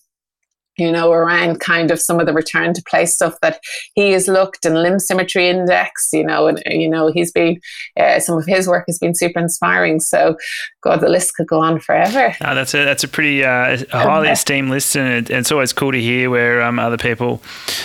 you 0.78 0.92
know, 0.92 1.12
around 1.12 1.60
kind 1.60 1.92
of 1.92 2.00
some 2.00 2.20
of 2.20 2.26
the 2.26 2.34
return 2.34 2.74
to 2.74 2.84
play 2.90 3.06
stuff 3.06 3.36
that 3.42 3.60
he 3.94 4.12
has 4.12 4.28
looked 4.28 4.66
and 4.66 4.82
limb 4.82 5.00
symmetry 5.00 5.48
index, 5.48 6.10
you 6.12 6.24
know, 6.24 6.48
and, 6.48 6.64
you 6.66 6.90
know, 6.90 7.12
he's 7.12 7.32
been, 7.32 7.60
uh, 8.00 8.20
some 8.20 8.38
of 8.38 8.46
his 8.46 8.68
work 8.68 8.86
has 8.88 8.98
been 8.98 9.14
super 9.14 9.40
inspiring. 9.40 10.00
So, 10.00 10.36
God, 10.82 11.02
the 11.02 11.10
list 11.10 11.36
could 11.36 11.48
go 11.48 11.60
on 11.60 11.80
forever. 11.80 12.36
Oh, 12.42 12.56
that's 12.56 12.74
a, 12.74 12.84
that's 12.84 13.04
a 13.04 13.08
pretty 13.08 13.44
uh, 13.44 13.84
highly 13.92 14.30
esteemed 14.30 14.70
list. 14.70 14.96
And 14.96 15.30
it, 15.30 15.30
it's 15.30 15.52
always 15.52 15.74
cool 15.74 15.92
to 15.92 16.02
hear 16.02 16.30
where 16.30 16.62
um, 16.62 16.80
other 16.80 16.98
people 16.98 17.42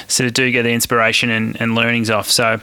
sort 0.07 0.27
of 0.27 0.33
do 0.33 0.51
get 0.51 0.63
the 0.63 0.73
inspiration 0.73 1.31
and, 1.31 1.61
and 1.61 1.75
learnings 1.75 2.09
off. 2.11 2.31
So, 2.31 2.61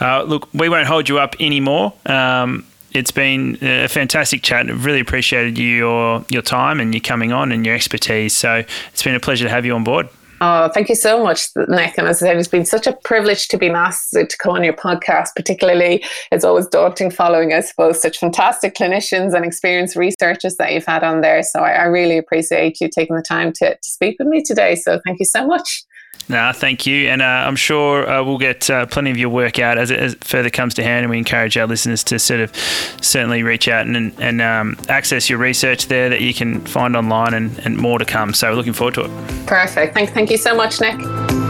uh, 0.00 0.22
look, 0.22 0.48
we 0.54 0.68
won't 0.68 0.86
hold 0.86 1.08
you 1.08 1.18
up 1.18 1.36
anymore. 1.40 1.92
Um, 2.06 2.64
it's 2.92 3.10
been 3.10 3.58
a 3.62 3.88
fantastic 3.88 4.42
chat. 4.42 4.68
I've 4.68 4.84
really 4.84 5.00
appreciated 5.00 5.58
your 5.58 6.24
your 6.28 6.42
time 6.42 6.80
and 6.80 6.94
you 6.94 7.00
coming 7.00 7.32
on 7.32 7.52
and 7.52 7.64
your 7.64 7.74
expertise. 7.74 8.34
So 8.34 8.64
it's 8.92 9.02
been 9.02 9.14
a 9.14 9.20
pleasure 9.20 9.44
to 9.44 9.50
have 9.50 9.64
you 9.64 9.74
on 9.74 9.84
board. 9.84 10.08
Oh, 10.40 10.68
thank 10.68 10.88
you 10.88 10.94
so 10.94 11.22
much, 11.22 11.48
Nick. 11.56 11.98
And 11.98 12.06
as 12.06 12.22
I 12.22 12.26
said, 12.26 12.36
it's 12.36 12.46
been 12.46 12.64
such 12.64 12.86
a 12.86 12.92
privilege 12.92 13.48
to 13.48 13.58
be 13.58 13.68
asked 13.70 14.12
to 14.12 14.36
come 14.38 14.54
on 14.54 14.62
your 14.62 14.72
podcast. 14.72 15.30
Particularly, 15.34 16.04
it's 16.30 16.44
always 16.44 16.68
daunting 16.68 17.10
following, 17.10 17.52
I 17.52 17.60
suppose, 17.60 18.00
such 18.00 18.18
fantastic 18.18 18.76
clinicians 18.76 19.34
and 19.34 19.44
experienced 19.44 19.96
researchers 19.96 20.54
that 20.56 20.72
you've 20.72 20.86
had 20.86 21.02
on 21.02 21.22
there. 21.22 21.42
So 21.42 21.60
I, 21.60 21.70
I 21.70 21.84
really 21.86 22.18
appreciate 22.18 22.80
you 22.80 22.88
taking 22.88 23.16
the 23.16 23.22
time 23.22 23.52
to, 23.54 23.74
to 23.74 23.90
speak 23.90 24.16
with 24.20 24.28
me 24.28 24.44
today. 24.44 24.76
So 24.76 25.00
thank 25.04 25.18
you 25.18 25.26
so 25.26 25.44
much. 25.44 25.82
No, 26.28 26.52
thank 26.54 26.86
you. 26.86 27.08
And 27.08 27.22
uh, 27.22 27.24
I'm 27.24 27.56
sure 27.56 28.08
uh, 28.08 28.22
we'll 28.22 28.38
get 28.38 28.68
uh, 28.68 28.86
plenty 28.86 29.10
of 29.10 29.16
your 29.16 29.30
work 29.30 29.58
out 29.58 29.78
as 29.78 29.90
it, 29.90 29.98
as 29.98 30.12
it, 30.12 30.24
further 30.24 30.50
comes 30.50 30.74
to 30.74 30.82
hand. 30.82 31.04
And 31.04 31.10
we 31.10 31.18
encourage 31.18 31.56
our 31.56 31.66
listeners 31.66 32.04
to 32.04 32.18
sort 32.18 32.40
of 32.40 32.54
certainly 33.00 33.42
reach 33.42 33.66
out 33.68 33.86
and, 33.86 34.14
and 34.20 34.42
um, 34.42 34.76
access 34.88 35.30
your 35.30 35.38
research 35.38 35.86
there 35.88 36.10
that 36.10 36.20
you 36.20 36.34
can 36.34 36.60
find 36.66 36.96
online 36.96 37.34
and, 37.34 37.58
and 37.60 37.78
more 37.78 37.98
to 37.98 38.04
come. 38.04 38.34
So 38.34 38.50
we're 38.50 38.56
looking 38.56 38.74
forward 38.74 38.94
to 38.94 39.04
it. 39.06 39.46
Perfect. 39.46 39.94
Thank, 39.94 40.10
thank 40.10 40.30
you 40.30 40.36
so 40.36 40.54
much, 40.54 40.80
Nick. 40.80 41.47